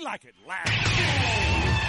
We 0.00 0.06
like 0.06 0.24
it 0.24 0.34
loud. 0.48 1.80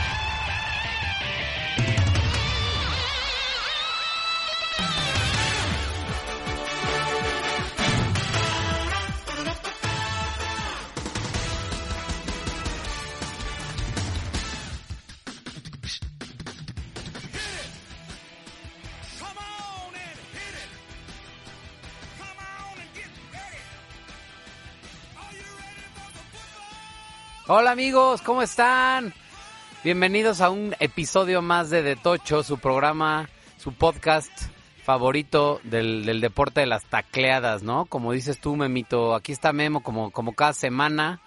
Hola 27.54 27.72
amigos, 27.72 28.22
¿cómo 28.22 28.42
están? 28.42 29.14
Bienvenidos 29.84 30.40
a 30.40 30.50
un 30.50 30.74
episodio 30.80 31.42
más 31.42 31.70
de 31.70 31.84
De 31.84 31.98
Tocho, 31.98 32.44
su 32.44 32.60
programa, 32.60 33.28
su 33.58 33.74
podcast 33.74 34.32
favorito 34.86 35.60
del, 35.66 36.22
deporte 36.22 36.62
de 36.62 36.68
las 36.68 36.86
tacleadas, 36.86 37.62
¿no? 37.62 37.88
Como 37.88 38.14
dices 38.14 38.40
tú, 38.40 38.56
Memito, 38.56 39.16
aquí 39.16 39.34
está 39.34 39.52
Memo 39.52 39.84
como, 39.84 40.12
como 40.12 40.32
cada 40.32 40.54
semana 40.54 41.20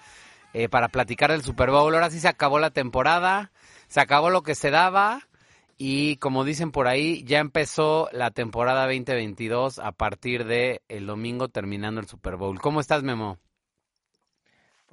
eh, 0.55 0.71
para 0.71 0.89
platicar 0.89 1.31
del 1.31 1.43
Super 1.43 1.71
Bowl. 1.71 1.95
Ahora 1.95 2.09
sí 2.09 2.21
se 2.21 2.29
acabó 2.29 2.59
la 2.59 2.71
temporada, 2.71 3.53
se 3.89 4.01
acabó 4.01 4.31
lo 4.31 4.43
que 4.43 4.55
se 4.55 4.71
daba 4.71 5.29
y 5.77 6.17
como 6.17 6.45
dicen 6.45 6.71
por 6.71 6.89
ahí, 6.89 7.23
ya 7.25 7.39
empezó 7.39 8.09
la 8.13 8.31
temporada 8.31 8.87
2022 8.87 9.79
a 9.79 9.93
partir 9.93 10.47
de 10.47 10.81
el 10.89 11.05
domingo 11.05 11.49
terminando 11.49 12.01
el 12.01 12.09
Super 12.09 12.37
Bowl. 12.37 12.63
¿Cómo 12.63 12.81
estás, 12.81 13.03
Memo? 13.03 13.44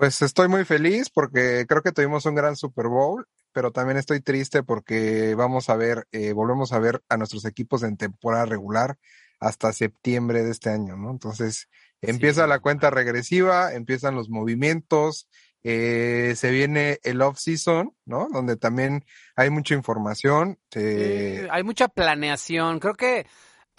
Pues 0.02 0.20
estoy 0.24 0.48
muy 0.48 0.66
feliz 0.66 1.12
porque 1.12 1.68
creo 1.68 1.84
que 1.84 1.92
tuvimos 1.92 2.26
un 2.26 2.34
gran 2.34 2.56
Super 2.56 2.88
Bowl, 2.88 3.28
pero 3.52 3.72
también 3.72 3.98
estoy 4.00 4.20
triste 4.20 4.64
porque 4.64 5.36
vamos 5.36 5.70
a 5.70 5.76
ver, 5.76 6.08
eh, 6.12 6.34
volvemos 6.34 6.74
a 6.74 6.80
ver 6.80 7.04
a 7.08 7.18
nuestros 7.18 7.46
equipos 7.46 7.84
en 7.84 7.98
temporada 7.98 8.48
regular 8.48 8.98
hasta 9.40 9.72
septiembre 9.72 10.42
de 10.42 10.50
este 10.50 10.72
año, 10.72 10.98
¿no? 10.98 11.12
Entonces 11.12 11.70
empieza 12.02 12.46
Sí. 12.46 12.50
la 12.50 12.58
cuenta 12.58 12.90
regresiva, 12.90 13.76
empiezan 13.76 14.16
los 14.16 14.28
movimientos, 14.28 15.30
eh, 15.62 16.34
se 16.36 16.50
viene 16.50 16.98
el 17.04 17.22
off-season, 17.22 17.94
¿no? 18.06 18.28
Donde 18.34 18.58
también 18.58 19.06
hay 19.36 19.52
mucha 19.52 19.76
información. 19.76 20.58
eh, 20.74 21.42
Eh, 21.44 21.48
hay 21.52 21.62
mucha 21.62 21.88
planeación. 21.90 22.80
Creo 22.80 22.96
que 22.96 23.28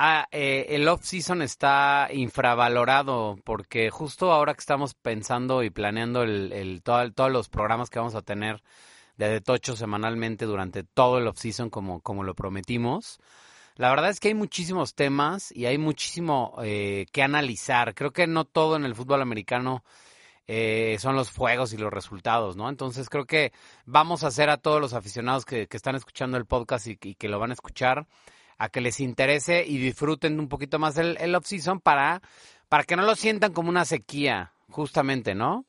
ah, 0.05 0.27
eh, 0.33 0.67
el 0.71 0.89
off-season 0.89 1.43
está 1.43 2.09
infravalorado 2.13 3.37
porque 3.45 3.91
justo 3.91 4.33
ahora 4.33 4.55
que 4.55 4.61
estamos 4.61 4.95
pensando 4.95 5.63
y 5.63 5.71
planeando 5.71 6.23
el, 6.23 6.53
el- 6.53 6.83
todo- 6.83 7.13
todos 7.13 7.31
los 7.31 7.49
programas 7.49 7.89
que 7.91 7.99
vamos 8.01 8.15
a 8.17 8.23
tener 8.23 8.63
de 9.17 9.29
Detocho 9.29 9.77
semanalmente 9.77 10.45
durante 10.47 10.83
todo 10.85 11.19
el 11.19 11.27
off-season 11.29 11.71
como, 11.71 12.01
como 12.01 12.25
lo 12.25 12.35
prometimos. 12.35 13.21
La 13.77 13.91
verdad 13.91 14.11
es 14.11 14.21
que 14.21 14.29
hay 14.29 14.35
muchísimos 14.35 14.95
temas 14.95 15.53
y 15.53 15.67
hay 15.67 15.79
muchísimo 15.79 16.55
eh, 16.63 17.07
que 17.13 17.23
analizar. 17.23 17.95
Creo 17.95 18.13
que 18.13 18.27
no 18.27 18.45
todo 18.45 18.77
en 18.77 18.85
el 18.85 18.95
fútbol 18.95 19.23
americano 19.23 19.85
eh, 20.47 20.97
son 21.01 21.17
los 21.17 21.31
juegos 21.31 21.73
y 21.73 21.79
los 21.79 21.93
resultados, 21.93 22.57
¿no? 22.57 22.69
Entonces 22.69 23.09
creo 23.09 23.27
que 23.27 23.53
vamos 23.87 24.25
a 24.25 24.29
hacer 24.29 24.51
a 24.51 24.57
todos 24.59 24.81
los 24.81 24.93
aficionados 24.95 25.45
que, 25.45 25.69
que 25.69 25.77
están 25.77 25.95
escuchando 25.97 26.37
el 26.37 26.47
podcast 26.47 26.87
y, 26.89 26.99
y 27.03 27.15
que 27.15 27.29
lo 27.29 27.39
van 27.39 27.51
a 27.51 27.55
escuchar 27.55 28.07
a 28.63 28.69
que 28.69 28.81
les 28.81 29.01
interese 29.01 29.65
y 29.67 29.79
disfruten 29.79 30.39
un 30.39 30.49
poquito 30.49 30.79
más 30.79 30.97
el, 30.97 31.17
el 31.21 31.35
off-season 31.35 31.81
para, 31.81 32.23
para 32.69 32.85
que 32.85 32.95
no 32.95 33.03
lo 33.03 33.17
sientan 33.17 33.53
como 33.53 33.69
una 33.71 33.85
sequía, 33.85 34.53
justamente, 34.69 35.35
¿no? 35.35 35.67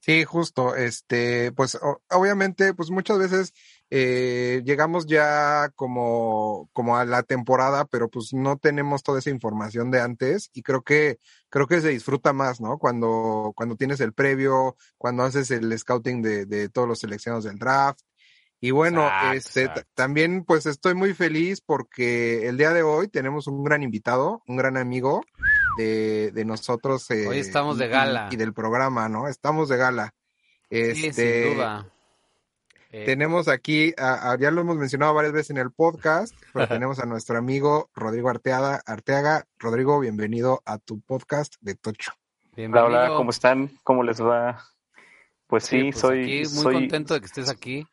Sí, 0.00 0.24
justo, 0.24 0.74
este, 0.74 1.52
pues 1.52 1.78
obviamente, 2.10 2.74
pues 2.74 2.90
muchas 2.90 3.20
veces 3.20 3.54
eh, 3.90 4.60
llegamos 4.64 5.06
ya 5.06 5.70
como, 5.76 6.68
como 6.72 6.96
a 6.96 7.04
la 7.04 7.22
temporada, 7.22 7.84
pero 7.84 8.08
pues 8.10 8.32
no 8.32 8.56
tenemos 8.56 9.04
toda 9.04 9.20
esa 9.20 9.30
información 9.30 9.92
de 9.92 10.00
antes 10.00 10.50
y 10.52 10.62
creo 10.62 10.82
que, 10.82 11.20
creo 11.48 11.68
que 11.68 11.80
se 11.80 11.90
disfruta 11.90 12.32
más, 12.32 12.60
¿no? 12.60 12.78
Cuando, 12.78 13.52
cuando 13.54 13.76
tienes 13.76 14.00
el 14.00 14.12
previo, 14.12 14.76
cuando 14.98 15.22
haces 15.22 15.52
el 15.52 15.78
scouting 15.78 16.22
de, 16.22 16.46
de 16.46 16.68
todos 16.68 16.88
los 16.88 16.98
seleccionados 16.98 17.44
del 17.44 17.60
draft. 17.60 18.00
Y 18.64 18.70
bueno, 18.70 19.04
Exacto, 19.06 19.32
este, 19.36 19.60
exacto. 19.64 19.90
también 19.94 20.44
pues 20.44 20.66
estoy 20.66 20.94
muy 20.94 21.14
feliz 21.14 21.60
porque 21.60 22.46
el 22.46 22.56
día 22.56 22.70
de 22.72 22.84
hoy 22.84 23.08
tenemos 23.08 23.48
un 23.48 23.64
gran 23.64 23.82
invitado, 23.82 24.40
un 24.46 24.54
gran 24.56 24.76
amigo 24.76 25.20
de, 25.76 26.30
de 26.30 26.44
nosotros. 26.44 27.10
Hoy 27.10 27.16
eh, 27.38 27.40
estamos 27.40 27.76
de 27.76 27.86
y- 27.86 27.88
gala. 27.88 28.28
Y, 28.30 28.36
del 28.36 28.54
programa, 28.54 29.08
¿no? 29.08 29.26
Estamos 29.26 29.68
de 29.68 29.78
gala. 29.78 30.14
Sí, 30.70 31.06
Este, 31.06 31.44
sin 31.48 31.54
duda. 31.56 31.88
Eh, 32.92 33.04
Tenemos 33.04 33.48
aquí, 33.48 33.94
a- 33.98 34.30
a- 34.30 34.38
ya 34.38 34.52
lo 34.52 34.60
hemos 34.60 34.76
mencionado 34.76 35.12
varias 35.12 35.32
veces 35.32 35.50
en 35.50 35.56
el 35.56 35.72
podcast, 35.72 36.32
pero 36.52 36.68
tenemos 36.86 37.00
a 37.00 37.04
nuestro 37.06 37.36
amigo 37.38 37.90
Rodrigo 37.96 38.28
Arteaga. 38.28 38.80
Arteaga, 38.86 39.44
Rodrigo, 39.58 39.98
bienvenido 39.98 40.62
a 40.66 40.78
tu 40.78 41.00
podcast 41.00 41.54
de 41.62 41.74
Tocho. 41.74 42.12
Hola, 42.12 42.52
bienvenido. 42.54 42.86
hola, 42.86 43.08
¿cómo 43.16 43.30
están? 43.30 43.72
¿Cómo 43.82 44.04
les 44.04 44.22
va? 44.22 44.62
Pues 45.48 45.64
sí, 45.64 45.78
Sí, 45.80 45.82
pues 45.90 45.98
soy, 46.00 46.22
aquí 46.22 46.36
muy 46.54 46.62
soy, 46.62 46.74
contento 46.74 47.14
de 47.14 47.20
que 47.20 47.26
estés 47.26 47.48
aquí. 47.48 47.84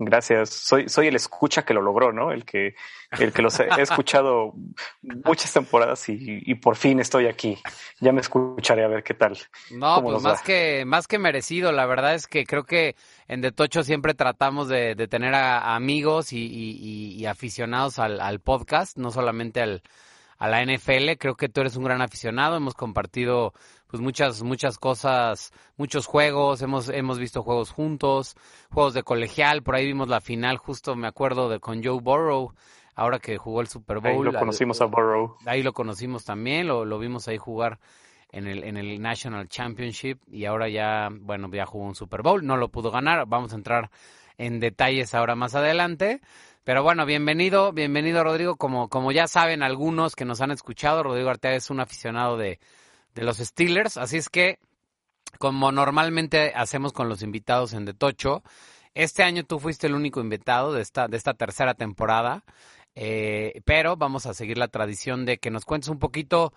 Gracias, 0.00 0.50
soy, 0.50 0.88
soy 0.88 1.06
el 1.08 1.14
escucha 1.16 1.64
que 1.64 1.74
lo 1.74 1.82
logró, 1.82 2.12
¿no? 2.12 2.32
El 2.32 2.44
que, 2.44 2.74
el 3.18 3.32
que 3.32 3.42
los 3.42 3.60
he, 3.60 3.68
he 3.78 3.82
escuchado 3.82 4.54
muchas 5.02 5.52
temporadas 5.52 6.08
y, 6.08 6.16
y 6.44 6.54
por 6.56 6.76
fin 6.76 6.98
estoy 7.00 7.26
aquí. 7.26 7.58
Ya 8.00 8.12
me 8.12 8.20
escucharé 8.20 8.84
a 8.84 8.88
ver 8.88 9.02
qué 9.04 9.14
tal. 9.14 9.38
No, 9.70 9.96
¿Cómo 9.96 10.10
pues 10.12 10.22
más 10.22 10.40
va? 10.40 10.42
que, 10.42 10.84
más 10.86 11.06
que 11.06 11.18
merecido. 11.18 11.70
La 11.72 11.86
verdad 11.86 12.14
es 12.14 12.26
que 12.26 12.44
creo 12.46 12.64
que 12.64 12.96
en 13.28 13.40
De 13.40 13.52
Tocho 13.52 13.82
siempre 13.84 14.14
tratamos 14.14 14.68
de, 14.68 14.94
de 14.94 15.06
tener 15.08 15.34
a, 15.34 15.58
a 15.58 15.76
amigos 15.76 16.32
y, 16.32 16.38
y- 16.38 16.78
y- 16.80 17.12
y 17.20 17.26
aficionados 17.26 17.98
al, 17.98 18.20
al 18.20 18.40
podcast, 18.40 18.96
no 18.96 19.10
solamente 19.10 19.60
al, 19.60 19.82
a 20.38 20.48
la 20.48 20.64
NFL. 20.64 21.12
Creo 21.18 21.36
que 21.36 21.48
tú 21.48 21.60
eres 21.60 21.76
un 21.76 21.84
gran 21.84 22.00
aficionado. 22.02 22.56
Hemos 22.56 22.74
compartido 22.74 23.52
pues 23.90 24.00
muchas, 24.00 24.42
muchas 24.42 24.78
cosas, 24.78 25.52
muchos 25.76 26.06
juegos. 26.06 26.62
Hemos, 26.62 26.88
hemos 26.88 27.18
visto 27.18 27.42
juegos 27.42 27.70
juntos, 27.70 28.36
juegos 28.70 28.94
de 28.94 29.02
colegial. 29.02 29.62
Por 29.62 29.74
ahí 29.74 29.86
vimos 29.86 30.08
la 30.08 30.20
final, 30.20 30.58
justo 30.58 30.94
me 30.94 31.08
acuerdo 31.08 31.48
de 31.48 31.58
con 31.58 31.82
Joe 31.82 32.00
Burrow, 32.00 32.54
ahora 32.94 33.18
que 33.18 33.36
jugó 33.36 33.60
el 33.60 33.66
Super 33.66 33.98
Ahí 34.04 34.14
Bowl. 34.14 34.26
lo 34.26 34.38
conocimos 34.38 34.80
a 34.80 34.84
Burrow. 34.84 35.36
Ahí 35.44 35.62
lo 35.62 35.72
conocimos 35.72 36.24
también, 36.24 36.68
lo, 36.68 36.84
lo 36.84 36.98
vimos 36.98 37.26
ahí 37.26 37.38
jugar 37.38 37.80
en 38.30 38.46
el, 38.46 38.62
en 38.62 38.76
el 38.76 39.00
National 39.02 39.48
Championship 39.48 40.20
y 40.30 40.44
ahora 40.44 40.68
ya, 40.68 41.08
bueno, 41.10 41.50
ya 41.52 41.66
jugó 41.66 41.86
un 41.86 41.96
Super 41.96 42.22
Bowl, 42.22 42.46
no 42.46 42.56
lo 42.56 42.68
pudo 42.68 42.92
ganar, 42.92 43.26
vamos 43.26 43.52
a 43.52 43.56
entrar 43.56 43.90
en 44.38 44.60
detalles 44.60 45.14
ahora 45.14 45.34
más 45.34 45.56
adelante. 45.56 46.20
Pero 46.62 46.84
bueno, 46.84 47.06
bienvenido, 47.06 47.72
bienvenido 47.72 48.22
Rodrigo, 48.22 48.54
como, 48.54 48.88
como 48.88 49.10
ya 49.10 49.26
saben 49.26 49.64
algunos 49.64 50.14
que 50.14 50.24
nos 50.24 50.40
han 50.42 50.52
escuchado, 50.52 51.02
Rodrigo 51.02 51.30
Arteaga 51.30 51.56
es 51.56 51.70
un 51.70 51.80
aficionado 51.80 52.36
de, 52.36 52.60
de 53.14 53.24
los 53.24 53.38
Steelers, 53.38 53.96
así 53.96 54.16
es 54.16 54.28
que 54.28 54.58
como 55.38 55.72
normalmente 55.72 56.52
hacemos 56.54 56.92
con 56.92 57.08
los 57.08 57.22
invitados 57.22 57.72
en 57.72 57.84
De 57.84 57.94
Tocho, 57.94 58.42
este 58.94 59.22
año 59.22 59.44
tú 59.44 59.60
fuiste 59.60 59.86
el 59.86 59.94
único 59.94 60.20
invitado 60.20 60.72
de 60.72 60.82
esta, 60.82 61.06
de 61.06 61.16
esta 61.16 61.34
tercera 61.34 61.74
temporada, 61.74 62.44
eh, 62.94 63.60
pero 63.64 63.96
vamos 63.96 64.26
a 64.26 64.34
seguir 64.34 64.58
la 64.58 64.68
tradición 64.68 65.24
de 65.24 65.38
que 65.38 65.50
nos 65.50 65.64
cuentes 65.64 65.88
un 65.88 65.98
poquito 65.98 66.52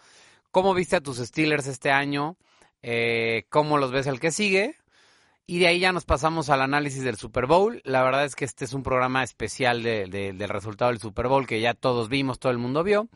cómo 0.51 0.73
viste 0.73 0.95
a 0.95 1.01
tus 1.01 1.17
Steelers 1.17 1.67
este 1.67 1.91
año, 1.91 2.37
eh, 2.81 3.45
cómo 3.49 3.77
los 3.77 3.91
ves 3.91 4.07
el 4.07 4.19
que 4.19 4.31
sigue, 4.31 4.75
y 5.45 5.59
de 5.59 5.67
ahí 5.67 5.79
ya 5.79 5.91
nos 5.91 6.05
pasamos 6.05 6.49
al 6.49 6.61
análisis 6.61 7.03
del 7.03 7.17
Super 7.17 7.45
Bowl. 7.45 7.81
La 7.83 8.01
verdad 8.01 8.25
es 8.25 8.35
que 8.35 8.45
este 8.45 8.65
es 8.65 8.73
un 8.73 8.81
programa 8.81 9.23
especial 9.23 9.83
de- 9.83 10.07
del 10.07 10.49
resultado 10.49 10.89
del 10.89 11.01
Super 11.01 11.27
Bowl 11.27 11.45
que 11.45 11.59
ya 11.61 11.73
todos 11.73 12.09
vimos, 12.09 12.39
todo 12.39 12.51
el 12.51 12.57
mundo 12.57 12.83
vio. 12.83 13.09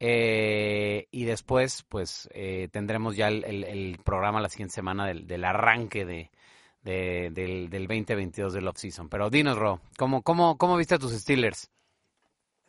Eh, 0.00 1.06
y 1.10 1.24
después, 1.26 1.84
pues, 1.88 2.28
eh, 2.32 2.68
tendremos 2.72 3.16
ya 3.16 3.28
el, 3.28 3.44
el- 3.44 3.98
programa 4.02 4.40
la 4.40 4.48
siguiente 4.48 4.74
semana 4.74 5.06
del, 5.06 5.26
del 5.26 5.44
arranque 5.44 6.04
de, 6.06 6.30
de- 6.82 7.30
del, 7.32 7.68
del 7.68 7.86
2022 7.86 8.54
del 8.54 8.66
off-season. 8.68 9.08
Pero 9.10 9.28
dinos, 9.30 9.58
Ro, 9.58 9.80
¿cómo, 9.98 10.22
cómo, 10.22 10.56
¿cómo 10.56 10.76
viste 10.78 10.94
a 10.94 10.98
tus 10.98 11.12
Steelers? 11.12 11.70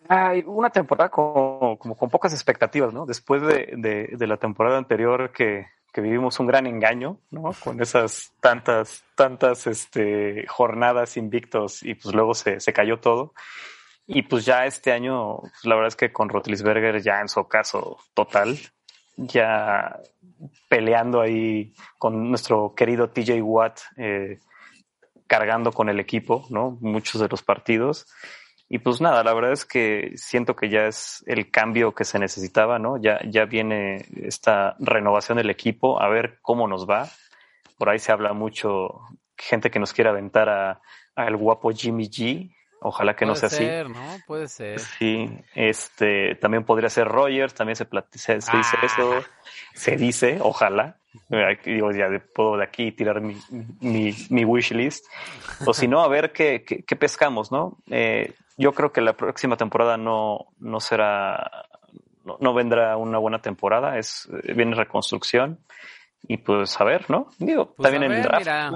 Ay, 0.10 0.44
una 0.46 0.70
temporada 0.72 1.10
como, 1.10 1.78
como 1.80 1.96
con 1.96 2.10
pocas 2.10 2.34
expectativas, 2.34 2.94
¿no? 2.94 3.06
Después 3.06 3.42
de, 3.44 3.74
de, 3.78 4.10
de 4.18 4.28
la 4.28 4.36
temporada 4.38 4.78
anterior 4.78 5.32
que, 5.32 5.68
que 5.94 6.02
vivimos 6.02 6.40
un 6.40 6.48
gran 6.48 6.66
engaño, 6.68 7.18
¿no? 7.30 7.54
Con 7.64 7.82
esas 7.82 8.34
tantas, 8.42 9.04
tantas 9.16 9.68
este, 9.68 10.46
jornadas 10.48 11.16
invictos 11.18 11.84
y 11.84 11.94
pues 11.96 12.14
luego 12.14 12.34
se, 12.34 12.60
se 12.60 12.74
cayó 12.74 13.00
todo. 13.00 13.34
Y 14.08 14.24
pues 14.24 14.46
ya 14.46 14.66
este 14.66 14.92
año, 14.92 15.38
pues 15.38 15.64
la 15.64 15.76
verdad 15.76 15.88
es 15.90 15.96
que 15.96 16.12
con 16.12 16.30
Rotlisberger 16.30 17.02
ya 17.02 17.22
en 17.22 17.30
su 17.30 17.48
caso 17.48 17.98
total, 18.14 18.58
ya 19.16 20.00
peleando 20.70 21.22
ahí 21.22 21.74
con 21.98 22.30
nuestro 22.30 22.74
querido 22.76 23.10
TJ 23.10 23.42
Watt, 23.42 23.80
eh, 23.98 24.40
cargando 25.28 25.72
con 25.72 25.90
el 25.90 26.00
equipo, 26.00 26.46
¿no? 26.50 26.78
Muchos 26.82 27.22
de 27.22 27.30
los 27.30 27.44
partidos. 27.44 28.08
Y 28.68 28.80
pues 28.80 29.02
nada, 29.02 29.24
la 29.24 29.34
verdad 29.34 29.52
es 29.52 29.66
que 29.66 30.14
siento 30.16 30.56
que 30.56 30.70
ya 30.70 30.88
es 30.88 31.24
el 31.28 31.52
cambio 31.52 31.94
que 31.94 32.06
se 32.06 32.20
necesitaba, 32.20 32.80
¿no? 32.80 32.98
Ya, 33.02 33.20
ya 33.30 33.46
viene 33.46 34.06
esta 34.16 34.76
renovación 34.80 35.38
del 35.38 35.50
equipo, 35.50 36.02
a 36.02 36.08
ver 36.08 36.40
cómo 36.42 36.68
nos 36.68 36.90
va. 36.90 37.10
por 37.78 37.90
ahí 37.90 38.00
se 38.00 38.12
habla 38.12 38.34
mucho, 38.34 39.02
gente 39.38 39.72
que 39.72 39.80
nos 39.80 39.92
quiere 39.94 40.10
aventar 40.10 40.50
a, 40.50 40.82
a 41.16 41.28
el 41.28 41.36
guapo 41.36 41.72
Jimmy 41.72 42.06
G. 42.10 42.54
Ojalá 42.84 43.16
que 43.16 43.26
no 43.28 43.36
sea 43.36 43.48
Puede 43.50 43.56
así. 43.64 43.66
ser, 43.66 43.90
¿no? 43.90 44.18
Puede 44.26 44.48
ser. 44.48 44.80
Sí, 44.80 45.30
este, 45.54 46.36
también 46.36 46.64
podría 46.64 46.90
ser 46.90 47.08
Rogers, 47.08 47.54
también 47.54 47.76
se, 47.76 47.86
se, 48.12 48.42
se 48.42 48.58
dice 48.58 48.78
Ah. 48.82 48.86
eso, 48.86 49.24
se 49.74 49.96
dice, 49.98 50.40
ojalá. 50.42 50.98
Digo, 51.64 51.92
ya 51.92 52.10
de- 52.10 52.20
puedo 52.22 52.58
de 52.58 52.64
aquí 52.64 52.92
tirar 52.92 53.22
mi, 53.22 53.38
mi, 53.82 54.16
mi 54.30 54.46
wish 54.46 54.72
list. 54.72 55.06
O 55.66 55.74
si 55.74 55.88
no, 55.88 56.02
a 56.02 56.08
ver 56.08 56.32
qué, 56.32 56.64
qué, 56.66 56.84
qué 56.84 56.96
pescamos, 56.96 57.52
¿no? 57.52 57.78
Eh, 57.90 58.34
yo 58.58 58.72
creo 58.74 58.92
que 58.92 59.02
la 59.02 59.14
próxima 59.14 59.58
temporada 59.58 59.98
no, 59.98 60.48
no 60.60 60.80
será, 60.80 61.68
no, 62.26 62.38
no 62.40 62.54
vendrá 62.54 62.98
una 62.98 63.18
buena 63.20 63.42
temporada, 63.42 63.98
es, 64.00 64.28
viene 64.56 64.74
reconstrucción. 64.76 65.60
Y 66.28 66.38
pues 66.38 66.80
a 66.80 66.84
ver, 66.84 67.10
¿no? 67.10 67.28
Digo, 67.40 67.74
Pues, 67.76 67.84
también 67.92 68.12
en 68.12 68.18
el 68.18 68.24
draft 68.24 68.40
mira. 68.46 68.72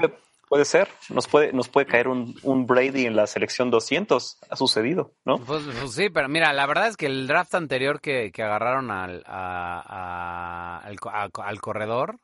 Puede, 0.47 0.65
ser, 0.65 0.87
nos 1.09 1.27
puede, 1.27 1.53
nos 1.53 1.69
puede 1.69 1.85
caer 1.87 2.07
un, 2.07 2.35
un 2.43 2.65
Brady 2.67 3.05
en 3.05 3.15
la 3.15 3.27
selección 3.27 3.69
200, 3.71 4.39
ha 4.49 4.55
sucedido, 4.55 5.13
¿no? 5.25 5.37
Pues, 5.37 5.63
pues 5.79 5.93
sí, 5.93 6.09
pero 6.09 6.27
mira, 6.29 6.53
la 6.53 6.65
verdad 6.65 6.87
es 6.87 6.97
que 6.97 7.05
el 7.07 7.27
draft 7.27 7.55
anterior 7.55 8.01
que, 8.01 8.31
que 8.31 8.43
agarraron 8.43 8.91
al, 8.91 9.23
a- 9.25 9.81
a- 9.85 10.79
al, 10.85 10.97
a- 11.11 11.29
al 11.43 11.61
corredor, 11.61 12.19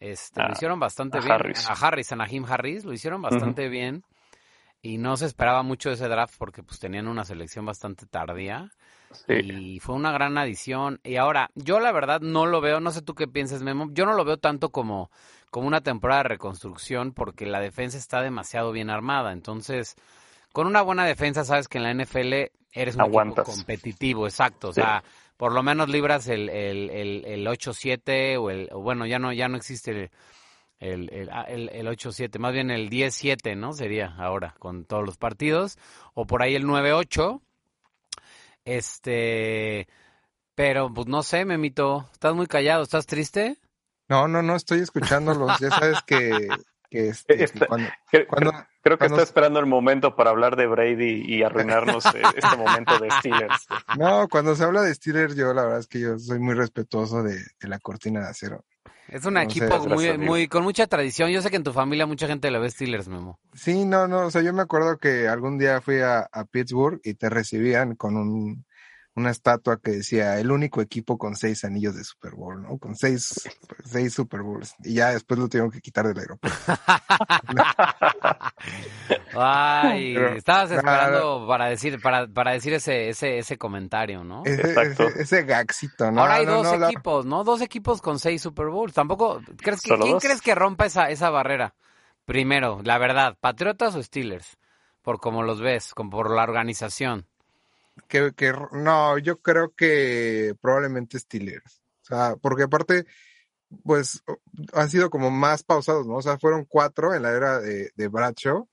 este, 0.00 0.42
lo 0.42 0.52
hicieron 0.52 0.78
bastante 0.80 1.18
a 1.18 1.20
bien. 1.20 1.32
Harris. 1.32 1.68
A 1.68 1.72
Harris, 1.72 2.12
a 2.12 2.16
Najim 2.16 2.44
Harris, 2.44 2.84
lo 2.84 2.92
hicieron 2.92 3.22
bastante 3.22 3.68
bien. 3.68 4.04
Y 4.82 4.98
no 4.98 5.16
se 5.16 5.24
esperaba 5.24 5.62
mucho 5.62 5.90
ese 5.90 6.08
draft 6.08 6.34
porque 6.38 6.62
pues 6.62 6.78
tenían 6.78 7.08
una 7.08 7.24
selección 7.24 7.64
bastante 7.64 8.04
tardía. 8.06 8.70
Sí. 9.26 9.34
Y 9.34 9.80
fue 9.80 9.94
una 9.94 10.12
gran 10.12 10.36
adición. 10.38 11.00
Y 11.04 11.16
ahora, 11.16 11.50
yo 11.54 11.80
la 11.80 11.92
verdad 11.92 12.20
no 12.20 12.46
lo 12.46 12.60
veo, 12.60 12.80
no 12.80 12.90
sé 12.90 13.02
tú 13.02 13.14
qué 13.14 13.26
piensas, 13.28 13.62
Memo, 13.62 13.88
yo 13.92 14.06
no 14.06 14.14
lo 14.14 14.24
veo 14.24 14.36
tanto 14.38 14.70
como, 14.70 15.10
como 15.50 15.66
una 15.66 15.80
temporada 15.82 16.22
de 16.24 16.28
reconstrucción 16.30 17.12
porque 17.12 17.46
la 17.46 17.60
defensa 17.60 17.96
está 17.98 18.20
demasiado 18.22 18.72
bien 18.72 18.90
armada. 18.90 19.32
Entonces, 19.32 19.96
con 20.52 20.66
una 20.66 20.82
buena 20.82 21.04
defensa, 21.04 21.44
sabes 21.44 21.68
que 21.68 21.78
en 21.78 21.84
la 21.84 21.90
NFL 22.04 22.50
eres 22.72 22.96
un 22.96 23.02
Aguantas. 23.02 23.44
equipo 23.46 23.56
competitivo, 23.56 24.26
exacto. 24.26 24.68
O 24.68 24.72
Sí. 24.72 24.80
sea, 24.80 25.02
por 25.36 25.52
lo 25.52 25.62
menos 25.62 25.88
libras 25.88 26.28
el, 26.28 26.48
el, 26.48 26.90
el, 26.90 27.24
el 27.24 27.46
8-7 27.46 28.38
o 28.38 28.50
el, 28.50 28.68
o 28.72 28.80
bueno, 28.80 29.06
ya 29.06 29.18
no, 29.18 29.32
ya 29.32 29.48
no 29.48 29.56
existe 29.56 29.90
el, 29.90 30.10
el, 30.78 31.10
el, 31.12 31.30
ah, 31.30 31.42
el, 31.48 31.68
el 31.70 31.86
8-7, 31.88 32.38
más 32.38 32.52
bien 32.52 32.70
el 32.70 32.88
10-7, 32.90 33.56
¿no? 33.56 33.72
Sería 33.72 34.14
ahora 34.18 34.54
con 34.58 34.84
todos 34.84 35.04
los 35.04 35.16
partidos. 35.16 35.78
O 36.14 36.26
por 36.26 36.42
ahí 36.42 36.54
el 36.54 36.64
9-8. 36.66 37.40
Este, 38.64 39.86
pero 40.54 40.92
pues 40.92 41.06
no 41.06 41.22
sé, 41.22 41.44
Memito, 41.44 42.08
estás 42.12 42.34
muy 42.34 42.46
callado, 42.46 42.82
¿estás 42.82 43.06
triste? 43.06 43.58
No, 44.08 44.28
no, 44.28 44.42
no, 44.42 44.56
estoy 44.56 44.80
escuchándolos. 44.80 45.58
Ya 45.60 45.70
sabes 45.70 45.98
que, 46.06 46.48
que 46.90 47.08
este, 47.08 47.44
Está- 47.44 47.66
cuando, 47.66 47.88
Creo, 48.10 48.26
cuando- 48.26 48.50
creo- 48.52 48.66
creo 48.82 48.96
que 48.96 48.98
cuando- 48.98 49.16
está 49.16 49.22
esperando 49.24 49.60
el 49.60 49.66
momento 49.66 50.14
para 50.16 50.30
hablar 50.30 50.56
de 50.56 50.66
Brady 50.66 51.22
y 51.26 51.42
arruinarnos 51.42 52.04
eh, 52.06 52.22
este 52.36 52.56
momento 52.56 52.98
de 52.98 53.10
Steelers. 53.10 53.66
no, 53.98 54.28
cuando 54.28 54.54
se 54.54 54.64
habla 54.64 54.82
de 54.82 54.94
Steelers, 54.94 55.34
yo 55.36 55.52
la 55.54 55.62
verdad 55.64 55.80
es 55.80 55.86
que 55.86 56.00
yo 56.00 56.18
soy 56.18 56.38
muy 56.38 56.54
respetuoso 56.54 57.22
de, 57.22 57.34
de 57.60 57.68
la 57.68 57.78
cortina 57.78 58.20
de 58.20 58.28
acero. 58.28 58.64
Es 59.14 59.24
un 59.26 59.36
equipo 59.36 59.78
muy, 59.86 60.18
muy, 60.18 60.48
con 60.48 60.64
mucha 60.64 60.88
tradición. 60.88 61.30
Yo 61.30 61.40
sé 61.40 61.48
que 61.48 61.54
en 61.54 61.62
tu 61.62 61.72
familia 61.72 62.04
mucha 62.04 62.26
gente 62.26 62.50
le 62.50 62.58
ve 62.58 62.68
Steelers, 62.68 63.06
Memo. 63.06 63.38
Sí, 63.52 63.84
no, 63.84 64.08
no, 64.08 64.26
o 64.26 64.30
sea, 64.32 64.42
yo 64.42 64.52
me 64.52 64.62
acuerdo 64.62 64.98
que 64.98 65.28
algún 65.28 65.56
día 65.56 65.80
fui 65.80 66.00
a, 66.00 66.28
a 66.32 66.44
Pittsburgh 66.46 67.00
y 67.04 67.14
te 67.14 67.30
recibían 67.30 67.94
con 67.94 68.16
un, 68.16 68.64
una 69.16 69.30
estatua 69.30 69.78
que 69.80 69.92
decía 69.92 70.38
el 70.40 70.50
único 70.50 70.80
equipo 70.80 71.18
con 71.18 71.36
seis 71.36 71.64
anillos 71.64 71.94
de 71.94 72.02
Super 72.04 72.32
Bowl, 72.34 72.60
¿no? 72.62 72.78
Con 72.78 72.96
seis, 72.96 73.48
seis 73.84 74.12
Super 74.14 74.42
Bowls. 74.42 74.74
Y 74.82 74.94
ya 74.94 75.10
después 75.10 75.38
lo 75.38 75.48
tuvieron 75.48 75.70
que 75.70 75.80
quitar 75.80 76.06
del 76.06 76.18
aeropuerto. 76.18 76.58
Ay, 79.36 80.14
Pero- 80.14 80.28
estabas 80.36 80.70
esperando 80.70 81.46
para 81.46 81.66
decir, 81.66 82.00
para, 82.00 82.26
para 82.26 82.52
decir 82.52 82.72
ese, 82.74 83.08
ese, 83.08 83.38
ese 83.38 83.58
comentario, 83.58 84.24
¿no? 84.24 84.42
Ese, 84.44 84.60
Exacto. 84.68 85.04
ese, 85.08 85.22
ese 85.22 85.42
gaxito, 85.44 86.10
¿no? 86.10 86.20
Ahora 86.22 86.34
hay 86.36 86.46
No, 86.46 86.52
dos 86.62 86.64
no, 86.72 86.76
la- 86.78 86.86
equipos, 86.90 87.26
¿no? 87.26 87.44
Dos 87.44 87.60
equipos 87.60 88.00
con 88.00 88.18
seis 88.18 88.42
Super 88.42 88.66
Bowls. 88.68 88.94
Tampoco, 88.94 89.40
¿crees 89.58 89.80
que, 89.80 89.88
¿Solo 89.88 90.02
¿quién 90.04 90.14
dos? 90.14 90.22
crees 90.22 90.40
que 90.42 90.54
rompa 90.54 90.86
esa, 90.86 91.08
esa 91.10 91.30
barrera? 91.30 91.74
Primero, 92.24 92.80
la 92.82 92.98
verdad, 92.98 93.36
¿Patriotas 93.40 93.94
o 93.94 94.02
Steelers? 94.02 94.56
Por 95.02 95.20
como 95.20 95.42
los 95.42 95.60
ves, 95.60 95.92
como 95.94 96.10
por 96.10 96.30
la 96.34 96.42
organización. 96.44 97.26
Que, 98.08 98.32
que 98.34 98.52
no, 98.72 99.18
yo 99.18 99.40
creo 99.40 99.72
que 99.74 100.54
probablemente 100.60 101.18
Steelers. 101.18 101.82
O 102.02 102.06
sea, 102.06 102.36
porque 102.36 102.64
aparte, 102.64 103.06
pues 103.82 104.22
han 104.72 104.90
sido 104.90 105.10
como 105.10 105.30
más 105.30 105.62
pausados, 105.64 106.06
¿no? 106.06 106.16
O 106.16 106.22
sea, 106.22 106.38
fueron 106.38 106.64
cuatro 106.64 107.14
en 107.14 107.22
la 107.22 107.32
era 107.32 107.60
de, 107.60 107.90
de 107.94 108.08
Bradshaw 108.08 108.68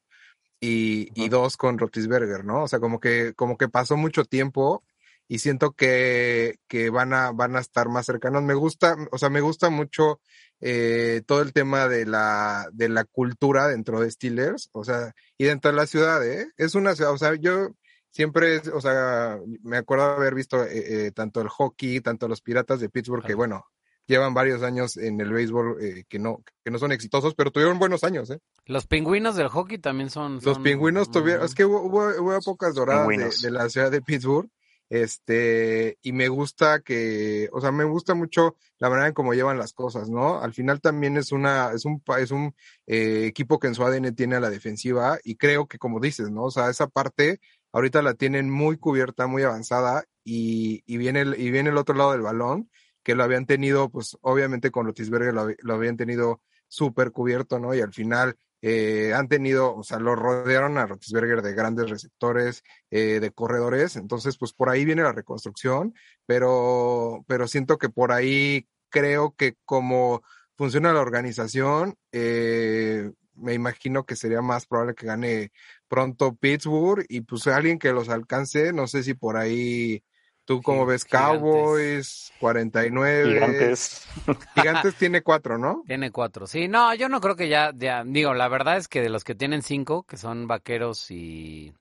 y, 0.59 1.09
y 1.15 1.29
dos 1.29 1.57
con 1.57 1.77
Rotisberger, 1.77 2.45
¿no? 2.45 2.63
O 2.63 2.67
sea, 2.67 2.79
como 2.79 2.99
que, 2.99 3.33
como 3.33 3.57
que 3.57 3.69
pasó 3.69 3.97
mucho 3.97 4.25
tiempo 4.25 4.83
y 5.27 5.39
siento 5.39 5.71
que, 5.71 6.59
que 6.67 6.89
van 6.89 7.13
a, 7.13 7.31
van 7.31 7.55
a 7.55 7.61
estar 7.61 7.87
más 7.87 8.05
cercanos. 8.05 8.43
Me 8.43 8.53
gusta, 8.53 8.97
o 9.11 9.17
sea, 9.17 9.29
me 9.29 9.39
gusta 9.39 9.69
mucho 9.69 10.19
eh, 10.59 11.21
todo 11.25 11.41
el 11.41 11.53
tema 11.53 11.87
de 11.87 12.05
la, 12.05 12.67
de 12.73 12.89
la 12.89 13.05
cultura 13.05 13.67
dentro 13.69 14.01
de 14.01 14.11
Steelers, 14.11 14.69
o 14.73 14.83
sea, 14.83 15.13
y 15.37 15.45
dentro 15.45 15.71
de 15.71 15.77
la 15.77 15.87
ciudad, 15.87 16.27
¿eh? 16.27 16.51
Es 16.57 16.75
una 16.75 16.95
ciudad, 16.95 17.13
o 17.13 17.17
sea, 17.17 17.33
yo 17.35 17.69
siempre, 18.11 18.57
es- 18.57 18.67
o 18.67 18.79
sea, 18.81 19.39
me 19.63 19.77
acuerdo 19.77 20.05
haber 20.05 20.35
visto 20.35 20.63
eh, 20.63 21.07
eh, 21.07 21.11
tanto 21.11 21.41
el 21.41 21.47
hockey, 21.49 22.01
tanto 22.01 22.27
los 22.27 22.41
Piratas 22.41 22.79
de 22.79 22.89
Pittsburgh, 22.89 23.25
que 23.25 23.33
bueno, 23.33 23.65
llevan 24.07 24.33
varios 24.33 24.61
años 24.63 24.97
en 24.97 25.19
el 25.21 25.31
béisbol 25.31 25.77
eh, 25.81 26.03
que 26.09 26.19
no, 26.19 26.43
que 26.63 26.71
no 26.71 26.77
son 26.79 26.91
exitosos, 26.91 27.33
pero 27.35 27.51
tuvieron 27.51 27.79
buenos 27.79 28.03
años, 28.03 28.29
¿eh? 28.29 28.39
Los 28.65 28.85
pingüinos 28.85 29.35
del 29.35 29.47
hockey 29.47 29.77
también 29.77 30.09
son... 30.09 30.35
Los 30.35 30.43
son- 30.43 30.63
pingüinos 30.63 31.09
tuvieron, 31.11 31.45
es 31.45 31.55
que 31.55 31.65
hubo, 31.65 31.81
hubo, 31.81 32.07
hubo 32.21 32.35
épocas 32.35 32.75
doradas 32.75 33.41
de, 33.41 33.51
la 33.51 33.69
ciudad 33.69 33.89
de 33.91 34.01
Pittsburgh, 34.01 34.49
este, 34.89 35.97
y 36.01 36.11
me 36.11 36.27
gusta 36.27 36.81
que, 36.81 37.49
o 37.53 37.61
sea, 37.61 37.71
me 37.71 37.85
gusta 37.85 38.13
mucho 38.13 38.57
la 38.77 38.89
manera 38.89 39.07
en 39.07 39.13
cómo 39.13 39.33
llevan 39.33 39.57
las 39.57 39.71
cosas, 39.71 40.09
¿no? 40.09 40.41
Al 40.41 40.53
final 40.53 40.81
también 40.81 41.15
es 41.15 41.31
una, 41.31 41.71
es 41.73 41.85
un, 41.85 42.01
pa- 42.01 42.19
es 42.19 42.31
un 42.31 42.53
eh, 42.87 43.25
equipo 43.25 43.57
que 43.57 43.67
en 43.67 43.75
su 43.75 43.83
ADN 43.83 44.13
tiene 44.13 44.35
a 44.35 44.39
la 44.41 44.49
defensiva, 44.49 45.17
y 45.23 45.37
creo 45.37 45.67
que 45.67 45.77
como 45.77 46.01
dices, 46.01 46.29
¿no? 46.29 46.43
O 46.43 46.51
sea, 46.51 46.69
esa 46.69 46.87
parte 46.87 47.39
ahorita 47.71 48.01
la 48.01 48.13
tienen 48.13 48.49
muy 48.49 48.77
cubierta, 48.77 49.27
muy 49.27 49.43
avanzada, 49.43 50.03
y, 50.23 50.83
y 50.85 50.97
viene 50.97 51.21
el, 51.21 51.39
y 51.39 51.51
viene 51.51 51.69
el 51.69 51.77
otro 51.77 51.95
lado 51.95 52.11
del 52.11 52.21
balón, 52.21 52.69
que 53.03 53.15
lo 53.15 53.23
habían 53.23 53.45
tenido, 53.45 53.89
pues, 53.89 54.17
obviamente 54.21 54.71
con 54.71 54.85
Rotisberger 54.85 55.33
lo, 55.33 55.47
lo 55.59 55.73
habían 55.73 55.97
tenido 55.97 56.41
súper 56.67 57.11
cubierto, 57.11 57.59
¿no? 57.59 57.73
Y 57.73 57.81
al 57.81 57.93
final 57.93 58.37
eh, 58.61 59.13
han 59.15 59.27
tenido, 59.27 59.75
o 59.75 59.83
sea, 59.83 59.99
lo 59.99 60.15
rodearon 60.15 60.77
a 60.77 60.85
Rotisberger 60.85 61.41
de 61.41 61.53
grandes 61.53 61.89
receptores, 61.89 62.63
eh, 62.91 63.19
de 63.19 63.31
corredores, 63.31 63.95
entonces, 63.95 64.37
pues 64.37 64.53
por 64.53 64.69
ahí 64.69 64.85
viene 64.85 65.01
la 65.01 65.13
reconstrucción, 65.13 65.93
pero, 66.25 67.25
pero 67.27 67.47
siento 67.47 67.77
que 67.77 67.89
por 67.89 68.11
ahí 68.11 68.67
creo 68.89 69.33
que 69.35 69.55
como 69.65 70.21
funciona 70.55 70.93
la 70.93 71.01
organización, 71.01 71.95
eh, 72.11 73.11
me 73.35 73.53
imagino 73.53 74.05
que 74.05 74.15
sería 74.15 74.41
más 74.41 74.65
probable 74.65 74.95
que 74.95 75.05
gane 75.07 75.51
pronto 75.87 76.35
Pittsburgh 76.35 77.05
y 77.09 77.21
pues 77.21 77.47
alguien 77.47 77.79
que 77.79 77.91
los 77.93 78.09
alcance, 78.09 78.73
no 78.73 78.87
sé 78.87 79.03
si 79.03 79.13
por 79.13 79.37
ahí 79.37 80.03
tú 80.45 80.61
como 80.61 80.85
ves 80.85 81.03
gigantes. 81.05 81.11
Cowboys, 81.11 82.33
49, 82.37 83.29
Gigantes. 83.29 84.07
Gigantes 84.55 84.95
tiene 84.95 85.21
cuatro, 85.21 85.57
¿no? 85.57 85.83
Tiene 85.87 86.11
cuatro. 86.11 86.47
Sí, 86.47 86.67
no, 86.67 86.93
yo 86.95 87.09
no 87.09 87.19
creo 87.19 87.35
que 87.35 87.49
ya, 87.49 87.71
ya, 87.75 88.03
digo, 88.05 88.33
la 88.33 88.47
verdad 88.47 88.77
es 88.77 88.87
que 88.87 89.01
de 89.01 89.09
los 89.09 89.23
que 89.23 89.35
tienen 89.35 89.61
cinco, 89.61 90.03
que 90.03 90.15
son 90.17 90.47
Vaqueros 90.47 91.11
y, 91.11 91.73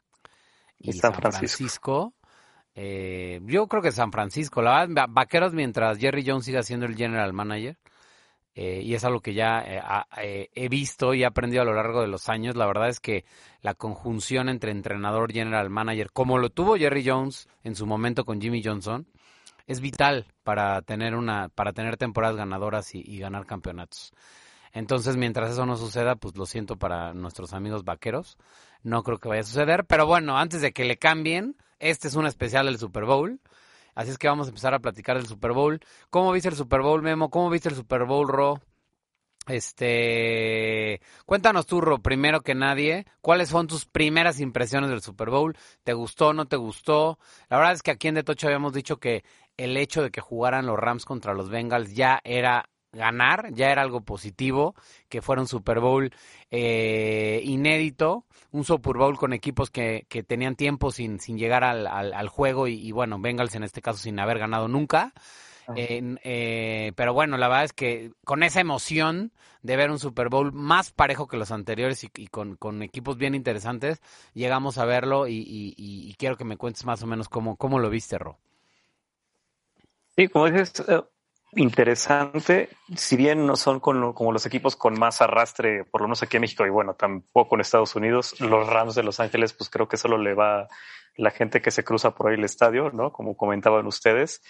y 0.78 0.92
Y 0.92 0.92
San 0.94 1.12
San 1.12 1.20
Francisco. 1.20 1.58
Francisco, 1.58 2.14
eh, 2.74 3.40
yo 3.44 3.68
creo 3.68 3.82
que 3.82 3.92
San 3.92 4.12
Francisco, 4.12 4.62
la 4.62 4.86
verdad, 4.86 5.04
Va- 5.04 5.06
Vaqueros 5.08 5.54
mientras 5.54 5.98
Jerry 5.98 6.24
Jones 6.26 6.44
siga 6.46 6.62
siendo 6.62 6.86
el 6.86 6.96
general 6.96 7.32
manager, 7.32 7.78
eh, 8.54 8.82
y 8.82 8.94
es 8.94 9.04
algo 9.04 9.20
que 9.20 9.34
ya 9.34 9.60
eh, 9.60 9.82
eh, 10.18 10.50
he 10.54 10.68
visto 10.68 11.14
y 11.14 11.22
he 11.22 11.26
aprendido 11.26 11.62
a 11.62 11.64
lo 11.64 11.74
largo 11.74 12.00
de 12.00 12.08
los 12.08 12.28
años, 12.28 12.56
la 12.56 12.66
verdad 12.66 12.88
es 12.88 13.00
que 13.00 13.24
la 13.62 13.74
conjunción 13.74 14.48
entre 14.48 14.72
entrenador 14.72 15.30
y 15.30 15.34
general 15.34 15.70
manager, 15.70 16.10
como 16.12 16.38
lo 16.38 16.50
tuvo 16.50 16.76
Jerry 16.76 17.04
Jones 17.06 17.48
en 17.62 17.76
su 17.76 17.86
momento 17.86 18.24
con 18.24 18.40
Jimmy 18.40 18.62
Johnson, 18.62 19.06
es 19.66 19.80
vital 19.80 20.26
para 20.42 20.82
tener 20.82 21.14
una, 21.14 21.48
para 21.48 21.72
tener 21.72 21.96
temporadas 21.96 22.36
ganadoras 22.36 22.94
y, 22.94 23.02
y 23.06 23.18
ganar 23.18 23.46
campeonatos. 23.46 24.12
Entonces, 24.72 25.16
mientras 25.16 25.50
eso 25.52 25.66
no 25.66 25.76
suceda, 25.76 26.16
pues 26.16 26.36
lo 26.36 26.46
siento 26.46 26.76
para 26.76 27.12
nuestros 27.12 27.52
amigos 27.52 27.84
vaqueros. 27.84 28.38
No 28.82 29.02
creo 29.02 29.18
que 29.18 29.28
vaya 29.28 29.40
a 29.40 29.44
suceder. 29.44 29.84
Pero 29.84 30.06
bueno, 30.06 30.38
antes 30.38 30.60
de 30.60 30.72
que 30.72 30.84
le 30.84 30.96
cambien, 30.96 31.56
este 31.78 32.08
es 32.08 32.14
un 32.14 32.26
especial 32.26 32.66
del 32.66 32.78
Super 32.78 33.04
Bowl. 33.04 33.40
Así 34.00 34.12
es 34.12 34.16
que 34.16 34.28
vamos 34.28 34.46
a 34.46 34.48
empezar 34.48 34.72
a 34.72 34.78
platicar 34.78 35.18
del 35.18 35.26
Super 35.26 35.52
Bowl. 35.52 35.78
¿Cómo 36.08 36.32
viste 36.32 36.48
el 36.48 36.54
Super 36.54 36.80
Bowl, 36.80 37.02
Memo? 37.02 37.28
¿Cómo 37.28 37.50
viste 37.50 37.68
el 37.68 37.74
Super 37.74 38.06
Bowl, 38.06 38.28
Ro? 38.28 38.58
Este, 39.46 41.02
cuéntanos 41.26 41.66
tú, 41.66 41.82
Ro, 41.82 41.98
primero 41.98 42.40
que 42.40 42.54
nadie, 42.54 43.04
¿cuáles 43.20 43.50
son 43.50 43.66
tus 43.66 43.84
primeras 43.84 44.40
impresiones 44.40 44.88
del 44.88 45.02
Super 45.02 45.28
Bowl? 45.28 45.54
¿Te 45.84 45.92
gustó, 45.92 46.32
no 46.32 46.46
te 46.46 46.56
gustó? 46.56 47.18
La 47.50 47.58
verdad 47.58 47.74
es 47.74 47.82
que 47.82 47.90
aquí 47.90 48.08
en 48.08 48.14
De 48.14 48.22
Tocho 48.22 48.46
habíamos 48.46 48.72
dicho 48.72 48.96
que 48.96 49.22
el 49.58 49.76
hecho 49.76 50.02
de 50.02 50.10
que 50.10 50.22
jugaran 50.22 50.64
los 50.64 50.78
Rams 50.78 51.04
contra 51.04 51.34
los 51.34 51.50
Bengals 51.50 51.94
ya 51.94 52.20
era 52.24 52.70
ganar, 52.92 53.52
ya 53.52 53.70
era 53.70 53.82
algo 53.82 54.00
positivo, 54.02 54.74
que 55.08 55.22
fuera 55.22 55.42
un 55.42 55.48
Super 55.48 55.80
Bowl 55.80 56.12
eh, 56.50 57.40
inédito, 57.44 58.24
un 58.52 58.64
Super 58.64 58.96
Bowl 58.96 59.16
con 59.16 59.32
equipos 59.32 59.70
que, 59.70 60.06
que 60.08 60.22
tenían 60.22 60.56
tiempo 60.56 60.90
sin, 60.90 61.20
sin 61.20 61.38
llegar 61.38 61.64
al, 61.64 61.86
al, 61.86 62.12
al 62.12 62.28
juego 62.28 62.66
y, 62.66 62.74
y, 62.74 62.92
bueno, 62.92 63.18
Bengals 63.18 63.54
en 63.54 63.64
este 63.64 63.80
caso 63.82 63.98
sin 63.98 64.18
haber 64.18 64.38
ganado 64.38 64.68
nunca. 64.68 65.12
Eh, 65.76 66.16
eh, 66.24 66.92
pero 66.96 67.14
bueno, 67.14 67.36
la 67.36 67.48
verdad 67.48 67.64
es 67.64 67.72
que 67.72 68.12
con 68.24 68.42
esa 68.42 68.60
emoción 68.60 69.32
de 69.62 69.76
ver 69.76 69.90
un 69.90 69.98
Super 69.98 70.28
Bowl 70.28 70.52
más 70.52 70.90
parejo 70.90 71.28
que 71.28 71.36
los 71.36 71.52
anteriores 71.52 72.02
y, 72.04 72.10
y 72.16 72.26
con, 72.28 72.56
con, 72.56 72.82
equipos 72.82 73.18
bien 73.18 73.34
interesantes, 73.34 74.00
llegamos 74.34 74.78
a 74.78 74.84
verlo 74.84 75.28
y, 75.28 75.44
y, 75.46 76.14
quiero 76.14 76.36
que 76.36 76.44
me 76.44 76.56
cuentes 76.56 76.84
más 76.84 77.02
o 77.02 77.06
menos 77.06 77.28
cómo, 77.28 77.56
cómo 77.56 77.78
lo 77.78 77.90
viste, 77.90 78.18
Ro. 78.18 78.38
Sí, 80.16 80.28
como 80.28 80.50
dices, 80.50 80.80
uh, 80.80 81.04
interesante, 81.56 82.68
si 82.94 83.16
bien 83.16 83.46
no 83.46 83.56
son 83.56 83.80
con, 83.80 84.12
como 84.12 84.32
los 84.32 84.46
equipos 84.46 84.76
con 84.76 84.98
más 84.98 85.20
arrastre, 85.20 85.84
por 85.84 86.00
lo 86.00 86.08
menos 86.08 86.22
aquí 86.22 86.36
en 86.36 86.42
México 86.42 86.66
y 86.66 86.70
bueno, 86.70 86.94
tampoco 86.94 87.54
en 87.54 87.60
Estados 87.60 87.96
Unidos, 87.96 88.40
los 88.40 88.66
Rams 88.68 88.94
de 88.94 89.02
Los 89.02 89.20
Ángeles, 89.20 89.52
pues 89.52 89.68
creo 89.70 89.88
que 89.88 89.96
solo 89.96 90.18
le 90.18 90.34
va 90.34 90.68
la 91.16 91.30
gente 91.30 91.60
que 91.60 91.70
se 91.70 91.84
cruza 91.84 92.14
por 92.14 92.28
ahí 92.28 92.34
el 92.34 92.44
estadio, 92.44 92.90
¿no? 92.92 93.12
Como 93.12 93.36
comentaban 93.36 93.86
ustedes. 93.86 94.42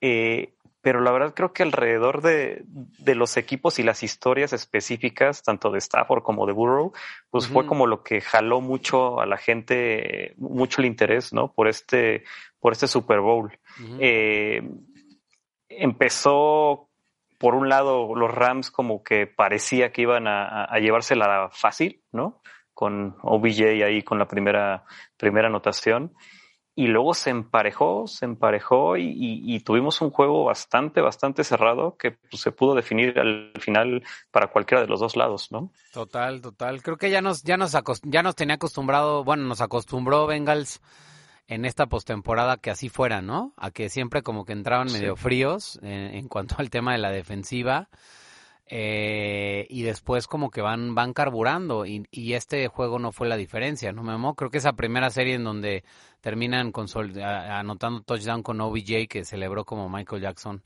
Eh, 0.00 0.54
pero 0.82 1.00
la 1.00 1.12
verdad 1.12 1.32
creo 1.34 1.54
que 1.54 1.62
alrededor 1.62 2.20
de, 2.20 2.62
de, 2.66 3.14
los 3.14 3.38
equipos 3.38 3.78
y 3.78 3.82
las 3.82 4.02
historias 4.02 4.52
específicas, 4.52 5.42
tanto 5.42 5.70
de 5.70 5.78
Stafford 5.78 6.22
como 6.22 6.46
de 6.46 6.52
Burrow, 6.52 6.92
pues 7.30 7.46
uh 7.46 7.48
-huh. 7.48 7.52
fue 7.54 7.66
como 7.66 7.86
lo 7.86 8.02
que 8.02 8.20
jaló 8.20 8.60
mucho 8.60 9.18
a 9.18 9.24
la 9.24 9.38
gente, 9.38 10.34
mucho 10.36 10.82
el 10.82 10.86
interés, 10.86 11.32
¿no? 11.32 11.54
Por 11.54 11.68
este, 11.68 12.24
por 12.60 12.72
este 12.72 12.86
Super 12.86 13.20
Bowl. 13.20 13.58
Uh 13.80 13.82
-huh. 13.82 13.98
eh, 13.98 14.62
empezó, 15.78 16.88
por 17.38 17.54
un 17.54 17.68
lado, 17.68 18.14
los 18.14 18.30
Rams 18.30 18.70
como 18.70 19.02
que 19.02 19.26
parecía 19.26 19.92
que 19.92 20.02
iban 20.02 20.26
a, 20.26 20.64
a 20.64 20.78
llevársela 20.78 21.48
fácil, 21.52 22.02
¿no? 22.12 22.40
Con 22.72 23.16
OBJ 23.22 23.84
ahí 23.84 24.02
con 24.02 24.18
la 24.18 24.26
primera, 24.26 24.84
primera 25.16 25.48
anotación 25.48 26.14
y 26.76 26.88
luego 26.88 27.14
se 27.14 27.30
emparejó, 27.30 28.06
se 28.06 28.24
emparejó 28.24 28.96
y, 28.96 29.60
tuvimos 29.60 30.00
un 30.00 30.10
juego 30.10 30.44
bastante, 30.44 31.00
bastante 31.00 31.44
cerrado 31.44 31.96
que 31.96 32.12
pues, 32.12 32.42
se 32.42 32.50
pudo 32.50 32.74
definir 32.74 33.18
al 33.18 33.52
final 33.60 34.02
para 34.32 34.48
cualquiera 34.48 34.82
de 34.82 34.88
los 34.88 34.98
dos 34.98 35.14
lados, 35.14 35.52
¿no? 35.52 35.70
Total, 35.92 36.40
total. 36.40 36.82
Creo 36.82 36.96
que 36.96 37.10
ya 37.10 37.22
nos, 37.22 37.44
ya 37.44 37.56
nos, 37.56 37.72
ya 38.02 38.22
nos 38.22 38.34
tenía 38.34 38.56
acostumbrado, 38.56 39.22
bueno, 39.22 39.44
nos 39.44 39.60
acostumbró 39.60 40.26
Bengals 40.26 40.80
en 41.46 41.64
esta 41.64 41.86
postemporada 41.86 42.56
que 42.56 42.70
así 42.70 42.88
fuera, 42.88 43.22
¿no? 43.22 43.52
A 43.56 43.70
que 43.70 43.88
siempre 43.88 44.22
como 44.22 44.44
que 44.44 44.52
entraban 44.52 44.92
medio 44.92 45.16
sí. 45.16 45.22
fríos 45.22 45.78
en, 45.82 46.14
en 46.14 46.28
cuanto 46.28 46.56
al 46.58 46.70
tema 46.70 46.92
de 46.92 46.98
la 46.98 47.10
defensiva. 47.10 47.88
Eh, 48.66 49.66
y 49.68 49.82
después 49.82 50.26
como 50.26 50.50
que 50.50 50.62
van 50.62 50.94
van 50.94 51.12
carburando 51.12 51.84
y, 51.84 52.06
y, 52.10 52.32
este 52.32 52.66
juego 52.68 52.98
no 52.98 53.12
fue 53.12 53.28
la 53.28 53.36
diferencia, 53.36 53.92
¿no, 53.92 54.02
Memo? 54.02 54.34
Creo 54.34 54.50
que 54.50 54.56
esa 54.56 54.72
primera 54.72 55.10
serie 55.10 55.34
en 55.34 55.44
donde 55.44 55.84
terminan 56.22 56.72
anotando 57.22 58.00
touchdown 58.00 58.42
con 58.42 58.62
OBJ 58.62 59.06
que 59.06 59.26
celebró 59.26 59.66
como 59.66 59.90
Michael 59.90 60.22
Jackson 60.22 60.62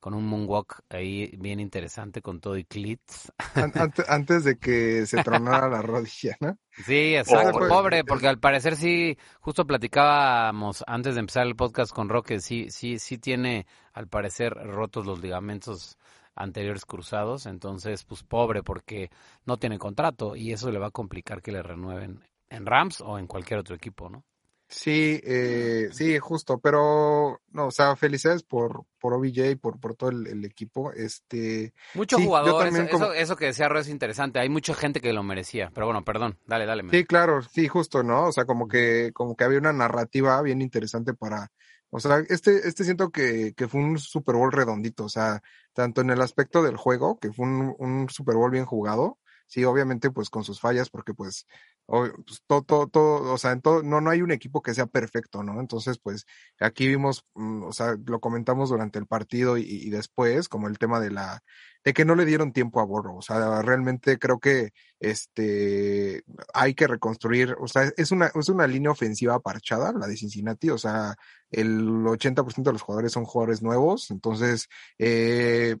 con 0.00 0.14
un 0.14 0.26
moonwalk 0.26 0.82
ahí 0.88 1.34
bien 1.38 1.60
interesante 1.60 2.22
con 2.22 2.40
todo 2.40 2.56
y 2.56 2.64
clits. 2.64 3.32
Antes, 3.54 4.08
antes 4.08 4.44
de 4.44 4.58
que 4.58 5.06
se 5.06 5.22
tronara 5.22 5.68
la 5.68 5.82
rodilla, 5.82 6.36
¿no? 6.40 6.58
Sí, 6.84 7.16
exacto. 7.16 7.52
Pobre, 7.52 7.68
pobre, 7.68 8.04
porque 8.04 8.28
al 8.28 8.38
parecer 8.38 8.76
sí, 8.76 9.16
justo 9.40 9.66
platicábamos 9.66 10.84
antes 10.86 11.14
de 11.14 11.20
empezar 11.20 11.46
el 11.46 11.56
podcast 11.56 11.92
con 11.92 12.08
Roque, 12.08 12.40
sí, 12.40 12.70
sí, 12.70 12.98
sí 12.98 13.18
tiene 13.18 13.66
al 13.92 14.08
parecer 14.08 14.54
rotos 14.54 15.06
los 15.06 15.20
ligamentos 15.20 15.98
anteriores 16.36 16.84
cruzados, 16.84 17.46
entonces 17.46 18.04
pues 18.04 18.22
pobre 18.22 18.62
porque 18.62 19.10
no 19.44 19.56
tiene 19.56 19.78
contrato 19.78 20.36
y 20.36 20.52
eso 20.52 20.70
le 20.70 20.78
va 20.78 20.86
a 20.88 20.92
complicar 20.92 21.42
que 21.42 21.50
le 21.50 21.62
renueven 21.62 22.22
en 22.48 22.66
Rams 22.66 23.00
o 23.00 23.18
en 23.18 23.26
cualquier 23.26 23.58
otro 23.58 23.74
equipo, 23.74 24.08
¿no? 24.08 24.24
Sí, 24.70 25.18
eh, 25.24 25.88
sí, 25.92 26.18
justo, 26.18 26.58
pero 26.58 27.40
no, 27.52 27.68
o 27.68 27.70
sea, 27.70 27.96
felicidades 27.96 28.42
por, 28.42 28.84
por 29.00 29.14
OBJ, 29.14 29.56
por, 29.58 29.80
por 29.80 29.94
todo 29.94 30.10
el, 30.10 30.26
el 30.26 30.44
equipo. 30.44 30.92
Este, 30.92 31.72
Mucho 31.94 32.18
sí, 32.18 32.26
jugador, 32.26 32.66
eso, 32.66 32.86
como... 32.90 33.04
eso, 33.06 33.14
eso, 33.14 33.36
que 33.36 33.46
decía 33.46 33.70
Ro 33.70 33.78
es 33.80 33.88
interesante, 33.88 34.40
hay 34.40 34.50
mucha 34.50 34.74
gente 34.74 35.00
que 35.00 35.14
lo 35.14 35.22
merecía, 35.22 35.70
pero 35.72 35.86
bueno, 35.86 36.04
perdón, 36.04 36.38
dale, 36.46 36.66
dale. 36.66 36.84
Sí, 36.90 37.04
claro, 37.04 37.40
sí, 37.40 37.66
justo, 37.66 38.02
¿no? 38.02 38.26
O 38.26 38.32
sea, 38.32 38.44
como 38.44 38.68
que, 38.68 39.10
como 39.14 39.36
que 39.36 39.44
había 39.44 39.58
una 39.58 39.72
narrativa 39.72 40.42
bien 40.42 40.60
interesante 40.60 41.14
para, 41.14 41.50
o 41.88 41.98
sea, 41.98 42.18
este, 42.28 42.68
este 42.68 42.84
siento 42.84 43.08
que, 43.08 43.54
que 43.56 43.68
fue 43.68 43.80
un 43.80 43.98
Super 43.98 44.34
Bowl 44.34 44.52
redondito, 44.52 45.06
o 45.06 45.08
sea, 45.08 45.40
tanto 45.72 46.02
en 46.02 46.10
el 46.10 46.20
aspecto 46.20 46.62
del 46.62 46.76
juego, 46.76 47.18
que 47.18 47.32
fue 47.32 47.46
un, 47.46 47.74
un 47.78 48.10
Super 48.10 48.34
Bowl 48.34 48.50
bien 48.50 48.66
jugado, 48.66 49.18
sí, 49.48 49.64
obviamente, 49.64 50.10
pues 50.10 50.30
con 50.30 50.44
sus 50.44 50.60
fallas, 50.60 50.90
porque 50.90 51.14
pues, 51.14 51.46
pues 51.86 52.42
todo, 52.46 52.62
todo, 52.62 52.86
todo, 52.86 53.32
o 53.32 53.38
sea, 53.38 53.52
en 53.52 53.62
todo, 53.62 53.82
no, 53.82 54.00
no 54.00 54.10
hay 54.10 54.22
un 54.22 54.30
equipo 54.30 54.62
que 54.62 54.74
sea 54.74 54.86
perfecto, 54.86 55.42
¿no? 55.42 55.58
Entonces, 55.60 55.98
pues, 55.98 56.26
aquí 56.60 56.86
vimos, 56.86 57.24
mm, 57.34 57.64
o 57.64 57.72
sea, 57.72 57.96
lo 58.06 58.20
comentamos 58.20 58.68
durante 58.68 58.98
el 58.98 59.06
partido 59.06 59.56
y, 59.58 59.62
y, 59.62 59.90
después, 59.90 60.48
como 60.48 60.68
el 60.68 60.78
tema 60.78 61.00
de 61.00 61.10
la, 61.10 61.42
de 61.84 61.94
que 61.94 62.04
no 62.04 62.14
le 62.14 62.26
dieron 62.26 62.52
tiempo 62.52 62.80
a 62.80 62.84
Borro, 62.84 63.16
o 63.16 63.22
sea, 63.22 63.62
realmente 63.62 64.18
creo 64.18 64.38
que, 64.38 64.70
este, 65.00 66.22
hay 66.52 66.74
que 66.74 66.86
reconstruir, 66.86 67.56
o 67.58 67.68
sea, 67.68 67.90
es 67.96 68.12
una, 68.12 68.30
es 68.34 68.48
una 68.50 68.66
línea 68.66 68.90
ofensiva 68.90 69.40
parchada, 69.40 69.92
la 69.92 70.06
de 70.06 70.16
Cincinnati, 70.16 70.70
o 70.70 70.78
sea, 70.78 71.16
el 71.50 71.86
80% 72.06 72.70
de 72.70 72.72
los 72.74 72.82
jugadores 72.82 73.12
son 73.12 73.24
jugadores 73.24 73.62
nuevos, 73.62 74.10
entonces, 74.10 74.68
eh, 74.98 75.76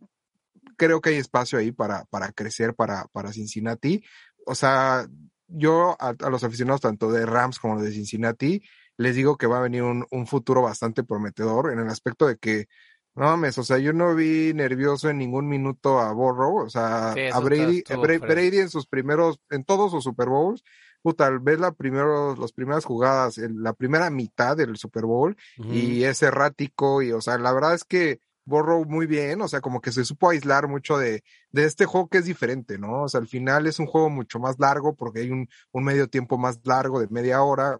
creo 0.76 1.00
que 1.00 1.10
hay 1.10 1.16
espacio 1.16 1.58
ahí 1.58 1.72
para, 1.72 2.04
para 2.06 2.32
crecer 2.32 2.74
para, 2.74 3.06
para 3.12 3.32
Cincinnati. 3.32 4.04
O 4.46 4.54
sea, 4.54 5.06
yo 5.46 5.96
a, 6.00 6.08
a, 6.18 6.30
los 6.30 6.44
aficionados 6.44 6.80
tanto 6.80 7.10
de 7.10 7.26
Rams 7.26 7.58
como 7.58 7.80
de 7.80 7.92
Cincinnati 7.92 8.62
les 8.98 9.14
digo 9.14 9.36
que 9.36 9.46
va 9.46 9.58
a 9.58 9.62
venir 9.62 9.82
un, 9.82 10.04
un, 10.10 10.26
futuro 10.26 10.60
bastante 10.62 11.04
prometedor 11.04 11.72
en 11.72 11.78
el 11.78 11.88
aspecto 11.88 12.26
de 12.26 12.36
que, 12.36 12.66
no 13.14 13.24
mames, 13.24 13.56
o 13.58 13.64
sea, 13.64 13.78
yo 13.78 13.92
no 13.92 14.14
vi 14.14 14.52
nervioso 14.54 15.08
en 15.08 15.18
ningún 15.18 15.48
minuto 15.48 16.00
a 16.00 16.12
Borrow, 16.12 16.64
o 16.64 16.68
sea, 16.68 17.12
sí, 17.14 17.20
a 17.32 17.38
Brady, 17.38 17.82
Brady, 17.88 18.18
Brady, 18.18 18.58
en 18.58 18.68
sus 18.68 18.86
primeros, 18.86 19.40
en 19.50 19.64
todos 19.64 19.92
sus 19.92 20.04
Super 20.04 20.28
Bowls, 20.28 20.64
puta, 21.00 21.30
ves 21.40 21.60
la 21.60 21.72
primero, 21.72 22.34
las 22.36 22.52
primeras 22.52 22.84
jugadas, 22.84 23.38
la 23.38 23.72
primera 23.72 24.10
mitad 24.10 24.56
del 24.56 24.76
Super 24.76 25.04
Bowl 25.04 25.36
uh 25.58 25.62
-huh. 25.62 25.72
y 25.72 26.04
es 26.04 26.22
errático 26.22 27.02
y, 27.02 27.12
o 27.12 27.20
sea, 27.20 27.38
la 27.38 27.52
verdad 27.52 27.74
es 27.74 27.84
que 27.84 28.20
Borrow 28.48 28.84
muy 28.84 29.06
bien, 29.06 29.40
o 29.42 29.48
sea, 29.48 29.60
como 29.60 29.80
que 29.80 29.92
se 29.92 30.04
supo 30.04 30.30
aislar 30.30 30.66
mucho 30.66 30.98
de, 30.98 31.22
de 31.50 31.64
este 31.64 31.84
juego 31.84 32.08
que 32.08 32.18
es 32.18 32.24
diferente, 32.24 32.78
¿no? 32.78 33.02
O 33.02 33.08
sea, 33.08 33.20
al 33.20 33.28
final 33.28 33.66
es 33.66 33.78
un 33.78 33.86
juego 33.86 34.10
mucho 34.10 34.38
más 34.38 34.58
largo 34.58 34.94
porque 34.96 35.20
hay 35.20 35.30
un, 35.30 35.48
un 35.70 35.84
medio 35.84 36.08
tiempo 36.08 36.38
más 36.38 36.58
largo 36.64 36.98
de 36.98 37.08
media 37.08 37.42
hora. 37.42 37.78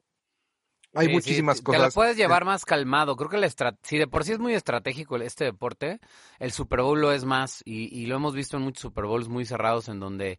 Hay 0.94 1.06
sí, 1.06 1.12
muchísimas 1.12 1.58
sí, 1.58 1.64
cosas. 1.64 1.80
Te 1.80 1.86
lo 1.86 1.92
puedes 1.92 2.16
llevar 2.16 2.44
más 2.44 2.64
calmado. 2.64 3.16
Creo 3.16 3.30
que 3.30 3.38
la 3.38 3.48
si 3.82 3.98
de 3.98 4.06
por 4.06 4.24
sí 4.24 4.32
es 4.32 4.38
muy 4.38 4.54
estratégico 4.54 5.16
este 5.16 5.44
deporte, 5.44 6.00
el 6.38 6.52
Super 6.52 6.82
Bowl 6.82 7.00
lo 7.00 7.12
es 7.12 7.24
más 7.24 7.62
y, 7.64 7.94
y 7.98 8.06
lo 8.06 8.16
hemos 8.16 8.34
visto 8.34 8.56
en 8.56 8.62
muchos 8.62 8.82
Super 8.82 9.06
Bowls 9.06 9.28
muy 9.28 9.44
cerrados 9.44 9.88
en 9.88 10.00
donde 10.00 10.38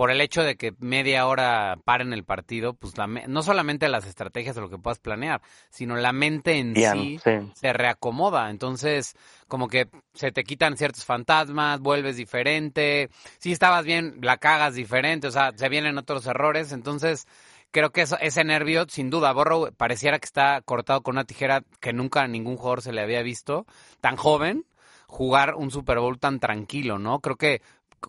por 0.00 0.10
el 0.10 0.22
hecho 0.22 0.42
de 0.42 0.56
que 0.56 0.72
media 0.78 1.26
hora 1.26 1.76
paren 1.84 2.14
el 2.14 2.24
partido, 2.24 2.72
pues 2.72 2.96
la, 2.96 3.06
no 3.06 3.42
solamente 3.42 3.86
las 3.86 4.06
estrategias 4.06 4.54
de 4.54 4.62
lo 4.62 4.70
que 4.70 4.78
puedas 4.78 4.98
planear, 4.98 5.42
sino 5.68 5.94
la 5.94 6.14
mente 6.14 6.56
en 6.56 6.74
sí, 6.74 7.20
sí, 7.22 7.52
se 7.52 7.72
reacomoda. 7.74 8.48
Entonces, 8.48 9.14
como 9.46 9.68
que 9.68 9.90
se 10.14 10.32
te 10.32 10.42
quitan 10.42 10.78
ciertos 10.78 11.04
fantasmas, 11.04 11.80
vuelves 11.80 12.16
diferente. 12.16 13.10
Si 13.40 13.52
estabas 13.52 13.84
bien, 13.84 14.16
la 14.22 14.38
cagas 14.38 14.74
diferente, 14.74 15.26
o 15.26 15.32
sea, 15.32 15.52
se 15.54 15.68
vienen 15.68 15.98
otros 15.98 16.26
errores. 16.26 16.72
Entonces, 16.72 17.26
creo 17.70 17.90
que 17.90 18.00
eso, 18.00 18.16
ese 18.22 18.42
nervio, 18.42 18.86
sin 18.88 19.10
duda, 19.10 19.34
Borro 19.34 19.70
pareciera 19.72 20.18
que 20.18 20.24
está 20.24 20.62
cortado 20.62 21.02
con 21.02 21.16
una 21.16 21.24
tijera 21.24 21.62
que 21.78 21.92
nunca 21.92 22.22
a 22.22 22.26
ningún 22.26 22.56
jugador 22.56 22.80
se 22.80 22.94
le 22.94 23.02
había 23.02 23.20
visto, 23.20 23.66
tan 24.00 24.16
joven, 24.16 24.64
jugar 25.10 25.56
un 25.56 25.70
Super 25.70 25.98
Bowl 25.98 26.18
tan 26.18 26.40
tranquilo, 26.40 26.98
¿no? 26.98 27.18
Creo 27.18 27.36
que 27.36 27.60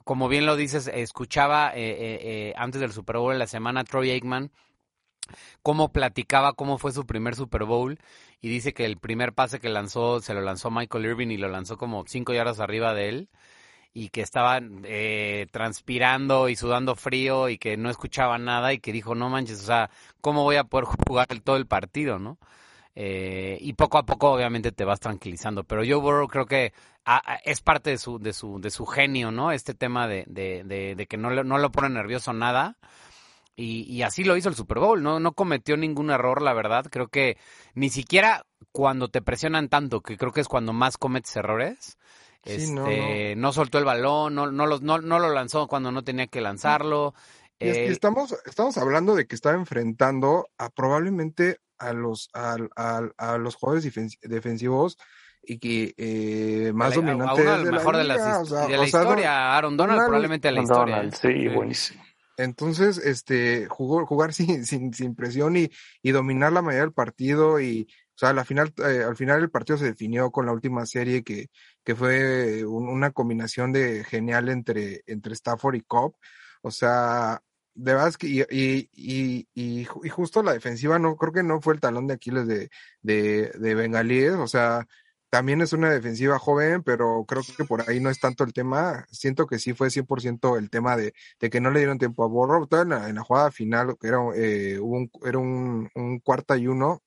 como 0.04 0.28
bien 0.30 0.46
lo 0.46 0.56
dices, 0.56 0.88
escuchaba 0.88 1.72
eh, 1.76 1.92
eh, 1.92 2.20
eh, 2.22 2.54
antes 2.58 2.82
del 2.82 2.94
Super 2.94 3.18
Bowl 3.18 3.34
en 3.34 3.40
la 3.40 3.48
semana 3.48 3.84
Troy 3.84 4.12
Aikman 4.12 4.52
cómo 5.62 5.92
platicaba 5.92 6.54
cómo 6.54 6.78
fue 6.78 6.92
su 6.92 7.06
primer 7.06 7.36
Super 7.36 7.64
Bowl 7.66 8.00
y 8.42 8.50
dice 8.50 8.74
que 8.74 8.86
el 8.86 8.98
primer 8.98 9.34
pase 9.34 9.60
que 9.60 9.70
lanzó 9.70 10.22
se 10.22 10.34
lo 10.34 10.42
lanzó 10.42 10.72
Michael 10.72 11.06
Irving 11.06 11.28
y 11.30 11.38
lo 11.38 11.50
lanzó 11.50 11.78
como 11.78 12.06
cinco 12.08 12.34
yardas 12.34 12.60
arriba 12.60 12.94
de 12.94 13.10
él 13.10 13.30
y 13.94 14.10
que 14.10 14.22
estaba 14.22 14.60
eh, 14.84 15.48
transpirando 15.52 16.50
y 16.50 16.56
sudando 16.56 16.96
frío 16.96 17.50
y 17.50 17.58
que 17.58 17.78
no 17.78 17.90
escuchaba 17.90 18.38
nada 18.38 18.74
y 18.74 18.80
que 18.80 18.94
dijo 18.94 19.16
no 19.16 19.30
manches, 19.30 19.62
o 19.62 19.66
sea, 19.66 19.90
¿cómo 20.22 20.44
voy 20.44 20.56
a 20.56 20.64
poder 20.64 20.86
jugar 20.86 21.28
todo 21.44 21.58
el 21.58 21.68
partido, 21.68 22.20
no? 22.20 22.38
Eh, 22.96 23.58
y 23.62 23.74
poco 23.74 23.98
a 23.98 24.06
poco 24.06 24.32
obviamente 24.32 24.72
te 24.72 24.84
vas 24.86 25.00
tranquilizando, 25.00 25.64
pero 25.64 25.82
Joe 25.82 25.96
Burrow 25.96 26.28
creo 26.28 26.46
que 26.46 26.74
a, 27.06 27.34
a, 27.34 27.36
es 27.38 27.62
parte 27.62 27.92
de 27.92 27.98
su, 27.98 28.20
de 28.20 28.34
su, 28.34 28.60
de 28.60 28.70
su 28.72 28.86
genio, 28.86 29.32
¿no? 29.32 29.52
Este 29.52 29.74
tema 29.74 30.08
de, 30.08 30.24
de, 30.28 30.64
de, 30.66 30.96
de 30.96 31.08
que 31.08 31.18
no, 31.18 31.30
le, 31.30 31.44
no 31.44 31.58
lo 31.58 31.72
pone 31.72 31.90
nervioso 31.90 32.34
nada. 32.34 32.78
Y, 33.56 33.84
y, 33.84 34.02
así 34.04 34.24
lo 34.24 34.38
hizo 34.38 34.50
el 34.50 34.56
Super 34.56 34.80
Bowl, 34.80 35.04
¿no? 35.04 35.20
No 35.20 35.34
cometió 35.34 35.78
ningún 35.78 36.10
error, 36.10 36.42
la 36.42 36.54
verdad. 36.54 36.86
Creo 36.90 37.10
que 37.10 37.38
ni 37.76 37.90
siquiera 37.90 38.46
cuando 38.72 39.10
te 39.10 39.22
presionan 39.22 39.70
tanto, 39.70 40.02
que 40.02 40.18
creo 40.18 40.32
que 40.32 40.42
es 40.42 40.48
cuando 40.48 40.74
más 40.74 40.98
cometes 40.98 41.36
errores, 41.36 41.98
Sí, 42.44 42.54
Este, 42.54 43.36
no, 43.36 43.42
no, 43.42 43.54
soltó 43.54 43.78
el 43.78 43.86
balón, 43.86 44.34
no, 44.34 44.52
no, 44.52 44.66
lo, 44.66 44.80
no, 44.80 45.00
no 45.00 45.20
lo 45.20 45.30
lanzó 45.30 45.68
cuando 45.68 45.92
no 45.92 46.04
tenía 46.04 46.26
que 46.28 46.42
lanzarlo. 46.42 47.14
Y 47.60 47.68
es 47.70 47.78
que 47.78 47.84
Eh, 47.86 47.92
estamos, 47.92 48.36
estamos 48.46 48.78
hablando 48.78 49.14
de 49.16 49.28
que 49.28 49.36
estaba 49.36 49.56
enfrentando 49.56 50.50
a 50.58 50.70
probablemente 50.70 51.60
a 51.78 51.94
los, 51.94 52.30
al- 52.34 52.72
al- 52.76 53.14
a, 53.18 53.38
los 53.38 53.56
jugadores 53.56 53.94
defensivos 54.22 54.98
y 55.44 55.58
que 55.60 55.94
eh, 55.98 56.72
más 56.74 56.96
a 56.96 57.00
uno 57.00 57.10
del 57.10 57.18
de 57.66 57.66
la 57.66 57.72
mejor 57.72 57.98
de, 57.98 58.04
las 58.04 58.18
liga, 58.18 58.30
his- 58.32 58.38
o 58.42 58.46
sea- 58.46 58.68
de 58.68 58.78
la 58.78 58.82
o 58.84 58.88
sea, 58.88 59.00
no- 59.02 59.06
historia, 59.10 59.58
Aaron 59.58 59.78
Donald, 59.78 59.96
Donald- 59.98 60.08
probablemente 60.10 60.48
de 60.48 60.52
la 60.54 60.62
historia. 60.62 60.96
Donald, 60.98 61.14
¿eh? 61.14 61.18
sí, 61.22 61.28
Sí. 61.34 61.48
buenísimo. 61.56 62.04
Entonces, 62.38 62.98
este, 62.98 63.68
jugó, 63.68 64.06
jugar 64.06 64.34
sin, 64.60 64.66
sin, 64.66 64.94
sin 64.94 65.16
presión 65.16 65.56
y, 65.58 65.70
y 66.02 66.12
dominar 66.12 66.52
la 66.54 66.62
mayoría 66.62 66.82
del 66.86 66.94
partido 66.94 67.60
y, 67.60 67.88
o 68.16 68.18
sea, 68.18 68.34
la 68.34 68.46
final, 68.46 68.74
eh, 68.78 69.04
al 69.08 69.16
final 69.16 69.42
el 69.42 69.50
partido 69.50 69.78
se 69.78 69.86
definió 69.86 70.32
con 70.32 70.46
la 70.46 70.52
última 70.54 70.86
serie 70.86 71.24
que, 71.24 71.48
que 71.84 71.96
fue 71.96 72.64
un- 72.66 72.88
una 72.88 73.12
combinación 73.12 73.72
de 73.74 74.04
genial 74.04 74.50
entre, 74.50 75.02
entre 75.08 75.34
Stafford 75.34 75.76
y 75.76 75.82
Cobb. 75.82 76.16
O 76.62 76.72
sea, 76.72 77.42
de 77.74 77.94
verdad 77.94 78.10
es 78.10 78.18
que, 78.18 78.28
y, 78.28 78.42
y, 78.50 78.90
y, 79.54 79.88
y 80.04 80.10
justo 80.10 80.44
la 80.44 80.54
defensiva 80.54 81.00
no, 81.00 81.16
creo 81.16 81.34
que 81.34 81.44
no 81.44 81.62
fue 81.62 81.74
el 81.74 81.80
talón 81.80 82.06
de 82.08 82.16
Aquiles 82.16 82.46
de, 82.48 82.70
de, 83.02 83.52
de 83.58 83.76
Bengalíes, 83.76 84.34
o 84.34 84.48
sea, 84.48 84.86
también 85.32 85.62
es 85.62 85.72
una 85.72 85.90
defensiva 85.90 86.38
joven, 86.38 86.84
pero 86.84 87.24
creo 87.26 87.42
que 87.58 87.64
por 87.64 87.90
ahí 87.90 88.02
no 88.02 88.10
es 88.10 88.20
tanto 88.20 88.44
el 88.44 88.52
tema. 88.52 89.06
Siento 89.10 89.48
que 89.48 89.60
sí 89.60 89.74
fue 89.74 89.90
100% 89.90 90.58
el 90.58 90.70
tema 90.70 90.98
de, 90.98 91.14
de 91.40 91.50
que 91.50 91.62
no 91.62 91.72
le 91.72 91.80
dieron 91.80 91.98
tiempo 91.98 92.26
a. 92.26 92.68
Todavía 92.68 92.98
en 92.98 93.02
la, 93.02 93.10
en 93.10 93.16
la 93.16 93.24
jugada 93.24 93.50
final, 93.50 93.96
que 94.00 94.10
era, 94.10 94.18
eh, 94.36 94.78
un, 94.78 95.10
era 95.24 95.38
un, 95.40 95.90
un 95.96 96.20
cuarta 96.20 96.58
y 96.58 96.68
uno, 96.68 97.02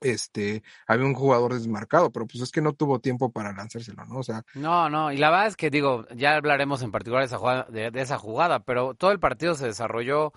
este, 0.00 0.62
había 0.86 1.06
un 1.06 1.14
jugador 1.14 1.54
desmarcado, 1.54 2.12
pero 2.12 2.24
pues 2.24 2.40
es 2.40 2.52
que 2.52 2.62
no 2.62 2.72
tuvo 2.72 3.00
tiempo 3.00 3.32
para 3.32 3.52
lanzárselo, 3.52 4.04
¿no? 4.04 4.18
O 4.18 4.22
sea, 4.22 4.44
No, 4.54 4.88
no, 4.88 5.10
y 5.10 5.16
la 5.16 5.30
verdad 5.30 5.48
es 5.48 5.56
que 5.56 5.70
digo, 5.70 6.06
ya 6.14 6.36
hablaremos 6.36 6.82
en 6.82 6.92
particular 6.92 7.22
de 7.22 7.26
esa 7.26 7.38
jugada, 7.38 7.66
de, 7.68 7.90
de 7.90 8.00
esa 8.00 8.16
jugada 8.16 8.60
pero 8.60 8.94
todo 8.94 9.10
el 9.10 9.18
partido 9.18 9.56
se 9.56 9.66
desarrolló, 9.66 10.32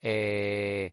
eh, 0.00 0.92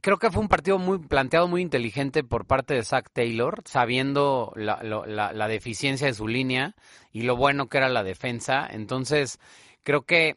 creo 0.00 0.18
que 0.18 0.30
fue 0.30 0.42
un 0.42 0.48
partido 0.48 0.78
muy 0.78 0.98
planteado, 0.98 1.48
muy 1.48 1.62
inteligente 1.62 2.24
por 2.24 2.46
parte 2.46 2.74
de 2.74 2.84
Zach 2.84 3.08
Taylor, 3.12 3.62
sabiendo 3.64 4.52
la, 4.56 4.82
la, 4.82 5.32
la 5.32 5.48
deficiencia 5.48 6.06
de 6.06 6.14
su 6.14 6.28
línea 6.28 6.74
y 7.12 7.22
lo 7.22 7.36
bueno 7.36 7.68
que 7.68 7.78
era 7.78 7.88
la 7.88 8.02
defensa, 8.04 8.66
entonces 8.70 9.38
creo 9.82 10.02
que 10.02 10.36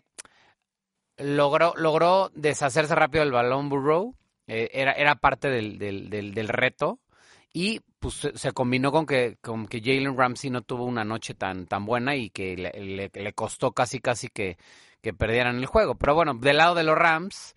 logró, 1.18 1.74
logró 1.76 2.32
deshacerse 2.34 2.96
rápido 2.96 3.24
del 3.24 3.34
balón 3.34 3.70
Burrow, 3.70 4.16
eh, 4.48 4.70
era, 4.74 4.94
era 4.94 5.16
parte 5.16 5.50
del, 5.50 5.78
del, 5.78 6.10
del, 6.10 6.34
del 6.34 6.48
reto. 6.48 7.00
Y 7.52 7.82
pues 8.00 8.30
se 8.36 8.52
combinó 8.52 8.92
con 8.92 9.08
que, 9.08 9.38
con 9.42 9.66
que 9.68 9.82
Jalen 9.82 10.16
Ramsey 10.16 10.52
no 10.52 10.62
tuvo 10.62 10.86
una 10.86 11.04
noche 11.04 11.34
tan, 11.34 11.66
tan 11.66 11.84
buena 11.84 12.16
y 12.16 12.30
que 12.30 12.56
le, 12.56 12.72
le- 12.80 13.12
le 13.12 13.34
costó 13.34 13.72
casi 13.72 14.00
casi 14.00 14.28
que, 14.30 14.58
que 15.02 15.14
perdieran 15.14 15.58
el 15.58 15.66
juego. 15.66 15.96
Pero 15.96 16.14
bueno, 16.14 16.36
del 16.36 16.58
lado 16.58 16.76
de 16.76 16.84
los 16.84 16.96
Rams, 16.96 17.56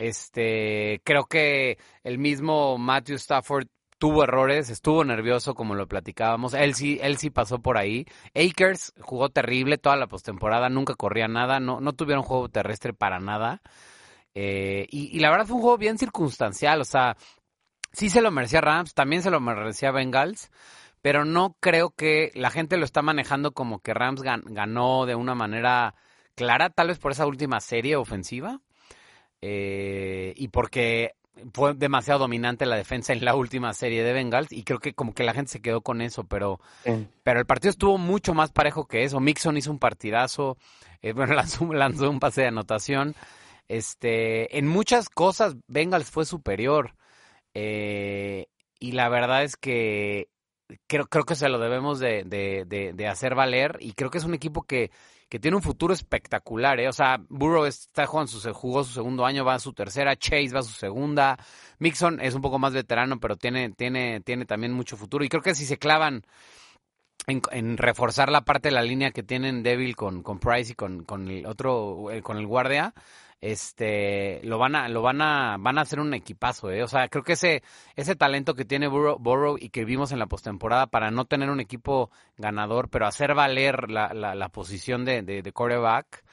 este 0.00 1.00
creo 1.04 1.26
que 1.26 1.78
el 2.02 2.18
mismo 2.18 2.78
Matthew 2.78 3.16
Stafford 3.16 3.68
tuvo 3.98 4.24
errores, 4.24 4.70
estuvo 4.70 5.04
nervioso 5.04 5.54
como 5.54 5.74
lo 5.74 5.86
platicábamos. 5.86 6.54
Él 6.54 6.74
sí, 6.74 6.98
él 7.02 7.18
sí 7.18 7.28
pasó 7.28 7.60
por 7.60 7.76
ahí. 7.76 8.06
Akers 8.34 8.94
jugó 8.98 9.28
terrible 9.28 9.76
toda 9.76 9.96
la 9.96 10.06
postemporada, 10.08 10.70
nunca 10.70 10.94
corría 10.94 11.28
nada, 11.28 11.60
no, 11.60 11.80
no 11.80 11.92
tuvieron 11.92 12.24
juego 12.24 12.48
terrestre 12.48 12.94
para 12.94 13.20
nada. 13.20 13.60
Eh, 14.34 14.86
y, 14.90 15.18
la 15.20 15.30
verdad 15.30 15.46
fue 15.46 15.56
un 15.56 15.62
juego 15.62 15.76
bien 15.76 15.98
circunstancial, 15.98 16.80
o 16.80 16.84
sea, 16.84 17.16
sí 17.92 18.08
se 18.08 18.22
lo 18.22 18.30
merecía 18.30 18.60
Rams, 18.60 18.94
también 18.94 19.22
se 19.22 19.30
lo 19.30 19.40
merecía 19.40 19.90
Bengals, 19.90 20.50
pero 21.02 21.24
no 21.24 21.56
creo 21.60 21.90
que 21.90 22.30
la 22.34 22.50
gente 22.50 22.76
lo 22.78 22.84
está 22.84 23.02
manejando 23.02 23.52
como 23.52 23.80
que 23.80 23.92
Rams 23.92 24.22
gan- 24.22 24.44
ganó 24.46 25.04
de 25.04 25.14
una 25.16 25.34
manera 25.34 25.94
clara, 26.36 26.70
tal 26.70 26.88
vez 26.88 26.98
por 26.98 27.12
esa 27.12 27.26
última 27.26 27.60
serie 27.60 27.96
ofensiva, 27.96 28.60
eh, 29.42 30.34
y 30.36 30.48
porque 30.48 31.14
fue 31.54 31.72
demasiado 31.74 32.20
dominante 32.20 32.66
la 32.66 32.76
defensa 32.76 33.12
en 33.14 33.24
la 33.24 33.34
última 33.34 33.72
serie 33.72 34.02
de 34.04 34.12
Bengals, 34.12 34.52
y 34.52 34.62
creo 34.62 34.78
que 34.78 34.92
como 34.92 35.14
que 35.14 35.24
la 35.24 35.32
gente 35.32 35.50
se 35.52 35.62
quedó 35.62 35.80
con 35.80 36.02
eso, 36.02 36.24
pero 36.24 36.60
Sí. 36.84 37.06
pero 37.22 37.40
el 37.40 37.46
partido 37.46 37.70
estuvo 37.70 37.96
mucho 37.98 38.34
más 38.34 38.52
parejo 38.52 38.86
que 38.86 39.04
eso. 39.04 39.20
Mixon 39.20 39.56
hizo 39.56 39.70
un 39.70 39.78
partidazo, 39.78 40.56
eh, 41.02 41.12
bueno, 41.12 41.34
lanzó, 41.64 41.72
lanzó 41.72 42.10
un 42.10 42.20
pase 42.20 42.42
de 42.42 42.48
anotación. 42.48 43.14
Este, 43.68 44.58
en 44.58 44.66
muchas 44.66 45.08
cosas 45.08 45.56
Bengals 45.68 46.10
fue 46.10 46.24
superior. 46.26 46.94
Eh, 47.54 48.46
y 48.78 48.92
la 48.92 49.08
verdad 49.08 49.44
es 49.44 49.56
que 49.56 50.28
creo, 50.86 51.06
creo 51.06 51.24
que 51.24 51.34
se 51.34 51.48
lo 51.48 51.58
debemos 51.58 51.98
de, 52.00 52.24
de, 52.24 52.64
de, 52.66 52.92
de 52.92 53.06
hacer 53.08 53.34
valer. 53.34 53.76
Y 53.80 53.92
creo 53.92 54.10
que 54.10 54.18
es 54.18 54.24
un 54.24 54.34
equipo 54.34 54.62
que, 54.62 54.90
que 55.30 55.38
tiene 55.38 55.56
un 55.56 55.62
futuro 55.62 55.94
espectacular. 55.94 56.80
¿eh? 56.80 56.88
O 56.88 56.92
sea, 56.92 57.22
Burrow 57.28 57.64
está 57.64 58.04
jugando 58.04 58.32
su, 58.32 58.52
jugó 58.52 58.82
su 58.82 58.92
segundo 58.92 59.24
año, 59.24 59.44
va 59.44 59.54
a 59.54 59.60
su 59.60 59.72
tercera, 59.72 60.16
Chase 60.16 60.50
va 60.52 60.58
a 60.58 60.64
su 60.64 60.72
segunda. 60.72 61.38
Mixon 61.78 62.20
es 62.20 62.34
un 62.34 62.42
poco 62.42 62.58
más 62.58 62.72
veterano, 62.72 63.20
pero 63.20 63.36
tiene, 63.36 63.70
tiene, 63.70 64.20
tiene 64.22 64.44
también 64.44 64.72
mucho 64.72 64.96
futuro. 64.96 65.24
Y 65.24 65.28
creo 65.28 65.40
que 65.40 65.54
si 65.54 65.66
se 65.66 65.78
clavan 65.78 66.24
en, 67.28 67.76
reforzar 67.78 68.28
la 68.28 68.40
parte 68.40 68.68
de 68.70 68.74
la 68.74 68.82
línea 68.82 69.12
que 69.12 69.22
tienen 69.22 69.62
débil 69.62 69.94
con, 69.94 70.24
con 70.24 70.40
Price 70.40 70.72
y 70.72 70.74
con, 70.74 71.04
con 71.04 71.28
el 71.28 71.46
otro, 71.46 72.10
eh, 72.10 72.22
con 72.22 72.36
el 72.36 72.48
guardia, 72.48 72.92
este, 73.40 74.40
lo 74.44 74.58
van 74.58 74.74
a, 74.76 74.88
lo 74.88 75.02
van 75.02 75.22
a, 75.22 75.56
van 75.58 75.78
a 75.78 75.82
hacer 75.82 76.00
un 76.00 76.12
equipazo, 76.14 76.70
eh. 76.70 76.82
O 76.82 76.88
sea, 76.88 77.08
creo 77.08 77.24
que 77.24 77.32
ese, 77.32 77.62
ese 77.96 78.16
talento 78.16 78.54
que 78.54 78.64
tiene 78.64 78.88
Burrow, 78.88 79.18
Burrow 79.18 79.56
y 79.58 79.70
que 79.70 79.84
vimos 79.84 80.12
en 80.12 80.18
la 80.18 80.26
postemporada 80.26 80.86
para 80.86 81.10
no 81.10 81.24
tener 81.24 81.50
un 81.50 81.60
equipo 81.60 82.10
ganador, 82.36 82.88
pero 82.90 83.06
hacer 83.06 83.34
valer 83.34 83.90
la, 83.90 84.12
la, 84.12 84.34
la 84.34 84.48
posición 84.50 85.04
de, 85.04 85.22
de, 85.22 85.42
de 85.42 85.52
quarterback, 85.52 86.24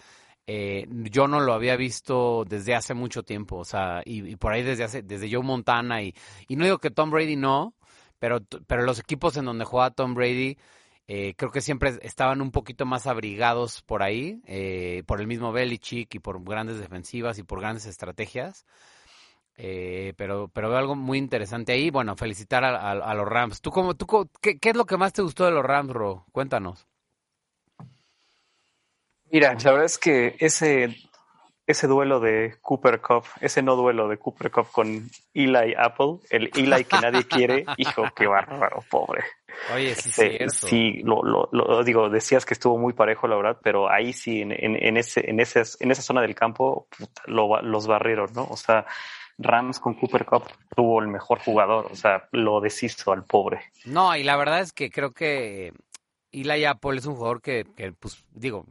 eh, 0.47 0.87
yo 0.89 1.27
no 1.27 1.39
lo 1.41 1.53
había 1.53 1.75
visto 1.75 2.45
desde 2.47 2.75
hace 2.75 2.93
mucho 2.93 3.23
tiempo, 3.23 3.57
o 3.57 3.65
sea, 3.65 4.01
y, 4.05 4.25
y 4.31 4.35
por 4.37 4.53
ahí 4.53 4.63
desde 4.63 4.85
hace, 4.85 5.01
desde 5.01 5.29
Joe 5.31 5.43
Montana 5.43 6.01
y, 6.01 6.13
y 6.47 6.55
no 6.55 6.63
digo 6.63 6.77
que 6.77 6.89
Tom 6.89 7.11
Brady 7.11 7.35
no, 7.35 7.73
pero, 8.19 8.39
pero 8.65 8.83
los 8.83 8.99
equipos 8.99 9.35
en 9.37 9.45
donde 9.45 9.65
juega 9.65 9.91
Tom 9.91 10.13
Brady, 10.13 10.57
eh, 11.07 11.35
creo 11.37 11.51
que 11.51 11.61
siempre 11.61 11.97
estaban 12.01 12.41
un 12.41 12.51
poquito 12.51 12.85
más 12.85 13.07
abrigados 13.07 13.81
por 13.81 14.03
ahí, 14.03 14.41
eh, 14.45 15.03
por 15.07 15.21
el 15.21 15.27
mismo 15.27 15.53
Belichick 15.53 16.13
y 16.15 16.19
por 16.19 16.43
grandes 16.43 16.79
defensivas 16.79 17.39
y 17.39 17.43
por 17.43 17.61
grandes 17.61 17.85
estrategias. 17.85 18.65
Eh, 19.55 20.13
pero, 20.17 20.49
pero 20.49 20.69
veo 20.69 20.77
algo 20.77 20.95
muy 20.95 21.17
interesante 21.17 21.71
ahí. 21.71 21.89
Bueno, 21.89 22.15
felicitar 22.15 22.63
a, 22.63 23.13
los 23.15 23.27
Rams. 23.27 23.61
¿Tú 23.61 23.71
cómo, 23.71 23.95
tú, 23.95 24.05
qué, 24.41 24.59
qué 24.59 24.69
es 24.69 24.75
lo 24.75 24.85
que 24.85 24.97
más 24.97 25.13
te 25.13 25.21
gustó 25.21 25.45
de 25.45 25.51
los 25.51 25.65
Rams, 25.65 25.93
Ro? 25.93 26.25
Cuéntanos. 26.31 26.87
Mira, 29.31 29.53
la 29.53 29.71
verdad 29.71 29.85
es 29.85 29.97
que 29.97 30.35
ese, 30.39 30.95
ese 31.65 31.87
duelo 31.87 32.19
de 32.19 32.55
Cooper 32.61 33.01
Cup, 33.01 33.25
ese 33.41 33.61
no 33.61 33.75
duelo 33.75 34.07
de 34.07 34.17
Cooper 34.17 34.51
Cup 34.51 34.67
con 34.71 35.09
Eli 35.33 35.73
Apple, 35.77 36.19
el 36.29 36.49
Eli 36.55 36.85
que 36.85 37.01
nadie 37.01 37.25
quiere, 37.25 37.65
hijo, 37.77 38.03
qué 38.15 38.27
bárbaro, 38.27 38.83
pobre. 38.89 39.23
Oye, 39.73 39.95
sí, 39.95 40.11
Sí, 40.11 40.21
cierto. 40.29 40.67
sí, 40.67 41.01
lo, 41.03 41.23
lo, 41.23 41.49
lo 41.51 41.83
digo, 41.83 42.09
decías 42.09 42.45
que 42.45 42.53
estuvo 42.53 42.77
muy 42.77 42.93
parejo, 42.93 43.27
la 43.27 43.35
verdad, 43.35 43.57
pero 43.63 43.89
ahí 43.91 44.13
sí, 44.13 44.41
en, 44.41 44.51
en, 44.51 44.75
en 44.81 44.97
ese, 44.97 45.29
en, 45.29 45.39
ese, 45.39 45.63
en 45.79 45.91
esa 45.91 46.01
zona 46.01 46.21
del 46.21 46.35
campo, 46.35 46.87
puta, 46.97 47.21
lo, 47.25 47.61
los 47.61 47.87
barrieron, 47.87 48.31
¿no? 48.33 48.45
O 48.49 48.57
sea, 48.57 48.85
Rams 49.37 49.79
con 49.79 49.93
Cooper 49.95 50.25
Cup 50.25 50.43
tuvo 50.75 51.01
el 51.01 51.07
mejor 51.07 51.39
jugador, 51.39 51.87
o 51.91 51.95
sea, 51.95 52.27
lo 52.31 52.59
deshizo 52.61 53.11
al 53.11 53.23
pobre. 53.23 53.61
No, 53.85 54.15
y 54.15 54.23
la 54.23 54.35
verdad 54.37 54.61
es 54.61 54.73
que 54.73 54.89
creo 54.89 55.11
que 55.11 55.73
Eli 56.31 56.65
Apple 56.65 56.97
es 56.97 57.05
un 57.05 57.15
jugador 57.15 57.41
que, 57.41 57.65
que, 57.75 57.91
pues, 57.93 58.23
digo, 58.31 58.65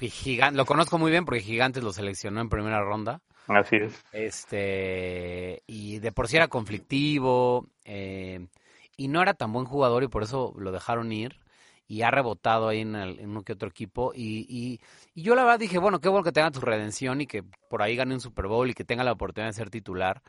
gigante, 0.00 0.56
lo 0.56 0.64
conozco 0.66 0.98
muy 0.98 1.10
bien 1.10 1.24
porque 1.24 1.40
Gigantes 1.40 1.82
lo 1.82 1.92
seleccionó 1.92 2.40
en 2.40 2.48
primera 2.48 2.80
ronda. 2.80 3.20
Así 3.48 3.76
es. 3.76 4.02
Este, 4.12 5.62
y 5.66 5.98
de 5.98 6.12
por 6.12 6.28
sí 6.28 6.36
era 6.36 6.48
conflictivo, 6.48 7.66
eh, 7.84 8.46
y 8.96 9.08
no 9.08 9.22
era 9.22 9.34
tan 9.34 9.52
buen 9.52 9.66
jugador 9.66 10.02
y 10.04 10.08
por 10.08 10.22
eso 10.22 10.54
lo 10.58 10.72
dejaron 10.72 11.12
ir. 11.12 11.40
Y 11.86 12.02
ha 12.02 12.10
rebotado 12.10 12.68
ahí 12.68 12.80
en, 12.80 12.94
el- 12.96 13.20
en 13.20 13.30
uno 13.30 13.42
que 13.42 13.52
otro 13.52 13.68
equipo. 13.68 14.12
Y, 14.14 14.46
y, 14.48 14.80
y 15.14 15.22
yo 15.22 15.34
la 15.34 15.44
verdad 15.44 15.58
dije, 15.58 15.78
bueno, 15.78 16.00
qué 16.00 16.08
bueno 16.08 16.24
que 16.24 16.32
tenga 16.32 16.50
tu 16.50 16.60
redención 16.60 17.20
y 17.20 17.26
que 17.26 17.42
por 17.68 17.82
ahí 17.82 17.94
gane 17.96 18.14
un 18.14 18.20
Super 18.20 18.46
Bowl 18.46 18.70
y 18.70 18.74
que 18.74 18.84
tenga 18.84 19.04
la 19.04 19.12
oportunidad 19.12 19.50
de 19.50 19.54
ser 19.54 19.70
titular. 19.70 20.22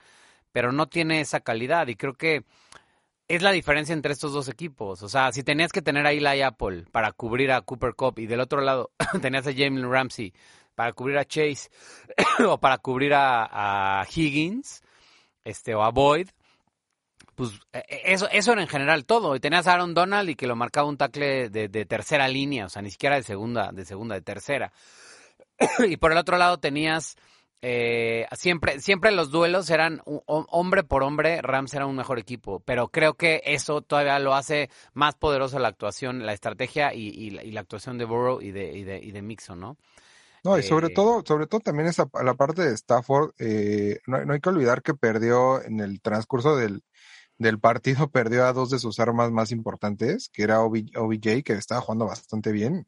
Pero 0.52 0.72
no 0.72 0.88
tiene 0.88 1.22
esa 1.22 1.42
calidad 1.42 1.88
y 1.88 1.96
creo 1.96 2.14
que 2.14 2.44
es 3.28 3.42
la 3.42 3.52
diferencia 3.52 3.94
entre 3.94 4.14
estos 4.14 4.34
dos 4.34 4.48
equipos. 4.50 5.02
O 5.04 5.10
sea, 5.10 5.32
si 5.32 5.44
tenías 5.44 5.72
que 5.72 5.82
tener 5.82 6.06
a 6.06 6.12
Eli 6.12 6.42
Apple 6.42 6.86
para 6.92 7.12
cubrir 7.12 7.52
a 7.52 7.62
Cooper 7.62 7.96
Cup 7.96 8.20
y 8.20 8.28
del 8.28 8.40
otro 8.42 8.62
lado 8.62 8.92
tenías 9.22 9.48
a 9.48 9.52
Jalen 9.52 9.90
Ramsey 9.90 10.34
para 10.76 10.94
cubrir 10.94 11.18
a 11.18 11.26
Chase 11.26 11.70
o 12.48 12.60
para 12.60 12.78
cubrir 12.80 13.14
a, 13.14 14.02
a 14.02 14.06
Higgins 14.14 14.84
este, 15.44 15.76
o 15.76 15.84
a 15.84 15.92
Boyd, 15.92 16.30
pues 17.36 17.52
eh, 17.74 17.84
eso, 18.06 18.28
eso 18.32 18.54
era 18.54 18.62
en 18.62 18.68
general 18.68 19.06
todo. 19.06 19.36
Y 19.36 19.40
tenías 19.40 19.68
a 19.68 19.74
Aaron 19.74 19.94
Donald 19.94 20.30
y 20.30 20.36
que 20.36 20.48
lo 20.48 20.56
marcaba 20.56 20.88
un 20.88 20.98
tackle 20.98 21.50
de, 21.50 21.68
de 21.68 21.86
tercera 21.86 22.28
línea, 22.28 22.66
o 22.66 22.70
sea, 22.70 22.82
ni 22.82 22.92
siquiera 22.92 23.16
de 23.16 23.24
segunda, 23.24 23.72
de 23.72 23.86
segunda, 23.86 24.16
de 24.16 24.22
tercera. 24.22 24.72
y 25.88 25.98
por 25.98 26.12
el 26.12 26.18
otro 26.18 26.38
lado 26.38 26.58
tenías 26.60 27.16
eh, 27.62 28.28
siempre, 28.34 28.80
siempre 28.80 29.12
los 29.12 29.32
duelos 29.32 29.70
eran 29.72 30.02
hombre 30.06 30.84
por 30.84 31.02
hombre, 31.02 31.42
Rams 31.42 31.74
era 31.74 31.88
un 31.88 31.96
mejor 31.96 32.20
equipo, 32.20 32.60
pero 32.60 32.90
creo 32.90 33.16
que 33.16 33.42
eso 33.46 33.82
todavía 33.82 34.20
lo 34.20 34.36
hace 34.36 34.70
más 34.94 35.16
poderosa 35.16 35.58
la 35.58 35.70
actuación, 35.70 36.26
la 36.26 36.34
estrategia 36.34 36.94
y, 36.94 37.08
y 37.08 37.32
la, 37.32 37.44
y 37.44 37.52
la 37.52 37.62
actuación 37.62 37.98
de 37.98 38.06
Burrow 38.06 38.42
y 38.42 38.52
de, 38.52 38.72
y 38.78 38.84
de, 38.84 39.00
y 39.00 39.12
de 39.12 39.22
Mixon, 39.24 39.60
¿no? 39.60 39.78
No, 40.44 40.60
y 40.60 40.64
sobre 40.64 40.90
Eh, 40.90 40.92
todo, 40.92 41.24
sobre 41.26 41.48
todo 41.48 41.62
también 41.62 41.88
esa, 41.88 42.08
la 42.24 42.36
parte 42.36 42.62
de 42.62 42.76
Stafford, 42.76 43.32
eh, 43.40 44.00
no, 44.06 44.24
no 44.26 44.34
hay 44.34 44.40
que 44.40 44.50
olvidar 44.50 44.84
que 44.84 44.94
perdió 44.94 45.64
en 45.64 45.80
el 45.80 46.02
transcurso 46.02 46.56
del, 46.56 46.84
del 47.38 47.60
partido, 47.60 48.10
perdió 48.12 48.46
a 48.46 48.54
dos 48.54 48.70
de 48.70 48.80
sus 48.80 49.00
armas 49.00 49.32
más 49.32 49.52
importantes, 49.52 50.30
que 50.32 50.44
era 50.44 50.62
OB- 50.62 50.96
OBJ, 50.98 51.44
que 51.44 51.54
estaba 51.54 51.82
jugando 51.82 52.06
bastante 52.06 52.52
bien, 52.52 52.88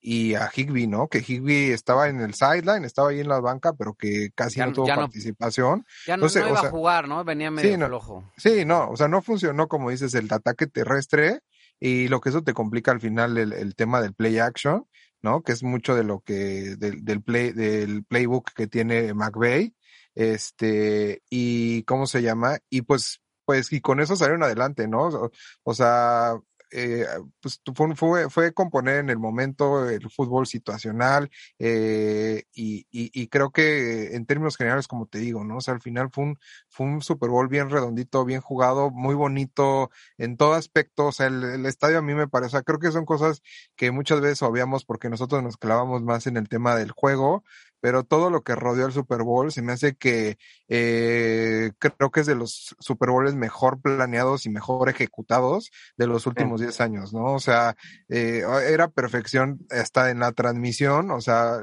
y 0.00 0.34
a 0.34 0.50
Higby, 0.54 0.86
¿no? 0.86 1.08
Que 1.08 1.20
Higby 1.26 1.70
estaba 1.70 2.08
en 2.08 2.20
el 2.20 2.34
sideline, 2.34 2.84
estaba 2.84 3.08
ahí 3.10 3.20
en 3.20 3.28
la 3.28 3.40
banca, 3.40 3.72
pero 3.72 3.94
que 3.94 4.30
casi 4.34 4.56
Ya 4.58 4.64
no 4.66 4.70
no- 4.70 4.74
tuvo 4.76 4.86
ya 4.86 4.96
no- 4.96 5.02
participación. 5.02 5.86
Ya 6.06 6.16
no, 6.18 6.24
No 6.24 6.28
sé, 6.28 6.40
no 6.40 6.46
o 6.46 6.48
iba 6.50 6.60
sea, 6.60 6.68
a 6.68 6.72
jugar, 6.72 7.08
¿no? 7.08 7.24
Venía 7.24 7.50
medio 7.50 7.78
no. 7.78 7.86
flojo. 7.86 8.30
Sí, 8.36 8.64
no, 8.66 8.90
o 8.90 8.96
sea, 8.96 9.08
no 9.08 9.22
funcionó 9.22 9.66
como 9.68 9.90
dices 9.90 10.12
el 10.14 10.30
ataque 10.30 10.66
terrestre 10.66 11.40
y 11.80 12.08
lo 12.08 12.20
que 12.20 12.28
eso 12.28 12.42
te 12.42 12.52
complica 12.52 12.90
al 12.90 13.00
final 13.00 13.38
el, 13.38 13.52
el 13.54 13.74
tema 13.74 14.00
del 14.02 14.12
play 14.12 14.38
action, 14.38 14.86
¿no? 15.22 15.42
Que 15.42 15.52
es 15.52 15.62
mucho 15.62 15.94
de 15.94 16.04
lo 16.04 16.20
que, 16.20 16.76
del, 16.76 17.02
del 17.02 17.22
play, 17.22 17.52
del 17.52 18.04
playbook 18.04 18.52
que 18.54 18.66
tiene 18.66 19.14
McVay, 19.14 19.74
este, 20.14 21.22
y 21.30 21.82
¿cómo 21.84 22.06
se 22.06 22.20
llama? 22.22 22.58
Y 22.68 22.82
pues, 22.82 23.20
pues, 23.44 23.72
y 23.72 23.80
con 23.80 24.00
eso 24.00 24.16
salieron 24.16 24.42
adelante, 24.42 24.88
¿no? 24.88 25.30
O, 25.64 25.74
sea, 25.74 26.34
eh, 26.70 27.06
pues 27.40 27.60
fue, 27.94 28.28
fue, 28.30 28.52
componer 28.52 28.96
en 28.98 29.10
el 29.10 29.18
momento 29.18 29.88
el 29.88 30.10
fútbol 30.10 30.46
situacional, 30.46 31.30
eh, 31.58 32.44
y, 32.52 32.86
y, 32.90 33.28
creo 33.28 33.50
que 33.50 34.14
en 34.16 34.26
términos 34.26 34.56
generales, 34.56 34.88
como 34.88 35.06
te 35.06 35.18
digo, 35.18 35.44
¿no? 35.44 35.58
O 35.58 35.60
sea, 35.60 35.74
al 35.74 35.80
final 35.82 36.10
fue 36.10 36.24
un, 36.24 36.38
fue 36.68 36.86
un 36.86 37.02
Super 37.02 37.30
Bowl 37.30 37.48
bien 37.48 37.70
redondito, 37.70 38.24
bien 38.24 38.40
jugado, 38.40 38.90
muy 38.90 39.14
bonito 39.14 39.90
en 40.18 40.36
todo 40.36 40.54
aspecto. 40.54 41.06
O 41.06 41.12
sea, 41.12 41.26
el, 41.28 41.44
el 41.44 41.66
estadio 41.66 41.98
a 41.98 42.02
mí 42.02 42.14
me 42.14 42.28
parece, 42.28 42.48
o 42.48 42.50
sea, 42.50 42.62
creo 42.62 42.78
que 42.80 42.92
son 42.92 43.04
cosas 43.04 43.42
que 43.76 43.90
muchas 43.90 44.20
veces 44.20 44.42
obviamos 44.42 44.84
porque 44.84 45.08
nosotros 45.08 45.42
nos 45.42 45.56
clavamos 45.56 46.02
más 46.02 46.26
en 46.26 46.36
el 46.36 46.48
tema 46.48 46.74
del 46.76 46.90
juego, 46.90 47.44
pero 47.84 48.02
todo 48.02 48.30
lo 48.30 48.42
que 48.42 48.54
rodeó 48.54 48.86
el 48.86 48.92
Super 48.92 49.22
Bowl 49.22 49.52
se 49.52 49.60
me 49.60 49.72
hace 49.72 49.94
que 49.94 50.38
eh, 50.68 51.70
creo 51.78 52.10
que 52.10 52.20
es 52.20 52.26
de 52.26 52.34
los 52.34 52.74
Super 52.78 53.10
Bowls 53.10 53.34
mejor 53.34 53.80
planeados 53.80 54.46
y 54.46 54.50
mejor 54.50 54.88
ejecutados 54.88 55.70
de 55.96 56.06
los 56.06 56.26
últimos 56.26 56.60
10 56.60 56.80
años, 56.80 57.12
¿no? 57.12 57.34
O 57.34 57.40
sea, 57.40 57.76
eh, 58.08 58.42
era 58.68 58.88
perfección 58.88 59.60
hasta 59.70 60.10
en 60.10 60.20
la 60.20 60.32
transmisión, 60.32 61.10
o 61.10 61.20
sea, 61.20 61.58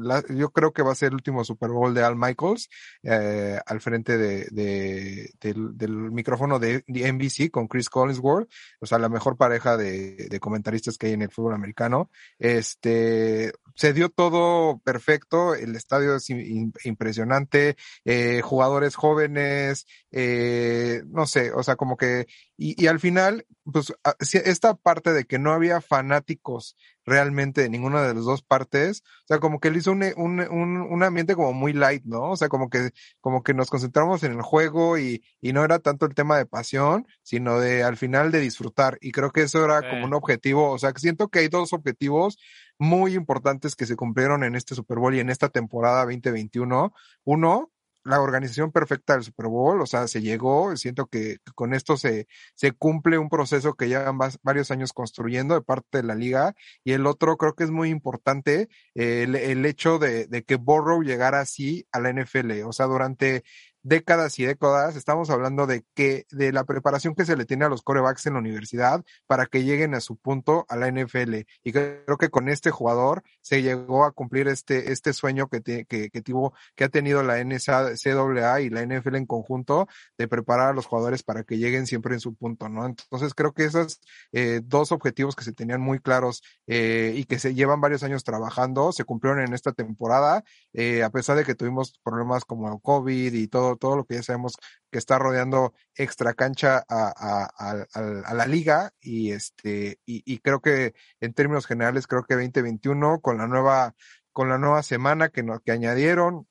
la- 0.00 0.24
yo 0.30 0.50
creo 0.50 0.72
que 0.72 0.82
va 0.82 0.92
a 0.92 0.94
ser 0.96 1.08
el 1.08 1.14
último 1.14 1.44
Super 1.44 1.70
Bowl 1.70 1.94
de 1.94 2.02
Al 2.02 2.16
Michaels 2.16 2.68
eh, 3.02 3.58
al 3.66 3.80
frente 3.80 4.16
de, 4.18 4.46
de- 4.50 5.30
del, 5.40 5.76
del 5.76 5.92
micrófono 6.10 6.58
de, 6.58 6.82
NBC 6.88 7.50
con 7.50 7.68
Chris 7.68 7.88
Collinsworth, 7.90 8.48
o 8.80 8.86
sea, 8.86 8.98
la 8.98 9.08
mejor 9.08 9.36
pareja 9.36 9.76
de, 9.76 10.28
de 10.28 10.40
comentaristas 10.40 10.96
que 10.98 11.08
hay 11.08 11.12
en 11.12 11.22
el 11.22 11.30
fútbol 11.30 11.54
americano. 11.54 12.10
Este, 12.38 13.52
se 13.74 13.92
dio 13.92 14.08
todo 14.08 14.78
perfecto, 14.78 15.54
el 15.54 15.76
estadio 15.76 16.16
es 16.16 16.30
im- 16.30 16.72
impresionante, 16.84 17.76
eh, 18.04 18.40
jugadores 18.46 18.96
jóvenes, 18.96 19.86
eh, 20.12 21.02
no 21.08 21.26
sé, 21.26 21.52
o 21.52 21.62
sea, 21.62 21.76
como 21.76 21.96
que, 21.96 22.26
y, 22.56 22.82
y 22.82 22.86
al 22.86 23.00
final, 23.00 23.46
pues, 23.70 23.92
a- 24.04 24.16
si- 24.20 24.38
esta 24.38 24.74
parte 24.74 25.12
de 25.12 25.24
que 25.24 25.38
no 25.38 25.52
había 25.52 25.80
fanáticos 25.82 26.76
realmente 27.04 27.60
de 27.60 27.68
ninguna 27.68 28.02
de 28.02 28.14
las 28.14 28.24
dos 28.24 28.42
partes, 28.42 29.02
o 29.04 29.26
sea, 29.28 29.38
como 29.38 29.60
que 29.60 29.68
él 29.68 29.76
hizo 29.76 29.92
un, 29.92 30.02
un, 30.16 30.40
un, 30.40 30.80
un 30.80 31.02
ambiente 31.02 31.36
como 31.36 31.52
muy 31.52 31.72
light, 31.72 32.02
¿no? 32.04 32.30
O 32.32 32.36
sea, 32.36 32.48
como 32.48 32.68
que, 32.70 32.90
como 33.20 33.42
que 33.44 33.54
nos 33.54 33.70
concentramos 33.70 34.22
en 34.24 34.32
el 34.32 34.42
juego 34.42 34.98
y, 34.98 35.22
y 35.40 35.52
no 35.52 35.62
era 35.64 35.78
tanto 35.78 36.06
el 36.06 36.14
tema 36.14 36.36
de 36.38 36.46
pasión, 36.46 37.06
sino 37.22 37.60
de 37.60 37.84
al 37.84 37.96
final 37.96 38.32
de 38.32 38.40
disfrutar. 38.40 38.98
Y 39.00 39.12
creo 39.12 39.30
que 39.30 39.42
eso 39.42 39.64
era 39.64 39.80
Sí. 39.82 39.86
como 39.90 40.06
un 40.06 40.14
objetivo, 40.14 40.70
o 40.72 40.78
sea, 40.78 40.92
que 40.92 41.00
siento 41.00 41.28
que 41.28 41.40
hay 41.40 41.48
dos 41.48 41.72
objetivos 41.72 42.38
muy 42.78 43.14
importantes 43.14 43.74
que 43.76 43.86
se 43.86 43.96
cumplieron 43.96 44.42
en 44.44 44.54
este 44.56 44.74
Super 44.74 44.98
Bowl 44.98 45.14
y 45.14 45.20
en 45.20 45.30
esta 45.30 45.48
temporada 45.48 46.04
2021. 46.04 46.92
Uno, 47.24 47.70
la 48.06 48.20
organización 48.20 48.72
perfecta 48.72 49.14
del 49.14 49.24
Super 49.24 49.46
Bowl, 49.46 49.80
o 49.80 49.86
sea, 49.86 50.06
se 50.06 50.22
llegó, 50.22 50.76
siento 50.76 51.06
que 51.06 51.38
con 51.54 51.74
esto 51.74 51.96
se, 51.96 52.28
se 52.54 52.72
cumple 52.72 53.18
un 53.18 53.28
proceso 53.28 53.74
que 53.74 53.88
llevan 53.88 54.18
varios 54.42 54.70
años 54.70 54.92
construyendo 54.92 55.54
de 55.54 55.62
parte 55.62 55.98
de 55.98 56.04
la 56.04 56.14
liga. 56.14 56.54
Y 56.84 56.92
el 56.92 57.06
otro 57.06 57.36
creo 57.36 57.54
que 57.54 57.64
es 57.64 57.70
muy 57.70 57.90
importante 57.90 58.68
el, 58.94 59.34
el 59.34 59.66
hecho 59.66 59.98
de, 59.98 60.26
de 60.26 60.44
que 60.44 60.56
Burrow 60.56 61.02
llegara 61.02 61.40
así 61.40 61.86
a 61.92 62.00
la 62.00 62.12
NFL, 62.12 62.62
o 62.64 62.72
sea, 62.72 62.86
durante 62.86 63.42
décadas 63.86 64.38
y 64.38 64.44
décadas 64.44 64.96
estamos 64.96 65.30
hablando 65.30 65.66
de 65.66 65.84
que 65.94 66.26
de 66.30 66.52
la 66.52 66.64
preparación 66.64 67.14
que 67.14 67.24
se 67.24 67.36
le 67.36 67.44
tiene 67.44 67.64
a 67.64 67.68
los 67.68 67.82
corebacks 67.82 68.26
en 68.26 68.34
la 68.34 68.40
universidad 68.40 69.04
para 69.26 69.46
que 69.46 69.62
lleguen 69.64 69.94
a 69.94 70.00
su 70.00 70.16
punto 70.16 70.66
a 70.68 70.76
la 70.76 70.88
NFL 70.90 71.34
y 71.62 71.72
creo 71.72 72.16
que 72.18 72.28
con 72.30 72.48
este 72.48 72.70
jugador 72.70 73.22
se 73.42 73.62
llegó 73.62 74.04
a 74.04 74.12
cumplir 74.12 74.48
este 74.48 74.92
este 74.92 75.12
sueño 75.12 75.48
que 75.48 75.60
te- 75.60 75.84
que, 75.86 76.10
que 76.10 76.22
tuvo 76.22 76.52
que 76.74 76.84
ha 76.84 76.88
tenido 76.88 77.22
la 77.22 77.38
NCAA 77.38 78.60
y 78.60 78.70
la 78.70 78.82
NFL 78.82 79.16
en 79.16 79.26
conjunto 79.26 79.86
de 80.18 80.28
preparar 80.28 80.68
a 80.70 80.72
los 80.72 80.86
jugadores 80.86 81.22
para 81.22 81.44
que 81.44 81.58
lleguen 81.58 81.86
siempre 81.86 82.14
en 82.14 82.20
su 82.20 82.34
punto, 82.34 82.68
¿no? 82.68 82.86
Entonces 82.86 83.34
creo 83.34 83.52
que 83.52 83.64
esos 83.64 84.00
eh, 84.32 84.60
dos 84.64 84.92
objetivos 84.92 85.36
que 85.36 85.44
se 85.44 85.52
tenían 85.52 85.80
muy 85.80 85.98
claros 86.00 86.42
eh, 86.66 87.12
y 87.16 87.24
que 87.24 87.38
se 87.38 87.54
llevan 87.54 87.80
varios 87.80 88.02
años 88.02 88.24
trabajando 88.24 88.92
se 88.92 89.04
cumplieron 89.04 89.40
en 89.44 89.54
esta 89.54 89.72
temporada, 89.72 90.42
eh, 90.72 91.02
a 91.02 91.10
pesar 91.10 91.36
de 91.36 91.44
que 91.44 91.54
tuvimos 91.54 91.98
problemas 92.02 92.44
como 92.44 92.72
el 92.72 92.80
COVID 92.80 93.32
y 93.32 93.48
todo, 93.48 93.75
todo 93.76 93.96
lo 93.96 94.04
que 94.04 94.14
ya 94.16 94.22
sabemos 94.22 94.56
que 94.90 94.98
está 94.98 95.18
rodeando 95.18 95.74
extra 95.94 96.34
cancha 96.34 96.84
a, 96.88 97.12
a, 97.16 97.44
a, 97.56 97.86
a- 97.94 98.22
a 98.26 98.34
la 98.34 98.46
liga 98.46 98.92
y 99.00 99.32
este 99.32 99.98
y, 100.06 100.22
y 100.24 100.38
creo 100.38 100.60
que 100.60 100.94
en 101.20 101.32
términos 101.34 101.66
generales 101.66 102.06
creo 102.06 102.24
que 102.24 102.34
2021 102.34 103.20
con 103.20 103.38
la 103.38 103.46
nueva 103.46 103.94
con 104.32 104.48
la 104.48 104.58
nueva 104.58 104.82
semana 104.82 105.28
que 105.30 105.42
nos 105.42 105.60
que 105.62 105.72
añadieron 105.72 106.46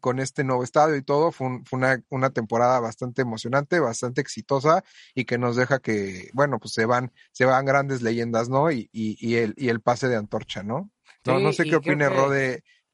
con 0.00 0.18
este 0.18 0.44
nuevo 0.44 0.62
estadio 0.62 0.94
y 0.96 1.02
todo, 1.02 1.32
fue, 1.32 1.46
un- 1.46 1.64
fue 1.64 1.78
una, 1.78 2.02
una 2.10 2.28
temporada 2.30 2.78
bastante 2.80 3.22
emocionante, 3.22 3.80
bastante 3.80 4.20
exitosa 4.20 4.84
y 5.14 5.24
que 5.24 5.38
nos 5.38 5.56
deja 5.56 5.78
que, 5.78 6.28
bueno, 6.34 6.58
pues 6.58 6.74
se 6.74 6.84
van, 6.84 7.12
se 7.32 7.46
van 7.46 7.64
grandes 7.64 8.02
leyendas, 8.02 8.50
¿no? 8.50 8.70
Y, 8.70 8.90
y, 8.92 9.16
y 9.26 9.36
el, 9.36 9.54
y 9.56 9.70
el 9.70 9.80
pase 9.80 10.08
de 10.08 10.16
antorcha, 10.16 10.62
¿no? 10.62 10.90
No, 11.24 11.38
Sí, 11.38 11.44
no 11.44 11.52
sé 11.54 11.64
qué 11.64 11.76
opine 11.76 12.08
que- 12.08 12.14
Ro 12.14 12.28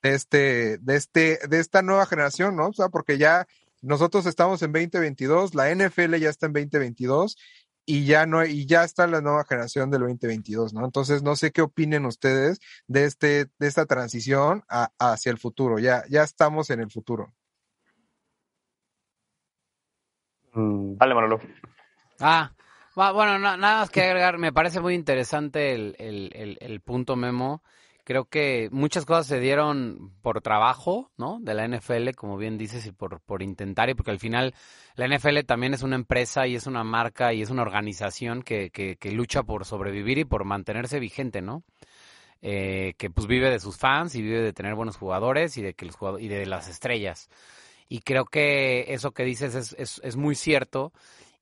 de, 0.03 0.15
este, 0.15 0.79
de 0.79 0.97
este, 0.97 1.39
de 1.49 1.61
esta 1.61 1.83
nueva 1.83 2.07
generación, 2.07 2.57
¿no? 2.57 2.69
O 2.69 2.73
sea, 2.73 2.89
porque 2.89 3.19
ya 3.19 3.47
nosotros 3.81 4.27
estamos 4.27 4.63
en 4.63 4.73
2022, 4.73 5.55
la 5.55 5.71
NFL 5.75 6.17
ya 6.19 6.31
está 6.31 6.47
en 6.47 6.53
2022 6.53 7.37
y 7.85 8.05
ya 8.05 8.27
no, 8.27 8.45
y 8.45 8.65
ya 8.67 8.85
está 8.85 9.07
la 9.09 9.21
nueva 9.21 9.45
generación 9.45 9.91
del 9.91 10.03
2022, 10.03 10.73
¿no? 10.73 10.85
Entonces, 10.85 11.23
no 11.25 11.35
sé 11.35 11.51
qué 11.51 11.63
opinen 11.63 12.07
ustedes 12.07 12.61
de 12.87 13.05
este, 13.07 13.47
de 13.59 13.67
esta 13.67 13.87
transición 13.87 14.63
a- 14.69 14.91
hacia 15.01 15.31
el 15.33 15.39
futuro. 15.39 15.79
Ya, 15.81 16.05
ya 16.09 16.23
estamos 16.23 16.71
en 16.71 16.81
el 16.81 16.91
futuro. 16.93 17.33
Mm, 20.53 20.97
Dale, 20.97 21.15
Manolo. 21.15 21.41
Ah, 22.21 22.53
va- 22.99 23.13
bueno, 23.13 23.39
na- 23.39 23.57
nada 23.57 23.81
más 23.81 23.91
que 23.91 24.03
agregar, 24.03 24.39
me 24.39 24.53
parece 24.53 24.81
muy 24.81 24.95
interesante 24.95 25.75
el, 25.75 25.97
el, 25.99 26.31
el, 26.35 26.59
el 26.61 26.81
punto 26.81 27.17
memo. 27.17 27.63
Creo 28.13 28.27
que 28.27 28.69
muchas 28.73 29.07
cosas 29.07 29.27
se 29.27 29.41
dieron 29.41 30.13
por 30.21 30.43
trabajo, 30.43 31.11
¿no? 31.17 31.39
De 31.41 31.55
la 31.55 31.67
NFL, 31.67 32.11
como 32.15 32.37
bien 32.37 32.59
dices, 32.59 32.85
y 32.85 32.93
por, 32.93 33.23
por 33.23 33.43
intentar, 33.43 33.89
y 33.89 33.95
porque 33.95 34.11
al 34.11 34.19
final 34.19 34.53
la 34.97 35.09
NFL 35.09 35.39
también 35.47 35.73
es 35.73 35.83
una 35.83 35.97
empresa 35.97 36.47
y 36.47 36.55
es 36.55 36.67
una 36.67 36.85
marca 36.85 37.33
y 37.33 37.41
es 37.41 37.49
una 37.49 37.63
organización 37.63 38.43
que, 38.43 38.69
que, 38.69 38.97
que 38.97 39.13
lucha 39.13 39.45
por 39.45 39.65
sobrevivir 39.65 40.19
y 40.19 40.27
por 40.27 40.45
mantenerse 40.45 41.01
vigente, 41.01 41.41
¿no? 41.41 41.65
Eh, 42.43 42.93
que 42.99 43.09
pues 43.09 43.27
vive 43.27 43.49
de 43.49 43.61
sus 43.61 43.79
fans 43.79 44.15
y 44.15 44.21
vive 44.21 44.43
de 44.43 44.53
tener 44.53 44.75
buenos 44.75 44.99
jugadores 44.99 45.57
y 45.57 45.63
de 45.63 45.73
que 45.73 45.87
los 45.87 45.97
y 46.21 46.29
de 46.29 46.45
las 46.45 46.69
estrellas. 46.69 47.31
Y 47.89 48.01
creo 48.01 48.27
que 48.27 48.93
eso 48.93 49.13
que 49.13 49.25
dices 49.25 49.55
es, 49.55 49.75
es, 49.79 50.03
es 50.05 50.17
muy 50.17 50.35
cierto. 50.35 50.93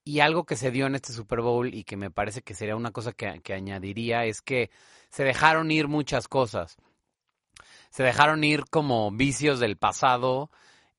Y 0.05 0.21
algo 0.21 0.45
que 0.45 0.57
se 0.57 0.71
dio 0.71 0.87
en 0.87 0.95
este 0.95 1.13
Super 1.13 1.41
Bowl 1.41 1.75
y 1.75 1.85
que 1.85 1.97
me 1.97 2.11
parece 2.11 2.43
que 2.43 2.55
sería 2.55 2.77
una 2.77 2.91
cosa 2.91 3.13
que, 3.13 3.41
que 3.43 3.55
añadiría 3.55 4.25
es 4.25 4.41
que 4.43 4.71
se 5.11 5.25
dejaron 5.25 5.71
ir 5.71 5.89
muchas 5.89 6.29
cosas. 6.29 6.77
Se 7.91 8.03
dejaron 8.03 8.45
ir 8.45 8.65
como 8.71 9.11
vicios 9.11 9.61
del 9.61 9.77
pasado. 9.77 10.51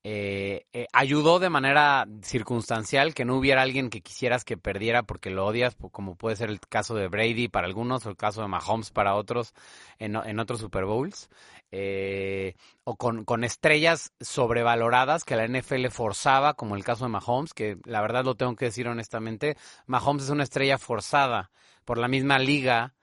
Eh, 0.04 0.66
eh, 0.74 0.88
ayudó 0.94 1.38
de 1.38 1.52
manera 1.52 2.08
circunstancial 2.24 3.14
que 3.14 3.24
no 3.24 3.38
hubiera 3.38 3.62
alguien 3.62 3.92
que 3.92 4.02
quisieras 4.02 4.44
que 4.44 4.58
perdiera 4.58 5.04
porque 5.04 5.30
lo 5.30 5.46
odias, 5.46 5.76
como 5.92 6.16
puede 6.16 6.36
ser 6.36 6.50
el 6.50 6.60
caso 6.60 6.96
de 6.96 7.08
Brady 7.08 7.50
para 7.50 7.68
algunos 7.68 8.06
o 8.06 8.10
el 8.10 8.18
caso 8.18 8.42
de 8.42 8.48
Mahomes 8.48 8.90
para 8.90 9.14
otros 9.14 9.54
en, 10.00 10.16
en 10.16 10.40
otros 10.40 10.60
Super 10.60 10.86
Bowls. 10.86 11.30
Eh, 11.74 12.56
o 12.84 12.98
con, 12.98 13.24
con 13.26 13.44
estrellas 13.44 14.12
sobrevaloradas 14.20 15.24
que 15.24 15.36
la 15.36 15.48
NFL 15.48 15.88
forzaba, 15.88 16.56
como 16.56 16.76
el 16.76 16.84
caso 16.84 17.06
de 17.06 17.12
Mahomes, 17.12 17.54
que 17.54 17.78
la 17.86 18.02
verdad 18.02 18.26
lo 18.26 18.36
tengo 18.36 18.56
que 18.56 18.66
decir 18.66 18.88
honestamente, 18.88 19.56
Mahomes 19.86 20.24
es 20.24 20.30
una 20.32 20.44
estrella 20.44 20.78
forzada 20.78 21.52
por 21.86 21.98
la 21.98 22.08
misma 22.08 22.40
liga 22.40 22.94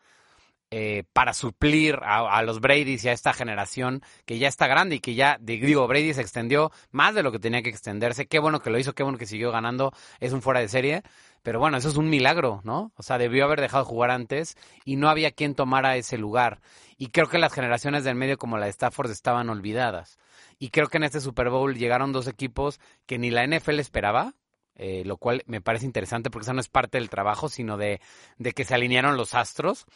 eh, 0.71 1.05
para 1.15 1.33
suplir 1.33 1.99
a, 2.03 2.43
los 2.43 2.61
Brady's 2.61 3.03
y 3.05 3.09
a 3.09 3.13
esta 3.13 3.33
generación 3.33 4.03
que 4.27 4.39
ya 4.39 4.49
está 4.49 4.67
grande 4.67 4.97
y 4.97 5.01
que 5.01 5.15
ya, 5.15 5.39
digo, 5.41 5.87
Brady 5.87 6.13
se 6.13 6.21
extendió 6.21 6.71
más 6.91 7.15
de 7.15 7.23
lo 7.23 7.33
que 7.33 7.39
tenía 7.39 7.63
que 7.63 7.71
extenderse. 7.71 8.27
Qué 8.27 8.39
bueno 8.39 8.61
que 8.61 8.69
lo 8.69 8.79
hizo, 8.79 8.95
qué 8.95 9.03
bueno 9.03 9.19
que 9.19 9.25
siguió 9.25 9.51
ganando. 9.51 9.93
Es 10.21 10.33
un 10.35 10.43
fuera 10.43 10.61
de 10.61 10.69
serie. 10.69 11.03
Pero 11.43 11.59
bueno, 11.59 11.79
eso 11.79 11.89
es 11.89 11.97
un 11.97 12.11
milagro, 12.11 12.61
¿no? 12.65 12.93
O 12.97 13.03
sea, 13.03 13.17
debió 13.17 13.45
haber 13.45 13.63
dejado 13.63 13.85
de 13.85 13.89
jugar 13.89 14.11
antes 14.11 14.57
y 14.85 14.97
no 14.97 15.09
había 15.09 15.31
quien 15.31 15.55
tomara 15.55 15.97
ese 15.97 16.19
lugar. 16.19 16.61
Y 16.99 17.09
creo 17.09 17.29
que 17.29 17.39
las 17.39 17.55
generaciones 17.55 18.05
del 18.05 18.17
medio 18.17 18.37
como 18.37 18.59
la 18.59 18.67
de 18.67 18.73
Stafford 18.73 19.11
estaban 19.11 19.49
olvidadas. 19.49 20.19
Y 20.59 20.69
creo 20.69 20.89
que 20.89 20.99
en 20.99 21.05
este 21.05 21.21
Super 21.21 21.49
Bowl 21.49 21.77
llegaron 21.77 22.13
dos 22.13 22.27
equipos 22.27 22.79
que 23.07 23.19
ni 23.19 23.31
la 23.31 23.47
NFL 23.47 23.79
esperaba, 23.79 24.35
eh, 24.75 25.03
lo 25.07 25.17
cual 25.17 25.43
me 25.47 25.61
parece 25.61 25.87
interesante 25.87 26.31
porque 26.31 26.45
eso 26.45 26.53
no 26.53 26.61
es 26.61 26.69
parte 26.69 26.99
del 26.99 27.09
trabajo, 27.09 27.49
sino 27.49 27.79
de, 27.79 28.01
de 28.37 28.53
que 28.53 28.65
se 28.65 28.75
alinearon 28.75 29.17
los 29.17 29.35
astros 29.35 29.87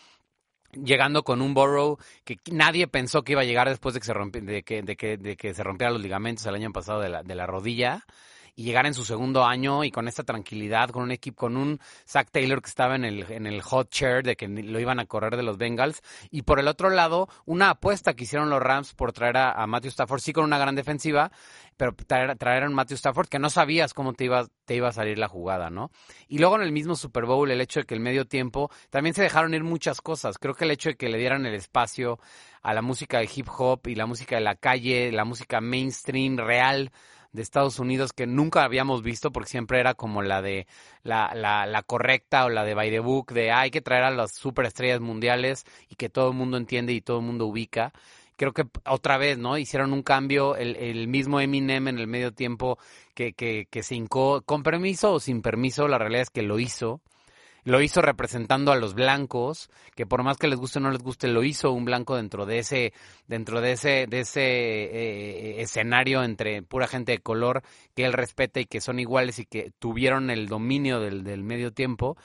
llegando 0.73 1.23
con 1.23 1.43
un 1.43 1.55
Burrow 1.55 1.99
que 2.25 2.39
nadie 2.51 2.87
pensó 2.89 3.23
que 3.23 3.33
iba 3.33 3.43
a 3.43 3.45
llegar 3.45 3.69
después 3.69 3.95
de 3.95 4.01
que 4.01 4.07
se, 4.07 4.15
de 4.15 4.63
que, 4.63 4.83
de 4.83 4.97
que, 4.97 5.17
de 5.17 5.37
que 5.37 5.55
se 5.55 5.63
rompieran 5.63 5.95
los 5.95 6.03
ligamentos 6.03 6.47
el 6.47 6.55
año 6.55 6.73
pasado 6.73 7.01
de 7.01 7.09
la, 7.09 7.23
de 7.23 7.35
la 7.35 7.47
rodilla 7.47 8.05
y 8.55 8.65
llegar 8.65 8.87
en 8.87 8.95
su 8.95 9.05
segundo 9.05 9.45
año 9.45 9.85
y 9.85 9.91
con 9.91 10.09
esta 10.09 10.25
tranquilidad, 10.25 10.91
con 10.91 11.03
un 11.03 11.11
equipo, 11.11 11.47
con 11.47 11.57
un 11.57 11.81
Zach 12.07 12.29
Taylor 12.31 12.61
que 12.61 12.69
estaba 12.69 12.97
en 12.97 13.05
el, 13.05 13.31
en 13.31 13.47
el 13.47 13.63
hot 13.63 13.91
chair 13.91 14.23
de 14.23 14.37
que 14.37 14.47
lo 14.49 14.79
iban 14.79 15.01
a 15.01 15.07
correr 15.07 15.37
de 15.37 15.43
los 15.43 15.57
Bengals. 15.57 16.03
Y 16.31 16.43
por 16.43 16.61
el 16.61 16.69
otro 16.69 16.91
lado, 16.91 17.29
una 17.47 17.71
apuesta 17.71 18.15
que 18.15 18.25
hicieron 18.25 18.51
los 18.51 18.61
Rams 18.61 18.95
por 18.95 19.13
traer 19.13 19.39
a, 19.39 19.67
Matthew 19.67 19.91
Stafford, 19.91 20.21
sí 20.21 20.33
con 20.33 20.45
una 20.45 20.59
gran 20.59 20.75
defensiva, 20.75 21.33
pero 21.77 21.95
traer, 21.95 22.37
traer 22.37 22.65
a 22.65 22.69
Matthew 22.69 22.97
Stafford 22.97 23.29
que 23.29 23.39
no 23.39 23.49
sabías 23.49 23.95
cómo 23.95 24.13
te 24.13 24.25
iba, 24.25 24.47
te 24.67 24.75
iba 24.75 24.89
a 24.89 24.93
salir 24.93 25.19
la 25.19 25.29
jugada, 25.29 25.71
¿no? 25.71 25.91
Y 26.29 26.39
luego 26.39 26.57
en 26.57 26.63
el 26.63 26.73
mismo 26.73 26.95
Super 26.95 27.25
Bowl, 27.25 27.51
el 27.51 27.61
hecho 27.61 27.81
de 27.81 27.87
que 27.87 27.95
el 27.95 28.01
medio 28.01 28.27
tiempo, 28.27 28.71
también 28.91 29.15
se 29.15 29.23
dejaron 29.23 29.55
ir 29.55 29.65
muchas 29.65 30.01
cosas. 30.01 30.39
Creo 30.39 30.55
que 30.55 30.65
el 30.65 30.71
hecho 30.73 30.91
de 30.91 30.97
que 30.97 31.09
le 31.09 31.19
dieran 31.19 31.47
el 31.47 31.55
espacio 31.55 32.19
a 32.63 32.75
la 32.75 32.83
música 32.83 33.19
de 33.19 33.29
hip 33.35 33.49
hop 33.57 33.87
y 33.87 33.95
la 33.95 34.07
música 34.07 34.37
de 34.37 34.43
la 34.43 34.57
calle, 34.57 35.11
la 35.11 35.25
música 35.25 35.61
mainstream 35.61 36.37
real, 36.37 36.93
de 37.33 37.43
Estados 37.43 37.79
Unidos 37.79 38.13
que 38.13 38.27
nunca 38.27 38.65
habíamos 38.65 39.03
visto 39.03 39.33
porque 39.33 39.51
siempre 39.51 39.81
era 39.81 39.95
como 39.95 40.23
la 40.23 40.43
de 40.43 40.67
la, 41.03 41.33
la, 41.35 41.67
la 41.67 41.83
correcta 41.83 42.45
o 42.45 42.49
la 42.49 42.65
de 42.65 42.75
by 42.75 42.91
the 42.91 43.01
book 43.01 43.33
de 43.33 43.53
hay 43.53 43.71
que 43.71 43.81
traer 43.81 44.05
a 44.05 44.11
las 44.11 44.35
superestrellas 44.35 45.01
mundiales 45.01 45.65
y 45.89 45.95
que 45.97 46.09
todo 46.09 46.31
el 46.31 46.37
mundo 46.37 46.57
entiende 46.57 46.93
y 46.93 47.01
todo 47.01 47.19
el 47.19 47.27
mundo 47.27 47.47
ubica 47.47 47.93
creo 48.37 48.53
que 48.53 48.65
otra 48.87 49.19
vez, 49.19 49.39
¿no? 49.39 49.57
Hicieron 49.57 49.93
un 49.93 50.03
cambio, 50.03 50.57
el, 50.57 50.75
el 50.77 51.07
mismo 51.07 51.41
Eminem 51.41 51.87
en 51.87 51.99
el 51.99 52.09
medio 52.09 52.33
tiempo 52.33 52.79
que, 53.15 53.35
que, 53.35 53.69
que 53.71 53.83
se 53.85 53.95
hincó, 53.95 54.43
con 54.43 54.65
permiso 54.65 55.13
o 55.13 55.21
sin 55.21 55.43
permiso, 55.43 55.87
la 55.87 55.99
realidad 55.99 56.23
es 56.23 56.31
que 56.31 56.43
lo 56.43 56.59
hizo 56.59 57.01
lo 57.65 57.81
hizo 57.81 58.03
representando 58.03 58.73
a 58.73 58.77
los 58.77 58.95
blancos, 58.95 59.71
que 59.95 60.07
por 60.07 60.23
más 60.23 60.37
que 60.37 60.49
les 60.49 60.59
guste 60.59 60.79
o 60.79 60.83
no 60.83 60.91
les 60.91 61.03
guste, 61.03 61.29
lo 61.29 61.45
hizo 61.45 61.73
un 61.73 61.85
blanco 61.85 62.17
dentro 62.17 62.47
de 62.47 62.59
ese, 62.59 62.93
dentro 63.29 63.61
de 63.61 63.73
ese, 63.73 64.07
de 64.09 64.21
ese 64.21 64.43
eh, 64.43 65.63
escenario 65.63 66.25
entre 66.25 66.63
pura 66.63 66.87
gente 66.87 67.13
de 67.13 67.19
color 67.19 67.63
que 67.95 68.05
él 68.05 68.13
respeta 68.13 68.61
y 68.61 68.67
que 68.67 68.81
son 68.81 68.99
iguales 68.99 69.39
y 69.39 69.47
que 69.47 69.73
tuvieron 69.79 70.31
el 70.31 70.49
dominio 70.49 71.01
del, 71.01 71.23
del 71.23 71.45
medio 71.45 71.73
tiempo 71.73 72.17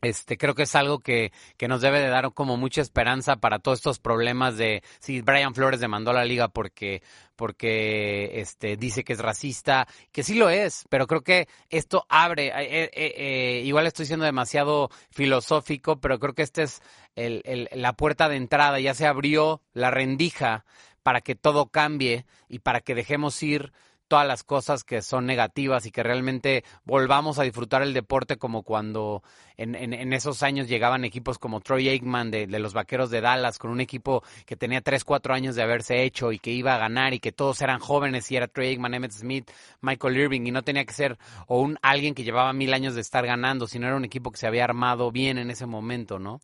este, 0.00 0.38
creo 0.38 0.54
que 0.54 0.62
es 0.62 0.74
algo 0.74 1.00
que, 1.00 1.32
que, 1.56 1.66
nos 1.66 1.80
debe 1.80 2.00
de 2.00 2.08
dar 2.08 2.32
como 2.32 2.56
mucha 2.56 2.80
esperanza 2.80 3.36
para 3.36 3.58
todos 3.58 3.78
estos 3.78 3.98
problemas 3.98 4.56
de 4.56 4.82
si 5.00 5.22
Brian 5.22 5.54
Flores 5.54 5.80
demandó 5.80 6.12
a 6.12 6.14
la 6.14 6.24
liga 6.24 6.48
porque, 6.48 7.02
porque 7.34 8.40
este, 8.40 8.76
dice 8.76 9.02
que 9.02 9.14
es 9.14 9.18
racista, 9.18 9.88
que 10.12 10.22
sí 10.22 10.34
lo 10.34 10.50
es, 10.50 10.84
pero 10.88 11.06
creo 11.06 11.22
que 11.22 11.48
esto 11.68 12.06
abre, 12.08 12.48
eh, 12.48 12.84
eh, 12.84 12.90
eh, 12.94 13.62
igual 13.64 13.86
estoy 13.86 14.06
siendo 14.06 14.24
demasiado 14.24 14.90
filosófico, 15.10 16.00
pero 16.00 16.18
creo 16.20 16.34
que 16.34 16.42
esta 16.42 16.62
es 16.62 16.80
el, 17.16 17.42
el, 17.44 17.68
la 17.72 17.94
puerta 17.94 18.28
de 18.28 18.36
entrada, 18.36 18.78
ya 18.78 18.94
se 18.94 19.06
abrió 19.06 19.62
la 19.72 19.90
rendija 19.90 20.64
para 21.02 21.20
que 21.20 21.34
todo 21.34 21.66
cambie 21.66 22.24
y 22.48 22.60
para 22.60 22.80
que 22.80 22.94
dejemos 22.94 23.42
ir 23.42 23.72
todas 24.08 24.26
las 24.26 24.42
cosas 24.42 24.84
que 24.84 25.02
son 25.02 25.26
negativas 25.26 25.86
y 25.86 25.90
que 25.90 26.02
realmente 26.02 26.64
volvamos 26.84 27.38
a 27.38 27.42
disfrutar 27.42 27.82
el 27.82 27.92
deporte 27.94 28.36
como 28.36 28.62
cuando 28.62 29.22
en, 29.56 29.74
en, 29.74 30.12
esos 30.12 30.42
años 30.42 30.68
llegaban 30.68 31.04
equipos 31.04 31.38
como 31.38 31.60
Troy 31.60 31.88
Aikman 31.88 32.30
de, 32.30 32.46
de, 32.46 32.58
los 32.58 32.74
Vaqueros 32.74 33.10
de 33.10 33.20
Dallas, 33.20 33.58
con 33.58 33.70
un 33.70 33.80
equipo 33.80 34.22
que 34.46 34.56
tenía 34.56 34.80
3, 34.80 35.04
4 35.04 35.34
años 35.34 35.54
de 35.54 35.62
haberse 35.62 36.02
hecho 36.02 36.32
y 36.32 36.38
que 36.38 36.50
iba 36.50 36.74
a 36.74 36.78
ganar 36.78 37.12
y 37.14 37.20
que 37.20 37.32
todos 37.32 37.60
eran 37.60 37.78
jóvenes 37.78 38.30
y 38.32 38.36
era 38.36 38.48
Troy 38.48 38.68
Aikman, 38.68 38.94
Emmett 38.94 39.12
Smith, 39.12 39.50
Michael 39.80 40.16
Irving 40.16 40.46
y 40.46 40.50
no 40.50 40.62
tenía 40.62 40.84
que 40.84 40.94
ser 40.94 41.18
o 41.46 41.60
un 41.60 41.78
alguien 41.82 42.14
que 42.14 42.24
llevaba 42.24 42.52
mil 42.52 42.72
años 42.72 42.94
de 42.94 43.02
estar 43.02 43.26
ganando, 43.26 43.66
sino 43.66 43.86
era 43.86 43.96
un 43.96 44.04
equipo 44.04 44.32
que 44.32 44.38
se 44.38 44.46
había 44.46 44.64
armado 44.64 45.12
bien 45.12 45.38
en 45.38 45.50
ese 45.50 45.66
momento, 45.66 46.18
¿no? 46.18 46.40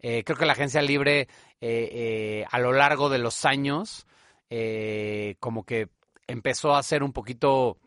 Eh, 0.00 0.24
creo 0.24 0.36
que 0.36 0.46
la 0.46 0.52
agencia 0.52 0.82
libre 0.82 1.20
eh, 1.20 1.28
eh, 1.60 2.44
a 2.50 2.58
lo 2.58 2.72
largo 2.72 3.08
de 3.08 3.18
los 3.18 3.44
años 3.44 4.06
eh, 4.50 5.36
como 5.40 5.64
que 5.64 5.88
empezó 6.26 6.74
a 6.74 6.82
ser 6.82 7.02
un 7.02 7.12
poquito, 7.12 7.78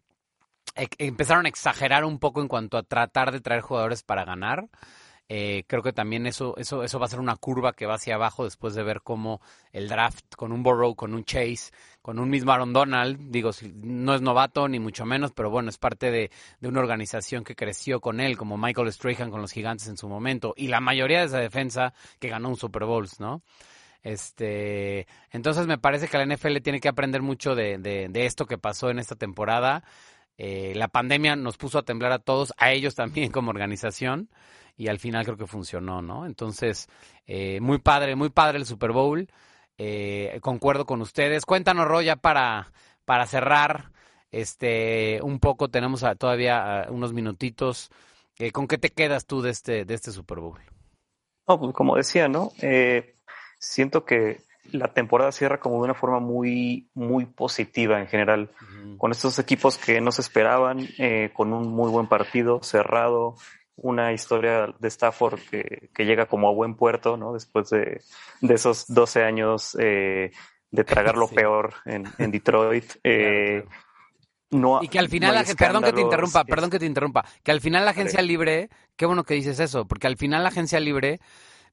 e, 0.75 0.87
empezaron 0.99 1.45
a 1.45 1.49
exagerar 1.49 2.05
un 2.05 2.19
poco 2.19 2.41
en 2.41 2.47
cuanto 2.47 2.77
a 2.77 2.83
tratar 2.83 3.31
de 3.31 3.41
traer 3.41 3.61
jugadores 3.61 4.03
para 4.03 4.25
ganar. 4.25 4.67
Eh, 5.31 5.63
creo 5.67 5.83
que 5.83 5.93
también 5.93 6.25
eso, 6.25 6.57
eso, 6.57 6.83
eso 6.83 6.97
va 6.97 7.05
a 7.05 7.09
ser 7.09 7.19
una 7.19 7.35
curva 7.35 7.73
que 7.73 7.85
va 7.85 7.93
hacia 7.95 8.15
abajo 8.15 8.45
después 8.45 8.73
de 8.73 8.81
ver 8.81 9.01
cómo 9.03 9.41
el 9.71 9.87
draft 9.87 10.25
con 10.35 10.51
un 10.51 10.63
Burrow, 10.63 10.95
con 10.95 11.13
un 11.13 11.23
Chase, 11.23 11.71
con 12.01 12.17
un 12.17 12.31
mismo 12.31 12.51
Aaron 12.51 12.73
Donald, 12.73 13.29
digo, 13.29 13.51
no 13.75 14.15
es 14.15 14.21
novato 14.23 14.67
ni 14.67 14.79
mucho 14.79 15.05
menos, 15.05 15.31
pero 15.31 15.51
bueno, 15.51 15.69
es 15.69 15.77
parte 15.77 16.09
de, 16.09 16.31
de 16.59 16.67
una 16.67 16.79
organización 16.79 17.43
que 17.43 17.55
creció 17.55 18.01
con 18.01 18.21
él, 18.21 18.37
como 18.37 18.57
Michael 18.57 18.91
Strahan 18.91 19.29
con 19.29 19.41
los 19.41 19.51
gigantes 19.51 19.87
en 19.87 19.97
su 19.97 20.09
momento, 20.09 20.55
y 20.57 20.67
la 20.67 20.81
mayoría 20.81 21.19
de 21.19 21.25
esa 21.25 21.37
defensa 21.37 21.93
que 22.17 22.29
ganó 22.29 22.49
un 22.49 22.57
Super 22.57 22.85
Bowl, 22.85 23.07
¿no? 23.19 23.43
Este, 24.03 25.07
entonces 25.31 25.67
me 25.67 25.77
parece 25.77 26.07
que 26.07 26.17
la 26.17 26.25
NFL 26.25 26.57
tiene 26.57 26.79
que 26.79 26.87
aprender 26.87 27.21
mucho 27.21 27.55
de, 27.55 27.77
de, 27.77 28.25
esto 28.25 28.45
que 28.45 28.57
pasó 28.57 28.89
en 28.89 28.99
esta 28.99 29.15
temporada. 29.15 29.83
Eh, 30.37 30.73
la 30.75 30.87
pandemia 30.87 31.35
nos 31.35 31.57
puso 31.57 31.79
a 31.79 31.83
temblar 31.83 32.13
a 32.13 32.19
todos, 32.19 32.53
a 32.57 32.71
ellos 32.71 32.95
también 32.95 33.31
como 33.31 33.49
organización, 33.49 34.29
y 34.77 34.87
al 34.87 34.99
final 34.99 35.25
creo 35.25 35.37
que 35.37 35.47
funcionó, 35.47 36.01
¿no? 36.01 36.25
Entonces, 36.25 36.87
eh, 37.27 37.59
muy 37.59 37.79
padre, 37.79 38.15
muy 38.15 38.29
padre 38.29 38.57
el 38.57 38.65
Super 38.65 38.91
Bowl. 38.93 39.27
Eh, 39.77 40.39
concuerdo 40.41 40.85
con 40.85 41.01
ustedes. 41.01 41.45
Cuéntanos, 41.45 41.87
Roya, 41.87 42.15
para, 42.15 42.71
para 43.05 43.25
cerrar, 43.25 43.91
este, 44.31 45.19
un 45.21 45.39
poco, 45.39 45.69
tenemos 45.69 46.05
todavía 46.17 46.87
unos 46.89 47.13
minutitos. 47.13 47.89
¿Con 48.53 48.67
qué 48.67 48.77
te 48.77 48.91
quedas 48.91 49.25
tú 49.25 49.41
de 49.41 49.49
este, 49.49 49.83
de 49.83 49.93
este 49.93 50.11
Super 50.11 50.39
Bowl? 50.39 50.59
No, 51.49 51.59
pues 51.59 51.73
como 51.73 51.95
decía, 51.95 52.27
¿no? 52.27 52.51
Eh, 52.61 53.15
siento 53.59 54.05
que 54.05 54.41
la 54.71 54.93
temporada 54.93 55.31
cierra 55.31 55.59
como 55.59 55.75
de 55.77 55.83
una 55.83 55.93
forma 55.93 56.19
muy, 56.19 56.89
muy 56.93 57.25
positiva 57.25 57.99
en 57.99 58.07
general, 58.07 58.51
con 58.97 59.11
estos 59.11 59.39
equipos 59.39 59.77
que 59.77 60.01
no 60.01 60.11
se 60.11 60.21
esperaban, 60.21 60.87
eh, 60.97 61.31
con 61.33 61.53
un 61.53 61.69
muy 61.69 61.89
buen 61.89 62.07
partido 62.07 62.61
cerrado, 62.63 63.35
una 63.75 64.11
historia 64.13 64.73
de 64.79 64.87
Stafford 64.87 65.39
que, 65.49 65.89
que 65.93 66.05
llega 66.05 66.25
como 66.27 66.49
a 66.49 66.53
buen 66.53 66.75
puerto, 66.75 67.17
¿no? 67.17 67.33
Después 67.33 67.69
de, 67.69 68.01
de 68.41 68.53
esos 68.53 68.85
12 68.87 69.23
años 69.23 69.75
eh, 69.79 70.31
de 70.71 70.83
tragar 70.83 71.17
lo 71.17 71.27
peor 71.27 71.73
en, 71.85 72.05
en 72.17 72.31
Detroit. 72.31 72.85
Eh, 73.03 73.65
No, 74.51 74.81
y 74.81 74.87
que 74.87 74.99
al 74.99 75.09
final, 75.09 75.35
no 75.35 75.55
perdón 75.55 75.83
que 75.83 75.93
te 75.93 76.01
interrumpa, 76.01 76.43
perdón 76.43 76.69
que 76.71 76.79
te 76.79 76.85
interrumpa, 76.85 77.23
que 77.43 77.51
al 77.51 77.61
final 77.61 77.85
la 77.85 77.91
agencia 77.91 78.21
libre, 78.21 78.69
qué 78.95 79.05
bueno 79.05 79.23
que 79.23 79.35
dices 79.35 79.59
eso, 79.59 79.85
porque 79.85 80.07
al 80.07 80.17
final 80.17 80.41
la 80.41 80.49
agencia 80.49 80.79
libre 80.79 81.19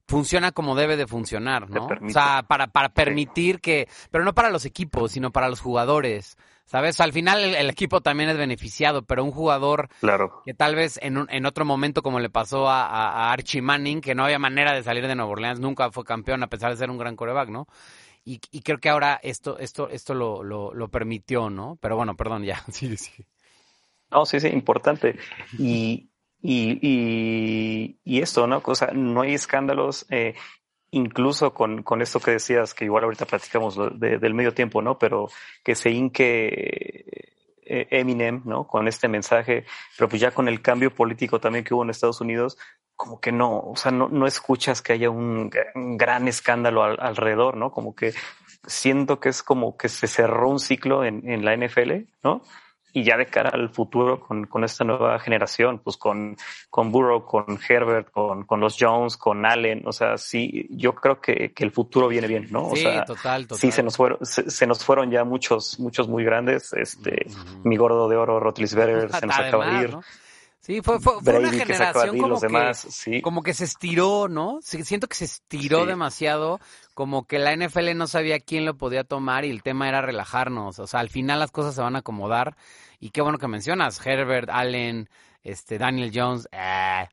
funciona 0.07 0.51
como 0.51 0.75
debe 0.75 0.97
de 0.97 1.07
funcionar, 1.07 1.69
¿no? 1.69 1.85
O 1.85 2.09
sea, 2.09 2.43
para, 2.47 2.67
para 2.67 2.89
permitir 2.89 3.59
que, 3.59 3.87
pero 4.09 4.23
no 4.23 4.33
para 4.33 4.49
los 4.49 4.65
equipos, 4.65 5.11
sino 5.11 5.31
para 5.31 5.49
los 5.49 5.59
jugadores. 5.59 6.37
¿Sabes? 6.65 6.99
al 6.99 7.13
final 7.13 7.55
el, 7.55 7.69
equipo 7.69 8.01
también 8.01 8.29
es 8.29 8.35
beneficiado, 8.35 9.01
pero 9.03 9.23
un 9.23 9.31
jugador 9.31 9.87
claro. 10.01 10.41
que 10.43 10.53
tal 10.53 10.75
vez 10.75 10.99
en, 11.01 11.17
un, 11.17 11.27
en 11.31 11.45
otro 11.45 11.63
momento, 11.63 12.03
como 12.03 12.19
le 12.19 12.29
pasó 12.29 12.67
a, 12.67 12.85
a, 12.87 13.31
Archie 13.31 13.61
Manning, 13.61 14.01
que 14.01 14.13
no 14.13 14.25
había 14.25 14.37
manera 14.37 14.73
de 14.73 14.83
salir 14.83 15.07
de 15.07 15.15
Nueva 15.15 15.31
Orleans, 15.31 15.61
nunca 15.61 15.89
fue 15.91 16.03
campeón 16.03 16.43
a 16.43 16.47
pesar 16.47 16.71
de 16.71 16.75
ser 16.75 16.89
un 16.89 16.97
gran 16.97 17.15
coreback, 17.15 17.47
¿no? 17.47 17.67
Y, 18.25 18.41
y 18.51 18.63
creo 18.63 18.79
que 18.79 18.89
ahora 18.89 19.17
esto, 19.23 19.57
esto, 19.57 19.87
esto 19.87 20.13
lo, 20.13 20.43
lo, 20.43 20.73
lo 20.73 20.89
permitió, 20.89 21.49
¿no? 21.49 21.77
Pero 21.79 21.95
bueno, 21.95 22.17
perdón, 22.17 22.43
ya, 22.43 22.61
sí, 22.67 22.97
sí. 22.97 23.13
No, 24.11 24.25
sí, 24.25 24.41
sí, 24.41 24.49
importante. 24.49 25.17
Y, 25.57 26.09
y, 26.41 26.79
y, 26.81 27.99
y 28.03 28.21
esto, 28.21 28.47
¿no? 28.47 28.61
O 28.63 28.75
sea, 28.75 28.91
no 28.93 29.21
hay 29.21 29.33
escándalos, 29.33 30.05
eh, 30.09 30.35
incluso 30.91 31.53
con, 31.53 31.83
con 31.83 32.01
esto 32.01 32.19
que 32.19 32.31
decías, 32.31 32.73
que 32.73 32.85
igual 32.85 33.03
ahorita 33.03 33.25
platicamos 33.25 33.77
de, 33.99 34.19
del 34.19 34.33
medio 34.33 34.53
tiempo, 34.53 34.81
¿no? 34.81 34.97
Pero 34.97 35.29
que 35.63 35.75
se 35.75 35.89
inque 35.89 37.33
eh, 37.63 37.87
Eminem, 37.91 38.41
¿no? 38.45 38.65
Con 38.65 38.87
este 38.87 39.07
mensaje, 39.07 39.65
pero 39.97 40.07
pues 40.09 40.21
ya 40.21 40.31
con 40.31 40.47
el 40.47 40.61
cambio 40.61 40.93
político 40.93 41.39
también 41.39 41.65
que 41.65 41.73
hubo 41.73 41.83
en 41.83 41.89
Estados 41.89 42.21
Unidos, 42.21 42.57
como 42.95 43.19
que 43.19 43.31
no, 43.31 43.59
o 43.59 43.75
sea, 43.75 43.91
no, 43.91 44.07
no 44.09 44.25
escuchas 44.25 44.81
que 44.81 44.93
haya 44.93 45.09
un, 45.09 45.51
un 45.75 45.97
gran 45.97 46.27
escándalo 46.27 46.83
al, 46.83 46.97
alrededor, 46.99 47.57
¿no? 47.57 47.71
Como 47.71 47.95
que 47.95 48.13
siento 48.65 49.19
que 49.19 49.29
es 49.29 49.43
como 49.43 49.77
que 49.77 49.89
se 49.89 50.07
cerró 50.07 50.49
un 50.49 50.59
ciclo 50.59 51.03
en, 51.03 51.27
en 51.29 51.45
la 51.45 51.55
NFL, 51.55 52.07
¿no? 52.23 52.41
Y 52.99 53.03
ya 53.03 53.15
de 53.15 53.27
cara 53.27 53.51
al 53.51 53.69
futuro 53.69 54.19
con, 54.19 54.45
con 54.47 54.63
esta 54.63 54.83
nueva 54.83 55.19
generación, 55.19 55.79
pues 55.83 55.97
con, 55.97 56.35
con 56.69 56.91
Burrow, 56.91 57.23
con 57.25 57.59
Herbert, 57.69 58.09
con, 58.11 58.43
con 58.45 58.59
los 58.59 58.75
Jones, 58.79 59.17
con 59.17 59.45
Allen, 59.45 59.83
o 59.85 59.91
sea, 59.91 60.17
sí, 60.17 60.67
yo 60.71 60.95
creo 60.95 61.21
que, 61.21 61.53
que 61.53 61.63
el 61.63 61.71
futuro 61.71 62.07
viene 62.07 62.27
bien, 62.27 62.47
¿no? 62.49 62.69
O 62.69 62.75
Sí, 62.75 62.81
sea, 62.81 63.05
total, 63.05 63.43
total. 63.47 63.59
sí 63.59 63.71
se 63.71 63.83
nos 63.83 63.95
fueron, 63.97 64.17
se, 64.25 64.49
se 64.49 64.65
nos 64.65 64.83
fueron 64.83 65.11
ya 65.11 65.23
muchos, 65.23 65.79
muchos 65.79 66.07
muy 66.07 66.23
grandes, 66.23 66.73
este, 66.73 67.27
mi 67.63 67.77
gordo 67.77 68.09
de 68.09 68.17
oro, 68.17 68.39
Rotlisberger, 68.39 69.11
se 69.13 69.25
nos 69.27 69.37
acaba 69.37 69.67
de 69.77 69.83
ir. 69.83 69.91
¿no? 69.91 70.01
Sí, 70.59 70.81
fue, 70.81 70.99
fue, 70.99 71.21
fue 71.23 71.37
una 71.39 71.51
que 71.51 71.59
generación 71.59 72.15
ir, 72.15 72.21
como 72.21 72.27
los 72.33 72.41
que, 72.41 72.47
demás, 72.47 72.87
sí. 72.89 73.21
como 73.21 73.41
que 73.43 73.53
se 73.53 73.63
estiró, 73.63 74.27
¿no? 74.27 74.59
Siento 74.61 75.07
que 75.07 75.15
se 75.15 75.25
estiró 75.25 75.81
Sí. 75.81 75.87
demasiado, 75.87 76.59
como 76.97 77.27
que 77.27 77.37
la 77.37 77.55
NFL 77.55 77.95
no 77.95 78.07
sabía 78.07 78.39
quién 78.39 78.65
lo 78.65 78.75
podía 78.75 79.03
tomar 79.03 79.45
y 79.45 79.51
el 79.51 79.61
tema 79.61 79.87
era 79.87 80.01
relajarnos. 80.01 80.79
O 80.79 80.87
sea, 80.87 80.99
al 80.99 81.09
final 81.09 81.37
las 81.37 81.51
cosas 81.51 81.75
se 81.75 81.81
van 81.83 81.95
a 81.95 81.99
acomodar. 81.99 82.57
Y 82.99 83.11
qué 83.11 83.21
bueno 83.21 83.37
que 83.37 83.47
mencionas, 83.47 84.03
Herbert, 84.03 84.49
Allen, 84.51 85.07
este, 85.43 85.77
Daniel 85.77 86.11
Jones. 86.11 86.49
eh, 86.51 87.05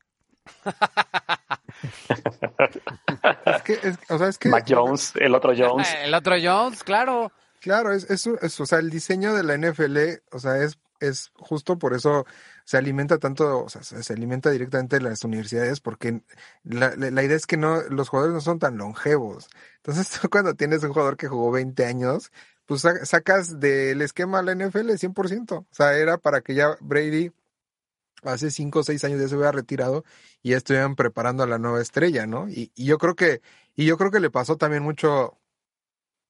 Es 3.44 3.62
que, 3.62 3.72
es, 3.74 3.98
o 4.08 4.16
sea, 4.16 4.28
es 4.28 4.38
que, 4.38 4.48
Mac 4.48 4.64
Jones, 4.66 5.12
el 5.16 5.34
otro 5.34 5.52
Jones. 5.56 5.94
El 6.02 6.14
otro 6.14 6.34
Jones, 6.42 6.82
claro. 6.82 7.30
claro, 7.60 7.92
es, 7.92 8.08
es, 8.10 8.26
es- 8.26 8.60
o 8.60 8.64
sea, 8.64 8.78
el 8.78 8.88
diseño 8.88 9.34
de 9.34 9.42
la 9.42 9.58
NFL, 9.58 9.98
o 10.32 10.38
sea, 10.38 10.56
es, 10.62 10.78
es 11.00 11.30
justo 11.36 11.78
por 11.78 11.92
eso 11.92 12.24
se 12.64 12.76
alimenta 12.78 13.18
tanto, 13.18 13.64
o 13.64 13.68
sea, 13.68 13.82
se, 13.82 14.12
alimenta 14.12 14.50
directamente 14.50 14.96
de 14.96 15.02
las 15.02 15.24
universidades, 15.24 15.80
porque 15.80 16.22
la, 16.64 16.94
la, 16.96 17.22
idea 17.22 17.36
es 17.36 17.46
que 17.46 17.56
no, 17.56 17.82
los 17.90 18.08
jugadores 18.08 18.34
no 18.34 18.40
son 18.40 18.58
tan 18.58 18.78
longevos. 18.78 19.48
Entonces, 19.76 20.08
tú 20.20 20.28
cuando 20.30 20.54
tienes 20.54 20.82
un 20.84 20.92
jugador 20.92 21.16
que 21.16 21.28
jugó 21.28 21.50
20 21.50 21.84
años, 21.86 22.32
pues 22.66 22.82
sa- 22.82 23.04
sacas 23.04 23.60
del 23.60 24.02
esquema 24.02 24.42
la 24.42 24.52
NFL 24.52 24.96
100%. 24.96 25.58
O 25.58 25.66
sea, 25.70 25.96
era 25.98 26.18
para 26.18 26.40
que 26.40 26.54
ya 26.54 26.76
Brady 26.80 27.32
hace 28.22 28.50
5 28.50 28.80
o 28.80 28.84
6 28.84 29.04
años 29.04 29.20
ya 29.20 29.28
se 29.28 29.36
hubiera 29.36 29.52
retirado 29.52 30.04
y 30.42 30.50
ya 30.50 30.56
estuvieran 30.58 30.96
preparando 30.96 31.42
a 31.42 31.46
la 31.46 31.58
nueva 31.58 31.82
estrella, 31.82 32.26
¿no? 32.26 32.48
Y, 32.48 32.72
y 32.74 32.86
yo 32.86 32.98
creo 32.98 33.14
que, 33.14 33.42
y 33.76 33.86
yo 33.86 33.98
creo 33.98 34.10
que 34.10 34.20
le 34.20 34.30
pasó 34.30 34.56
también 34.56 34.82
mucho 34.82 35.38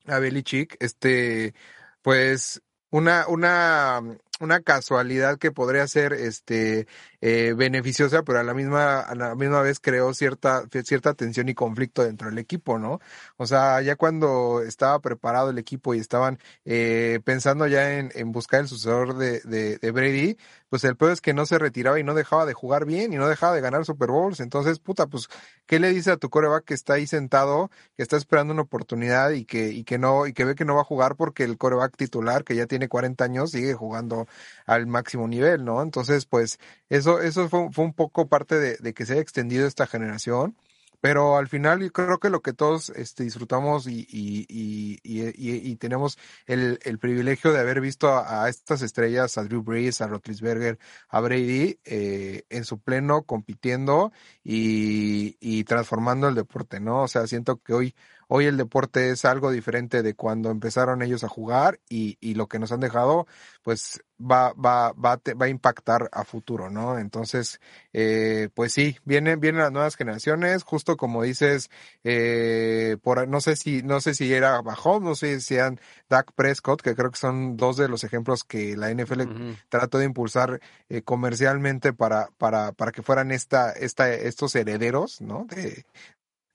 a 0.07 0.19
Belichick, 0.19 0.77
este, 0.81 1.55
pues, 2.03 2.63
una, 2.91 3.27
una, 3.29 4.01
una 4.41 4.61
casualidad 4.61 5.39
que 5.39 5.53
podría 5.53 5.87
ser, 5.87 6.13
este, 6.13 6.87
eh, 7.21 7.55
beneficiosa, 7.57 8.23
pero 8.23 8.41
a 8.41 8.43
la 8.43 8.55
misma, 8.55 9.01
a 9.01 9.15
la 9.15 9.35
misma 9.35 9.63
vez 9.63 9.81
creó 9.81 10.13
cierta, 10.15 10.65
cierta 10.85 11.15
tensión 11.15 11.49
y 11.49 11.55
conflicto 11.55 12.05
dentro 12.05 12.29
del 12.29 12.39
equipo, 12.39 12.79
¿no? 12.79 13.01
O 13.37 13.47
sea, 13.47 13.81
ya 13.83 13.97
cuando 13.97 14.63
estaba 14.63 15.01
preparado 15.01 15.51
el 15.51 15.59
equipo 15.59 15.95
y 15.95 15.99
estaban 16.01 16.39
eh, 16.65 17.21
pensando 17.25 17.67
ya 17.67 17.99
en, 17.99 18.11
en 18.15 18.33
buscar 18.33 18.61
el 18.61 18.69
sucesor 18.69 19.17
de, 19.17 19.41
de, 19.41 19.79
de 19.79 19.91
Brady, 19.91 20.37
pues 20.75 20.83
el 20.83 20.97
peor 20.97 21.13
es 21.13 21.21
que 21.21 21.35
no 21.35 21.47
se 21.47 21.57
retiraba 21.57 22.01
y 22.01 22.03
no 22.03 22.15
dejaba 22.15 22.47
de 22.47 22.53
jugar 22.53 22.85
bien 22.85 23.13
y 23.13 23.17
no 23.17 23.29
dejaba 23.29 23.55
de 23.55 23.61
ganar 23.61 23.85
Super 23.85 24.11
Bowls. 24.11 24.41
Entonces, 24.41 24.81
puta, 24.81 25.07
pues, 25.07 25.29
¿qué 25.67 25.79
le 25.79 25.91
dice 25.91 26.11
a 26.11 26.17
tu 26.17 26.31
coreback 26.31 26.65
que 26.65 26.75
está 26.75 26.95
ahí 26.95 27.07
sentado, 27.07 27.71
que 27.97 28.03
está 28.03 28.17
esperando 28.17 28.53
una 28.53 28.63
oportunidad 28.63 29.31
y 29.31 29.45
que, 29.45 29.69
y 29.69 29.85
que 29.85 29.99
no, 29.99 30.27
y 30.27 30.33
que 30.33 30.45
ve 30.45 30.57
que 30.57 30.65
no 30.65 30.75
va 30.75 30.81
a 30.81 30.85
jugar 30.85 31.15
porque 31.15 31.45
el 31.45 31.59
coreback 31.59 31.97
titular, 31.97 32.43
que 32.43 32.57
ya 32.57 32.67
tiene 32.67 32.89
40 32.89 33.23
años, 33.23 33.53
sigue 33.53 33.75
jugando 33.75 34.27
al 34.67 34.89
máximo 34.89 35.29
nivel, 35.29 35.65
¿no? 35.65 35.81
Entonces, 35.81 36.27
pues, 36.27 36.59
eso, 36.89 37.21
eso 37.21 37.49
fue, 37.49 37.71
fue 37.71 37.85
un 37.85 37.95
poco 37.95 38.27
parte 38.27 38.59
de, 38.59 38.77
de 38.79 38.95
que 38.95 39.07
se 39.07 39.13
haya 39.13 39.23
extendido 39.23 39.69
esta 39.69 39.87
generación. 39.87 40.57
Pero 41.05 41.37
al 41.37 41.49
final 41.49 41.83
yo 41.83 41.93
creo 41.93 42.19
que 42.19 42.31
lo 42.31 42.41
que 42.41 42.55
todos 42.55 42.89
este, 42.89 43.25
disfrutamos 43.25 43.87
y, 43.87 44.07
y, 44.09 44.47
y, 44.49 45.01
y, 45.03 45.77
tenemos 45.77 46.17
el, 46.47 46.79
privilegio 46.99 47.53
de 47.53 47.61
haber 47.61 47.83
visto 47.83 48.09
a, 48.09 48.45
a 48.45 48.49
estas 48.49 48.81
estrellas, 48.81 49.37
a 49.37 49.45
Drew 49.45 49.63
Brees, 49.63 50.01
a 50.01 50.07
Rotlisberger, 50.07 50.79
a 51.11 51.21
Brady, 51.21 51.79
eh, 51.85 52.45
en 52.49 52.65
su 52.65 52.79
pleno, 52.79 53.25
compitiendo 53.25 54.13
y 54.43 55.65
transformando 55.65 56.27
el 56.27 56.37
deporte, 56.37 56.81
¿no? 56.81 57.03
O 57.03 57.09
sea, 57.09 57.27
siento 57.27 57.59
que 57.59 57.75
hoy, 57.75 57.95
hoy 58.29 58.47
el 58.47 58.57
deporte 58.57 59.11
es 59.11 59.25
algo 59.25 59.51
diferente 59.51 60.03
de 60.03 60.15
cuando 60.15 60.51
empezaron 60.51 61.03
ellos 61.03 61.25
a 61.25 61.29
jugar 61.29 61.81
y, 61.89 62.17
y 62.21 62.35
lo 62.35 62.47
que 62.49 62.59
nos 62.59 62.73
han 62.73 62.81
dejado, 62.81 63.27
pues 63.63 64.03
va, 64.21 64.53
va, 64.53 64.93
va, 64.93 65.13
a 65.13 65.17
te- 65.19 65.35
va 65.35 65.47
a 65.47 65.49
impactar 65.49 66.09
a 66.13 66.25
futuro, 66.25 66.71
¿no? 66.71 66.99
Entonces, 66.99 67.61
eh, 67.93 68.49
pues 68.55 68.73
sí, 68.73 68.97
vienen, 69.05 69.41
vienen 69.41 69.63
las 69.63 69.73
nuevas 69.73 69.97
generaciones, 69.97 70.63
justo 70.63 70.97
como 70.97 71.23
dices, 71.23 71.71
eh, 72.05 72.97
por, 73.03 73.27
no 73.29 73.41
sé 73.41 73.57
si, 73.57 73.83
no 73.83 74.01
sé 74.01 74.15
si 74.15 74.33
era 74.33 74.63
Mahomes, 74.63 75.09
no 75.09 75.15
sé 75.15 75.41
si 75.41 75.55
eran 75.57 75.81
Dak 76.09 76.33
Prescott, 76.35 76.81
que 76.83 76.95
creo 76.95 77.11
que 77.11 77.19
son 77.19 77.57
dos 77.57 77.77
de 77.77 77.89
los 77.89 78.05
ejemplos 78.05 78.45
que 78.45 78.77
la 78.77 78.91
NFL 78.91 79.23
Ujú. 79.23 79.57
trató 79.69 79.99
de 79.99 80.05
impulsar 80.07 80.61
eh, 80.89 81.03
comercialmente 81.03 81.93
para, 81.93 82.29
para, 82.39 82.73
para 82.73 82.93
que 82.93 83.03
fueran 83.03 83.31
esta, 83.33 83.73
esta, 83.73 84.13
estos 84.13 84.55
herederos, 84.55 85.21
¿no? 85.21 85.47
De, 85.51 85.85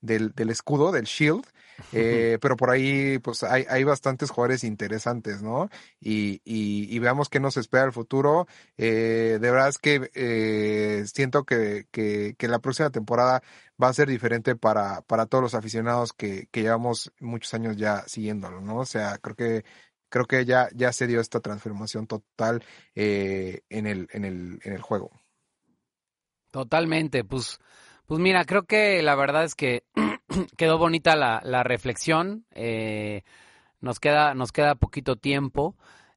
del, 0.02 0.32
del 0.34 0.50
escudo, 0.50 0.92
del 0.92 1.06
shield, 1.06 1.46
eh, 1.94 2.38
pero 2.42 2.56
por 2.56 2.70
ahí 2.70 3.20
pues 3.20 3.44
hay, 3.44 3.66
hay 3.70 3.84
bastantes 3.84 4.30
jugadores 4.30 4.64
interesantes, 4.64 5.42
¿no? 5.42 5.70
Y, 6.00 6.42
y, 6.44 6.94
y 6.94 7.00
veamos 7.00 7.30
qué 7.30 7.40
nos 7.40 7.58
espera 7.58 7.86
el 7.86 7.94
futuro. 7.94 8.48
Eh, 8.78 9.38
de 9.42 9.52
verdad 9.52 9.70
es 9.70 9.78
que 9.78 10.10
eh, 10.14 11.04
siento 11.06 11.44
que, 11.44 11.88
que, 11.92 12.36
que 12.38 12.48
la 12.48 12.60
próxima 12.60 12.90
temporada 12.90 13.42
va 13.82 13.88
a 13.90 13.94
ser 13.94 14.08
diferente 14.10 14.56
para, 14.56 15.02
para 15.02 15.26
todos 15.26 15.42
los 15.42 15.56
aficionados 15.56 16.14
que, 16.14 16.48
que 16.52 16.62
llevamos 16.62 17.12
muchos 17.20 17.54
años 17.54 17.78
ya 17.78 18.04
siguiéndolo, 18.08 18.62
¿no? 18.62 18.78
O 18.78 18.86
sea, 18.86 19.18
creo 19.20 19.36
que 19.36 19.64
creo 20.10 20.26
que 20.26 20.44
ya, 20.46 20.70
ya 20.74 20.92
se 20.92 21.08
dio 21.08 21.22
esta 21.22 21.40
transformación 21.40 22.08
total 22.08 22.64
eh, 22.96 23.62
en 23.70 23.88
el, 23.88 24.08
en 24.12 24.26
el, 24.26 24.60
en 24.64 24.74
el 24.74 24.82
juego. 24.82 25.12
Totalmente, 26.52 27.24
pues, 27.24 27.60
pues 28.10 28.20
mira, 28.20 28.44
creo 28.44 28.64
que 28.66 29.04
la 29.04 29.14
verdad 29.14 29.44
es 29.44 29.54
que 29.54 29.84
quedó 30.58 30.80
bonita 30.80 31.16
la, 31.16 31.42
la 31.44 31.62
reflexión. 31.62 32.44
eh, 32.56 33.22
nos 33.82 34.00
queda, 34.00 34.34
nos 34.34 34.52
queda 34.52 34.74
poquito 34.74 35.16
tiempo. 35.16 35.76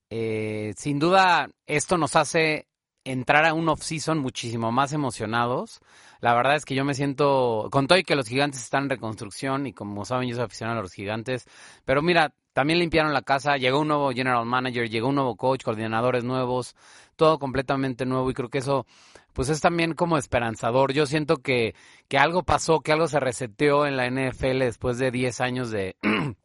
Eh, 0.09 0.73
sin 0.79 0.99
duda, 0.99 1.51
esto 1.67 1.99
nos 1.99 2.17
hace 2.17 2.67
entrar 3.05 3.45
a 3.45 3.53
un 3.53 3.69
off-season 3.69 4.21
muchísimo 4.21 4.73
más 4.73 4.95
emocionados. 4.95 5.81
La 6.21 6.33
verdad 6.33 6.57
es 6.57 6.65
que 6.65 6.75
yo 6.75 6.87
me 6.87 6.95
siento, 6.95 7.69
con 7.71 7.87
todo 7.89 7.99
y 7.99 8.05
que 8.05 8.17
los 8.17 8.27
gigantes 8.27 8.63
están 8.63 8.85
en 8.85 8.91
reconstrucción 8.91 9.67
y 9.67 9.75
como 9.75 10.07
saben 10.07 10.31
yo 10.31 10.37
soy 10.37 10.45
aficionado 10.47 10.81
a 10.81 10.83
los 10.83 10.95
gigantes, 10.95 11.47
pero 11.85 12.01
mira, 12.01 12.33
también 12.53 12.79
limpiaron 12.79 13.13
la 13.13 13.23
casa, 13.23 13.57
llegó 13.57 13.81
un 13.81 13.89
nuevo 13.89 14.11
general 14.13 14.45
manager, 14.45 14.89
llegó 14.89 15.09
un 15.09 15.17
nuevo 15.17 15.37
coach, 15.37 15.63
coordinadores 15.63 16.25
nuevos, 16.25 16.77
todo 17.17 17.39
completamente 17.39 18.07
nuevo 18.07 18.31
y 18.31 18.35
creo 18.35 18.49
que 18.51 18.59
eso 18.59 18.87
pues 19.33 19.49
es 19.49 19.61
también 19.61 19.95
como 19.95 20.19
esperanzador. 20.19 20.93
Yo 20.93 21.07
siento 21.07 21.39
que, 21.39 21.75
que 22.09 22.19
algo 22.19 22.43
pasó, 22.43 22.81
que 22.81 22.93
algo 22.93 23.09
se 23.09 23.21
reseteó 23.21 23.87
en 23.87 23.97
la 23.97 24.09
NFL 24.11 24.59
después 24.59 24.99
de 24.99 25.11
10 25.11 25.41
años 25.41 25.71
de, 25.71 25.97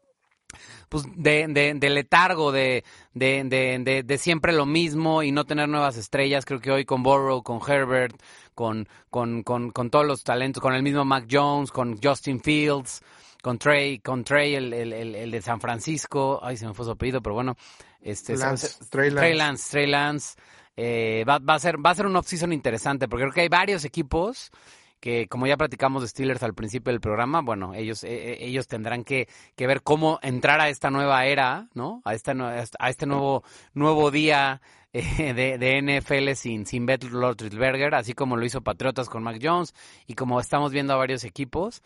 pues 0.90 1.04
de, 1.16 1.48
de, 1.50 1.74
de 1.74 1.90
letargo, 1.90 2.52
de, 2.52 2.84
de, 3.14 4.18
siempre 4.18 4.54
lo 4.54 4.66
mismo 4.66 5.24
y 5.24 5.32
no 5.32 5.46
tener 5.46 5.68
nuevas 5.68 5.98
estrellas. 5.98 6.46
Creo 6.46 6.62
que 6.62 6.72
hoy 6.72 6.86
con 6.86 7.04
Burrow, 7.04 7.44
con 7.44 7.60
Herbert, 7.66 8.22
con, 8.56 8.88
con, 9.10 9.44
con, 9.44 9.72
con 9.72 9.90
todos 9.90 10.06
los 10.06 10.24
talentos, 10.24 10.62
con 10.62 10.74
el 10.74 10.84
mismo 10.84 11.04
Mac 11.04 11.28
Jones, 11.30 11.72
con 11.72 12.00
Justin 12.02 12.40
Fields, 12.42 13.02
con 13.48 13.58
Trey, 13.60 14.00
con 14.00 14.26
Trey, 14.26 14.56
el, 14.56 14.74
el, 14.74 14.92
el, 14.92 15.16
el 15.16 15.32
de 15.32 15.42
San 15.42 15.62
Francisco, 15.62 16.42
ay, 16.44 16.58
se 16.58 16.68
me 16.68 16.74
fue 16.74 16.84
su 16.84 16.92
apellido, 16.92 17.22
pero 17.22 17.34
bueno, 17.34 17.56
este, 18.02 18.36
Lance, 18.36 18.68
se- 18.68 18.86
Trey 18.90 19.10
Lance. 19.10 19.22
Trey 19.22 19.38
Lance, 19.38 19.72
Trey 19.72 19.88
Lance, 19.88 20.36
eh, 20.76 21.24
va, 21.26 21.40
va 21.40 21.54
a 21.54 21.60
ser, 21.60 21.78
va 21.78 21.92
a 21.92 21.96
ser 21.96 22.08
un 22.08 22.16
off-season 22.18 22.52
interesante, 22.52 23.08
porque 23.08 23.24
creo 23.24 23.34
que 23.34 23.42
hay 23.42 23.48
varios 23.48 23.86
equipos 23.86 24.52
que, 25.00 25.28
como 25.30 25.48
ya 25.48 25.56
platicamos 25.56 26.02
de 26.02 26.10
Steelers 26.10 26.44
al 26.44 26.56
principio 26.56 26.92
del 26.92 27.00
programa, 27.00 27.40
bueno, 27.42 27.74
ellos, 27.74 28.04
eh, 28.04 28.34
eh, 28.34 28.38
ellos 28.42 28.68
tendrán 28.68 29.06
que, 29.06 29.30
que 29.56 29.66
ver 29.66 29.82
cómo 29.82 30.20
entrar 30.22 30.60
a 30.60 30.68
esta 30.68 30.90
nueva 30.90 31.26
era, 31.26 31.70
¿no? 31.74 32.02
A 32.04 32.16
esta, 32.16 32.34
a 32.34 32.90
este 32.90 33.06
nuevo, 33.06 33.46
nuevo 33.74 34.12
día 34.12 34.62
eh, 34.92 35.34
de, 35.34 35.58
de 35.58 36.02
NFL 36.02 36.34
sin, 36.34 36.66
sin 36.66 36.86
Ben 36.86 37.00
Roethlisberger, 37.00 37.96
así 37.96 38.12
como 38.14 38.36
lo 38.36 38.46
hizo 38.46 38.60
Patriotas 38.60 39.08
con 39.08 39.24
Mac 39.24 39.40
Jones 39.42 39.74
y 40.06 40.16
como 40.16 40.38
estamos 40.42 40.74
viendo 40.74 40.92
a 40.94 40.98
varios 40.98 41.24
equipos. 41.24 41.82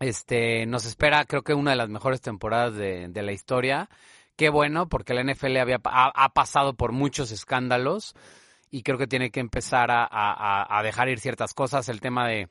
Este, 0.00 0.66
nos 0.66 0.86
espera, 0.86 1.24
creo 1.26 1.42
que 1.42 1.54
una 1.54 1.72
de 1.72 1.76
las 1.76 1.88
mejores 1.90 2.20
temporadas 2.20 2.74
de, 2.74 3.08
de 3.08 3.22
la 3.22 3.32
historia. 3.32 3.88
Qué 4.36 4.48
bueno, 4.48 4.88
porque 4.88 5.12
la 5.14 5.20
NFL 5.22 5.58
había, 5.58 5.80
ha, 5.84 6.28
pasado 6.32 6.74
por 6.74 6.92
muchos 6.92 7.30
escándalos 7.30 8.14
y 8.70 8.82
creo 8.82 8.96
que 8.96 9.06
tiene 9.06 9.30
que 9.30 9.40
empezar 9.40 9.90
a- 9.90 10.08
a 10.08 10.82
dejar 10.82 11.10
ir 11.10 11.20
ciertas 11.20 11.52
cosas. 11.52 11.88
El 11.90 12.00
tema 12.00 12.26
de 12.26 12.48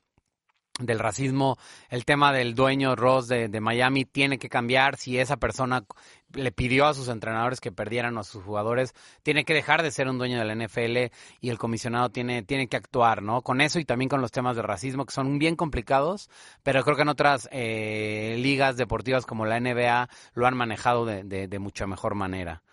del 0.79 0.99
racismo, 0.99 1.57
el 1.89 2.05
tema 2.05 2.33
del 2.33 2.55
dueño 2.55 2.95
Ross 2.95 3.27
de, 3.27 3.49
de 3.49 3.61
Miami 3.61 4.05
tiene 4.05 4.39
que 4.39 4.49
cambiar. 4.49 4.97
Si 4.97 5.17
esa 5.17 5.37
persona 5.37 5.85
le 6.33 6.51
pidió 6.51 6.85
a 6.85 6.93
sus 6.93 7.09
entrenadores 7.09 7.59
que 7.59 7.71
perdieran 7.71 8.17
a 8.17 8.23
sus 8.23 8.43
jugadores, 8.43 8.93
tiene 9.23 9.45
que 9.45 9.53
dejar 9.53 9.83
de 9.83 9.91
ser 9.91 10.07
un 10.07 10.17
dueño 10.17 10.39
de 10.39 10.45
la 10.45 10.55
NFL 10.55 11.13
y 11.41 11.49
el 11.49 11.57
comisionado 11.57 12.09
tiene, 12.09 12.43
tiene 12.43 12.67
que 12.67 12.77
actuar, 12.77 13.21
¿no? 13.21 13.41
Con 13.41 13.61
eso 13.61 13.79
y 13.79 13.85
también 13.85 14.09
con 14.09 14.21
los 14.21 14.31
temas 14.31 14.55
de 14.55 14.61
racismo 14.61 15.05
que 15.05 15.13
son 15.13 15.39
bien 15.39 15.55
complicados, 15.55 16.29
pero 16.63 16.83
creo 16.83 16.95
que 16.95 17.01
en 17.03 17.09
otras 17.09 17.49
eh, 17.51 18.35
ligas 18.39 18.77
deportivas 18.77 19.25
como 19.25 19.45
la 19.45 19.59
NBA 19.59 20.09
lo 20.33 20.47
han 20.47 20.55
manejado 20.55 21.05
de, 21.05 21.23
de, 21.23 21.47
de 21.47 21.59
mucha 21.59 21.87
mejor 21.87 22.15
manera. 22.15 22.63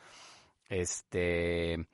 Este, 0.68 1.86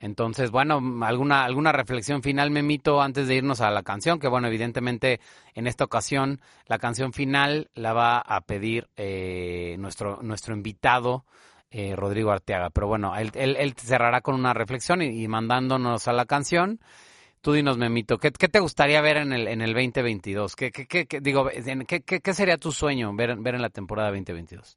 Entonces, 0.00 0.50
bueno, 0.50 0.80
alguna, 1.04 1.44
alguna 1.44 1.72
reflexión 1.72 2.22
final, 2.22 2.50
Memito, 2.50 3.02
antes 3.02 3.28
de 3.28 3.34
irnos 3.34 3.60
a 3.60 3.70
la 3.70 3.82
canción, 3.82 4.18
que 4.18 4.28
bueno, 4.28 4.48
evidentemente 4.48 5.20
en 5.54 5.66
esta 5.66 5.84
ocasión 5.84 6.40
la 6.66 6.78
canción 6.78 7.12
final 7.12 7.70
la 7.74 7.92
va 7.92 8.18
a 8.18 8.40
pedir 8.40 8.88
eh, 8.96 9.76
nuestro, 9.78 10.20
nuestro 10.22 10.54
invitado, 10.54 11.26
eh, 11.70 11.94
Rodrigo 11.94 12.30
Arteaga. 12.30 12.70
Pero 12.70 12.86
bueno, 12.86 13.14
él, 13.14 13.30
él, 13.34 13.56
él 13.58 13.74
cerrará 13.76 14.22
con 14.22 14.34
una 14.34 14.54
reflexión 14.54 15.02
y, 15.02 15.28
mandándonos 15.28 16.08
a 16.08 16.14
la 16.14 16.24
canción. 16.24 16.80
Tú 17.42 17.52
dinos, 17.52 17.76
Memito, 17.76 18.18
¿qué, 18.18 18.32
qué 18.32 18.48
te 18.48 18.60
gustaría 18.60 19.02
ver 19.02 19.18
en 19.18 19.32
el, 19.34 19.48
en 19.48 19.60
el 19.60 19.74
2022? 19.74 20.56
¿Qué, 20.56 20.72
qué, 20.72 20.86
qué, 21.06 21.20
digo, 21.20 21.50
en- 21.52 21.84
¿qué, 21.84 22.00
qué, 22.02 22.20
qué 22.20 22.34
sería 22.34 22.56
tu 22.56 22.72
sueño 22.72 23.14
ver, 23.14 23.36
ver 23.36 23.54
en 23.54 23.62
la 23.62 23.70
temporada 23.70 24.08
2022? 24.08 24.76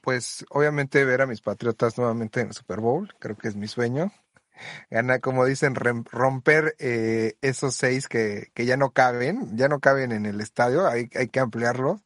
Pues 0.00 0.44
obviamente 0.50 1.04
ver 1.04 1.22
a 1.22 1.26
mis 1.26 1.40
Patriotas 1.40 1.96
nuevamente 1.96 2.40
en 2.40 2.48
el 2.48 2.54
Super 2.54 2.80
Bowl, 2.80 3.14
creo 3.18 3.36
que 3.36 3.48
es 3.48 3.56
mi 3.56 3.68
sueño. 3.68 4.10
Ganar, 4.90 5.20
como 5.20 5.44
dicen, 5.44 5.74
romper 5.74 6.76
eh, 6.78 7.36
esos 7.42 7.74
seis 7.74 8.08
que, 8.08 8.50
que 8.54 8.66
ya 8.66 8.76
no 8.76 8.92
caben, 8.92 9.56
ya 9.56 9.68
no 9.68 9.80
caben 9.80 10.12
en 10.12 10.26
el 10.26 10.40
estadio, 10.40 10.86
hay, 10.86 11.08
hay 11.14 11.28
que 11.28 11.40
ampliarlos. 11.40 12.00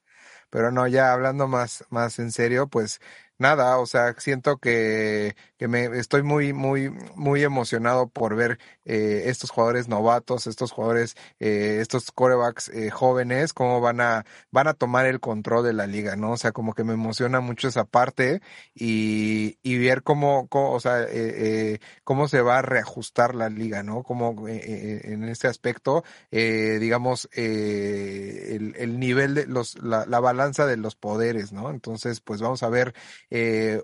Pero 0.50 0.70
no, 0.70 0.86
ya 0.86 1.12
hablando 1.12 1.48
más, 1.48 1.84
más 1.90 2.18
en 2.18 2.32
serio, 2.32 2.68
pues 2.68 3.00
nada, 3.38 3.78
o 3.78 3.86
sea, 3.86 4.14
siento 4.18 4.58
que, 4.58 5.36
que 5.58 5.68
me 5.68 5.86
estoy 5.98 6.22
muy, 6.22 6.52
muy, 6.52 6.90
muy 7.14 7.42
emocionado 7.42 8.08
por 8.08 8.36
ver 8.36 8.58
eh, 8.84 9.24
estos 9.26 9.50
jugadores 9.50 9.88
novatos, 9.88 10.46
estos 10.46 10.70
jugadores, 10.72 11.16
eh, 11.40 11.78
estos 11.80 12.10
corebacks 12.12 12.68
eh, 12.68 12.90
jóvenes, 12.90 13.52
cómo 13.52 13.80
van 13.80 14.00
a, 14.00 14.24
van 14.50 14.68
a 14.68 14.74
tomar 14.74 15.06
el 15.06 15.20
control 15.20 15.64
de 15.64 15.72
la 15.72 15.86
liga, 15.86 16.16
¿no? 16.16 16.32
O 16.32 16.36
sea, 16.36 16.52
como 16.52 16.74
que 16.74 16.84
me 16.84 16.92
emociona 16.92 17.40
mucho 17.40 17.68
esa 17.68 17.84
parte 17.84 18.42
y, 18.74 19.58
y 19.62 19.78
ver 19.78 20.02
cómo, 20.02 20.46
cómo, 20.48 20.72
o 20.72 20.80
sea, 20.80 21.02
eh, 21.02 21.06
eh, 21.12 21.78
cómo 22.04 22.28
se 22.28 22.42
va 22.42 22.58
a 22.58 22.62
reajustar 22.62 23.34
la 23.34 23.48
liga, 23.48 23.82
¿no? 23.82 24.02
Como 24.02 24.46
eh, 24.48 25.00
en 25.04 25.24
este 25.24 25.48
aspecto, 25.48 26.04
digamos, 26.30 27.28
el, 27.32 28.74
el 28.76 28.98
nivel 29.00 29.34
de 29.34 29.46
los, 29.46 29.82
la, 29.82 30.04
la 30.06 30.20
balanza 30.20 30.66
de 30.66 30.76
los 30.76 30.96
poderes, 30.96 31.52
¿no? 31.52 31.70
Entonces, 31.70 32.20
pues 32.20 32.42
vamos 32.42 32.62
a 32.62 32.68
ver 32.68 32.94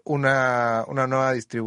una, 0.04 0.84
una 0.86 1.06
nueva 1.06 1.32
distribución 1.32 1.61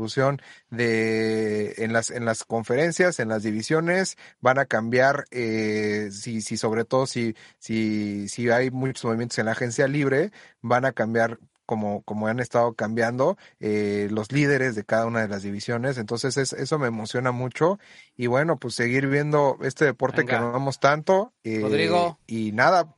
de 0.69 1.73
en 1.77 1.93
las 1.93 2.11
en 2.11 2.25
las 2.25 2.43
conferencias, 2.43 3.19
en 3.19 3.29
las 3.29 3.43
divisiones, 3.43 4.17
van 4.41 4.59
a 4.59 4.65
cambiar 4.65 5.25
eh, 5.31 6.09
si, 6.11 6.41
si 6.41 6.57
sobre 6.57 6.85
todo 6.85 7.05
si, 7.07 7.35
si, 7.59 8.27
si 8.29 8.49
hay 8.49 8.71
muchos 8.71 9.05
movimientos 9.05 9.37
en 9.39 9.45
la 9.45 9.53
agencia 9.53 9.87
libre, 9.87 10.31
van 10.61 10.85
a 10.85 10.91
cambiar 10.91 11.39
como, 11.65 12.03
como 12.03 12.27
han 12.27 12.39
estado 12.39 12.73
cambiando 12.73 13.37
eh, 13.59 14.07
los 14.11 14.31
líderes 14.31 14.75
de 14.75 14.83
cada 14.83 15.05
una 15.07 15.21
de 15.21 15.27
las 15.27 15.41
divisiones. 15.41 15.97
Entonces 15.97 16.37
es, 16.37 16.53
eso 16.53 16.77
me 16.77 16.87
emociona 16.87 17.31
mucho. 17.31 17.79
Y 18.15 18.27
bueno, 18.27 18.57
pues 18.57 18.75
seguir 18.75 19.07
viendo 19.07 19.57
este 19.63 19.85
deporte 19.85 20.25
que 20.25 20.35
amamos 20.35 20.79
tanto. 20.79 21.33
eh, 21.43 21.59
Rodrigo. 21.61 22.19
Y 22.27 22.51
nada, 22.51 22.95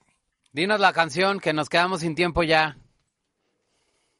Dinos 0.57 0.79
la 0.79 0.91
canción, 0.91 1.39
que 1.39 1.53
nos 1.53 1.69
quedamos 1.69 1.99
sin 2.01 2.15
tiempo 2.15 2.41
ya. 2.41 2.77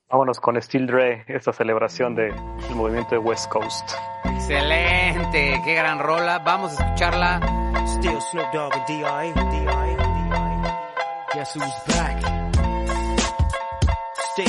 Vámonos 0.10 0.40
con 0.40 0.62
Steel 0.62 0.88
Dre, 0.88 1.26
esta 1.28 1.52
celebración 1.52 2.16
del 2.16 2.34
movimiento 2.74 3.10
de 3.12 3.18
West 3.18 3.50
Coast. 3.50 3.92
Excelente, 4.24 5.62
qué 5.66 5.76
gran 5.76 6.00
rola. 6.00 6.40
Vamos 6.40 6.80
a 6.80 6.86
escucharla. 6.86 7.42
Still 7.86 8.22
Snoop 8.22 8.50
Dogg 8.54 8.74
and 8.74 8.88
D.I. 8.88 9.34
D.I. 9.34 9.96
D.I. 9.96 10.68
Guess 11.34 11.56
who's 11.56 11.84
back? 11.88 12.22
Still. 14.32 14.48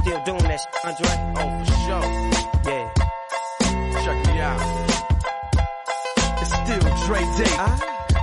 Still 0.00 0.22
doing 0.24 0.44
that 0.44 0.58
shit, 0.58 0.74
Andre? 0.86 1.10
Oh, 1.36 1.64
for 1.64 1.72
sure. 1.84 2.06
Yeah. 2.64 2.88
Check 4.04 4.18
me 4.26 4.40
out. 4.40 4.62
It's 6.40 6.52
still 6.54 6.84
Dre 7.04 7.20
Day, 7.36 7.56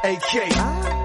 AK. 0.03 1.04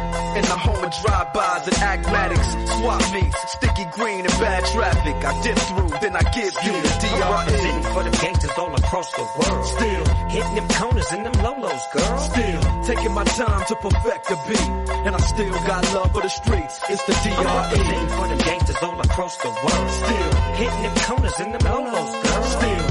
In 0.37 0.43
the 0.43 0.57
home 0.57 0.83
of 0.83 0.91
drive-bys 1.03 1.67
and 1.67 1.77
acmatics. 1.77 2.49
Swap 2.77 3.13
meets, 3.13 3.51
sticky 3.51 3.85
green 3.91 4.21
and 4.25 4.35
bad 4.39 4.63
traffic. 4.65 5.15
I 5.25 5.41
dip 5.43 5.57
through, 5.59 5.89
then 5.99 6.15
I 6.15 6.23
give 6.31 6.53
you 6.63 6.73
the 6.81 6.91
I'm 7.11 7.47
DRE. 7.47 7.93
for 7.93 8.03
the 8.03 8.17
gangsters 8.21 8.51
all 8.57 8.73
across 8.73 9.11
the 9.11 9.25
world. 9.37 9.65
Still, 9.65 10.05
Hitting 10.31 10.55
them 10.55 10.67
corners 10.69 11.11
and 11.11 11.25
them 11.25 11.33
lolos, 11.43 11.83
girl. 11.93 12.17
still, 12.19 12.61
taking 12.83 13.13
my 13.13 13.23
time 13.25 13.65
to 13.67 13.75
perfect 13.75 14.27
the 14.29 14.37
beat. 14.47 14.69
And 15.05 15.15
I 15.15 15.19
still 15.19 15.51
got 15.67 15.93
love 15.93 16.11
for 16.13 16.21
the 16.21 16.29
streets. 16.29 16.79
It's 16.89 17.03
the 17.03 17.15
I'm 17.31 17.69
DRE. 17.71 18.15
for 18.15 18.27
the 18.35 18.43
gangsters 18.43 18.77
all 18.83 18.99
across 19.01 19.37
the 19.37 19.49
world. 19.49 19.89
Still, 20.01 20.31
Hitting 20.61 20.83
them 20.83 20.95
corners 21.07 21.39
and 21.39 21.53
them 21.55 21.61
lolos, 21.61 22.11
girl. 22.23 22.43
Still 22.43 22.90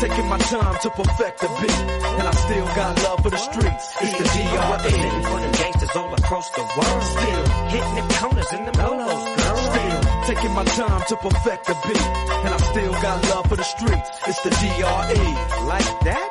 taking 0.00 0.28
my 0.28 0.38
time 0.38 0.76
to 0.80 0.90
perfect 0.90 1.40
the 1.40 1.48
beat, 1.60 1.80
and 2.18 2.26
I 2.26 2.30
still 2.32 2.64
got 2.64 3.02
love 3.04 3.22
for 3.22 3.30
the 3.30 3.36
streets. 3.36 3.84
It's 4.00 4.18
the 4.18 4.24
DRE. 4.24 4.96
for 5.28 5.40
the 5.44 5.50
gangsters 5.58 5.96
all 5.96 6.14
across 6.14 6.50
the 6.50 6.64
world. 6.76 7.02
Still, 7.02 7.44
Hitting 7.68 7.94
them 7.96 8.08
corners 8.18 8.52
and 8.52 8.66
them 8.66 8.74
lolos, 8.74 9.24
girl. 9.36 9.56
still 9.56 10.00
taking 10.26 10.52
my 10.54 10.64
time 10.64 11.02
to 11.08 11.16
perfect 11.16 11.66
the 11.66 11.76
beat, 11.86 12.06
and 12.44 12.54
I 12.54 12.56
still 12.72 12.92
got 12.92 13.28
love 13.30 13.46
for 13.46 13.56
the 13.56 13.64
streets. 13.64 14.08
It's 14.26 14.40
the 14.40 14.50
DRE. 14.50 15.66
Like 15.66 15.90
that? 16.08 16.28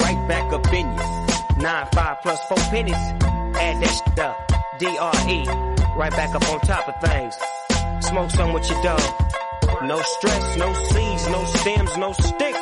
Right 0.00 0.28
back 0.28 0.52
up 0.52 0.72
in 0.72 0.86
you. 0.92 1.62
Nine, 1.62 1.86
five 1.94 2.16
plus 2.22 2.40
four 2.48 2.58
pennies. 2.70 3.02
Add 3.64 3.82
that 3.82 3.92
shit 3.96 4.18
up. 4.18 4.36
D-R-E. 4.78 5.46
Right 5.96 6.12
back 6.12 6.34
up 6.34 6.48
on 6.50 6.60
top 6.60 6.88
of 6.88 6.96
things. 7.08 7.36
Smoke 8.06 8.30
some 8.30 8.52
with 8.52 8.68
your 8.68 8.82
dog. 8.82 9.00
No 9.84 10.00
stress, 10.00 10.56
no 10.56 10.72
seeds, 10.74 11.28
no 11.28 11.44
stems, 11.44 11.96
no 11.96 12.12
sticks. 12.12 12.61